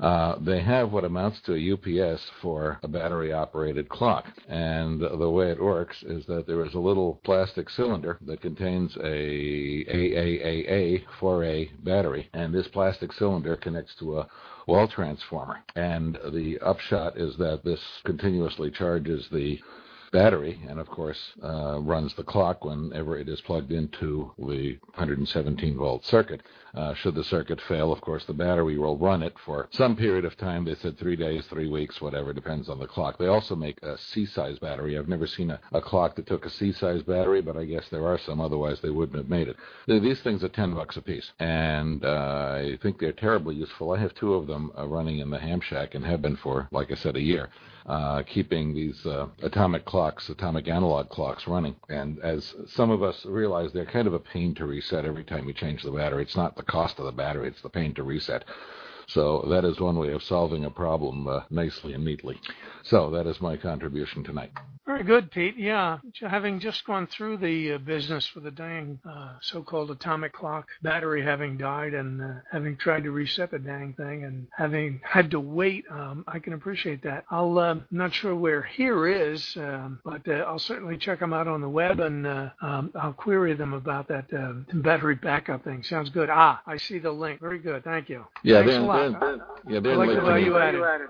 Uh, 0.01 0.36
they 0.40 0.61
have 0.61 0.92
what 0.92 1.05
amounts 1.05 1.40
to 1.42 1.55
a 1.55 1.72
UPS 1.72 2.22
for 2.40 2.78
a 2.82 2.88
battery 2.88 3.32
operated 3.32 3.88
clock. 3.88 4.26
And 4.49 5.01
the 5.01 5.30
way 5.30 5.51
it 5.51 5.62
works 5.62 6.03
is 6.03 6.26
that 6.26 6.47
there 6.47 6.64
is 6.64 6.74
a 6.74 6.78
little 6.78 7.20
plastic 7.24 7.70
cylinder 7.70 8.18
that 8.26 8.40
contains 8.40 8.97
a 8.97 9.84
AAAA 9.84 11.05
4A 11.20 11.84
battery. 11.84 12.28
And 12.32 12.53
this 12.53 12.68
plastic 12.68 13.12
cylinder 13.12 13.57
connects 13.57 13.95
to 13.97 14.18
a 14.18 14.28
wall 14.66 14.88
transformer. 14.88 15.59
And 15.76 16.18
the 16.32 16.59
upshot 16.61 17.16
is 17.16 17.36
that 17.36 17.64
this 17.64 17.80
continuously 18.05 18.70
charges 18.70 19.28
the 19.30 19.61
battery 20.15 20.61
and 20.69 20.79
of 20.79 20.87
course 20.87 21.33
uh, 21.43 21.81
runs 21.81 22.15
the 22.15 22.23
clock 22.23 22.65
whenever 22.65 23.19
it 23.19 23.29
is 23.29 23.41
plugged 23.41 23.73
into 23.73 24.31
the 24.39 24.79
117 24.95 25.77
volt 25.77 26.05
circuit. 26.05 26.41
Uh, 26.73 26.95
should 26.95 27.15
the 27.15 27.25
circuit 27.25 27.61
fail, 27.69 27.93
of 27.93 28.01
course, 28.01 28.25
the 28.25 28.33
battery 28.33 28.79
will 28.79 28.97
run 28.99 29.23
it 29.23 29.35
for 29.45 29.69
some 29.71 29.95
period 29.95 30.25
of 30.25 30.37
time. 30.37 30.65
They 30.65 30.75
said 30.75 30.99
three 30.99 31.15
days, 31.15 31.45
three 31.47 31.69
weeks, 31.69 32.01
whatever, 32.01 32.33
depends 32.33 32.69
on 32.69 32.81
the 32.81 32.87
clock. 32.87 33.17
They 33.17 33.29
also 33.29 33.55
make 33.55 33.81
a 33.83 33.97
C-size 33.97 34.59
battery. 34.59 34.99
I've 34.99 35.09
never 35.09 35.27
seen 35.27 35.51
a, 35.51 35.61
a 35.73 35.81
clock 35.81 36.17
that 36.17 36.27
took 36.27 36.45
a 36.47 36.51
C-size 36.51 37.03
battery, 37.03 37.43
but 37.43 37.57
I 37.57 37.65
guess 37.65 37.89
there 37.91 38.07
are 38.07 38.19
some. 38.19 38.41
Otherwise, 38.41 38.81
they 38.81 38.91
wouldn't 38.91 39.19
have 39.19 39.29
made 39.29 39.49
it. 39.49 39.57
These 39.87 40.21
things 40.23 40.43
are 40.43 40.49
10 40.49 40.75
bucks 40.75 40.97
a 40.97 41.03
piece, 41.03 41.31
and 41.39 42.05
uh, 42.05 42.55
I 42.57 42.79
think 42.83 42.99
they're 42.99 43.12
terribly 43.12 43.55
useful. 43.55 43.93
I 43.93 44.01
have 44.01 44.15
two 44.15 44.35
of 44.35 44.49
them 44.49 44.73
uh, 44.77 44.87
running 44.87 45.19
in 45.21 45.31
the 45.31 45.39
ham 45.39 45.61
shack 45.61 45.95
and 45.95 46.05
have 46.05 46.23
been 46.23 46.37
for, 46.37 46.69
like 46.73 46.91
I 46.91 46.97
said, 46.97 47.17
a 47.17 47.21
year 47.21 47.51
uh, 47.87 48.22
keeping 48.22 48.74
these 48.74 49.05
uh, 49.05 49.26
atomic 49.43 49.85
clocks, 49.85 50.28
atomic 50.28 50.68
analog 50.68 51.09
clocks 51.11 51.47
running. 51.47 51.76
And 51.89 52.18
as 52.20 52.55
some 52.68 52.91
of 52.91 53.03
us 53.03 53.24
realize, 53.26 53.72
they're 53.72 53.85
kind 53.85 54.07
of 54.07 54.14
a 54.14 54.18
pain 54.18 54.55
to 54.57 54.66
reset 54.66 55.05
every 55.05 55.24
time 55.24 55.47
you 55.47 55.53
change 55.53 55.82
the 55.82 55.91
battery. 55.91 56.22
It's 56.22 56.37
not 56.37 56.57
the 56.57 56.62
cost 56.62 56.99
of 56.99 57.05
the 57.05 57.12
battery, 57.12 57.49
it's 57.49 57.62
the 57.62 57.68
pain 57.68 57.95
to 57.95 58.03
reset. 58.03 58.45
So 59.09 59.47
that 59.51 59.65
is 59.65 59.81
one 59.81 59.99
way 59.99 60.13
of 60.13 60.23
solving 60.23 60.65
a 60.65 60.71
problem 60.71 61.27
uh, 61.27 61.43
nicely 61.51 61.93
and 61.95 62.05
neatly. 62.05 62.41
So 62.85 63.11
that 63.11 63.27
is 63.27 63.41
my 63.41 63.57
contribution 63.57 64.25
tonight. 64.25 64.53
Very 64.87 65.03
good, 65.03 65.31
Pete. 65.31 65.57
Yeah, 65.57 65.99
having 66.21 66.61
just 66.61 66.85
gone 66.85 67.07
through 67.07 67.39
the 67.39 67.73
uh, 67.73 67.79
business 67.79 68.31
with 68.35 68.45
the 68.45 68.51
dang 68.51 68.99
uh, 69.09 69.33
so-called 69.41 69.91
atomic 69.91 70.35
clock 70.35 70.69
battery 70.83 71.23
having 71.23 71.57
died 71.57 71.95
and 71.95 72.21
uh, 72.21 72.35
having 72.53 72.77
tried 72.77 73.05
to 73.05 73.11
reset 73.11 73.51
the 73.51 73.59
dang 73.59 73.95
thing 73.95 74.25
and 74.25 74.47
having 74.55 75.01
had 75.03 75.31
to 75.31 75.41
wait, 75.41 75.87
um, 75.91 76.23
I 76.29 76.39
can 76.39 76.53
appreciate 76.53 77.03
that. 77.05 77.25
I'll 77.31 77.59
uh, 77.59 77.77
not 77.91 78.13
sure 78.13 78.37
where 78.37 78.63
here 78.63 79.09
is, 79.09 79.57
um, 79.57 80.01
but 80.05 80.21
uh, 80.29 80.45
I'll 80.47 80.59
certainly 80.59 80.99
check 80.99 81.21
them 81.21 81.33
out 81.33 81.49
on 81.49 81.63
the 81.63 81.69
web 81.69 82.01
and 82.01 82.27
uh, 82.27 82.51
um, 82.61 82.93
I'll 82.95 83.15
query 83.15 83.55
them 83.55 83.73
about 83.73 84.07
that 84.09 84.27
uh, 84.35 84.53
battery 84.75 85.15
backup 85.15 85.65
thing. 85.65 85.83
Sounds 85.83 86.11
good. 86.11 86.29
Ah, 86.31 86.61
I 86.67 86.77
see 86.77 86.99
the 86.99 87.11
link. 87.11 87.41
Very 87.41 87.59
good. 87.59 87.85
Thank 87.85 88.11
you. 88.11 88.27
Yeah, 88.43 88.63
Thanks 88.63 88.75
they're, 88.95 89.07
a 89.07 89.11
lot. 89.11 89.20
they're, 89.20 89.74
yeah, 89.74 89.80
they're 89.80 89.97
like 89.97 90.09
the 90.11 90.20
value 90.20 90.57
added. 90.59 91.09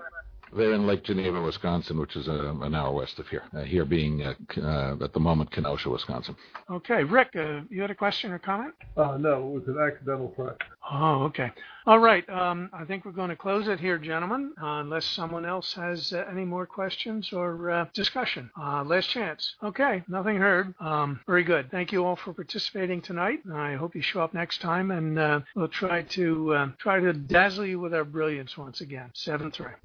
They're 0.55 0.73
in 0.73 0.87
Lake 0.87 1.03
Geneva, 1.03 1.41
Wisconsin, 1.41 1.99
which 1.99 2.15
is 2.15 2.29
uh, 2.29 2.53
an 2.61 2.73
hour 2.73 2.93
west 2.93 3.19
of 3.19 3.27
here. 3.27 3.43
Uh, 3.53 3.63
here 3.63 3.83
being 3.83 4.23
uh, 4.23 4.33
uh, 4.61 4.95
at 5.03 5.11
the 5.11 5.19
moment 5.19 5.51
Kenosha, 5.51 5.89
Wisconsin. 5.89 6.35
Okay, 6.71 7.03
Rick, 7.03 7.35
uh, 7.35 7.61
you 7.69 7.81
had 7.81 7.91
a 7.91 7.95
question 7.95 8.31
or 8.31 8.39
comment? 8.39 8.73
Uh, 8.95 9.17
no, 9.17 9.49
it 9.49 9.53
was 9.59 9.67
an 9.67 9.77
accidental 9.79 10.29
press. 10.29 10.55
Oh, 10.89 11.23
okay. 11.23 11.51
All 11.87 11.99
right. 11.99 12.27
Um, 12.29 12.69
I 12.71 12.85
think 12.85 13.03
we're 13.03 13.11
going 13.11 13.29
to 13.29 13.35
close 13.35 13.67
it 13.67 13.79
here, 13.79 13.97
gentlemen, 13.97 14.53
unless 14.57 15.05
someone 15.05 15.45
else 15.45 15.73
has 15.73 16.13
any 16.13 16.45
more 16.45 16.65
questions 16.65 17.33
or 17.33 17.89
discussion. 17.93 18.49
last 18.57 19.09
chance. 19.09 19.55
Okay, 19.63 20.03
nothing 20.07 20.37
heard. 20.37 20.73
Um, 20.79 21.19
very 21.27 21.43
good. 21.43 21.69
Thank 21.69 21.91
you 21.91 22.05
all 22.05 22.15
for 22.15 22.33
participating 22.33 23.01
tonight. 23.01 23.39
I 23.53 23.73
hope 23.73 23.93
you 23.93 24.01
show 24.01 24.21
up 24.21 24.33
next 24.33 24.61
time, 24.61 24.91
and 24.91 25.43
we'll 25.55 25.67
try 25.67 26.03
to 26.03 26.71
try 26.77 26.99
to 26.99 27.13
dazzle 27.13 27.65
you 27.65 27.79
with 27.79 27.93
our 27.93 28.05
brilliance 28.05 28.57
once 28.57 28.81
again. 28.81 29.11
Seven 29.13 29.51
three. 29.51 29.75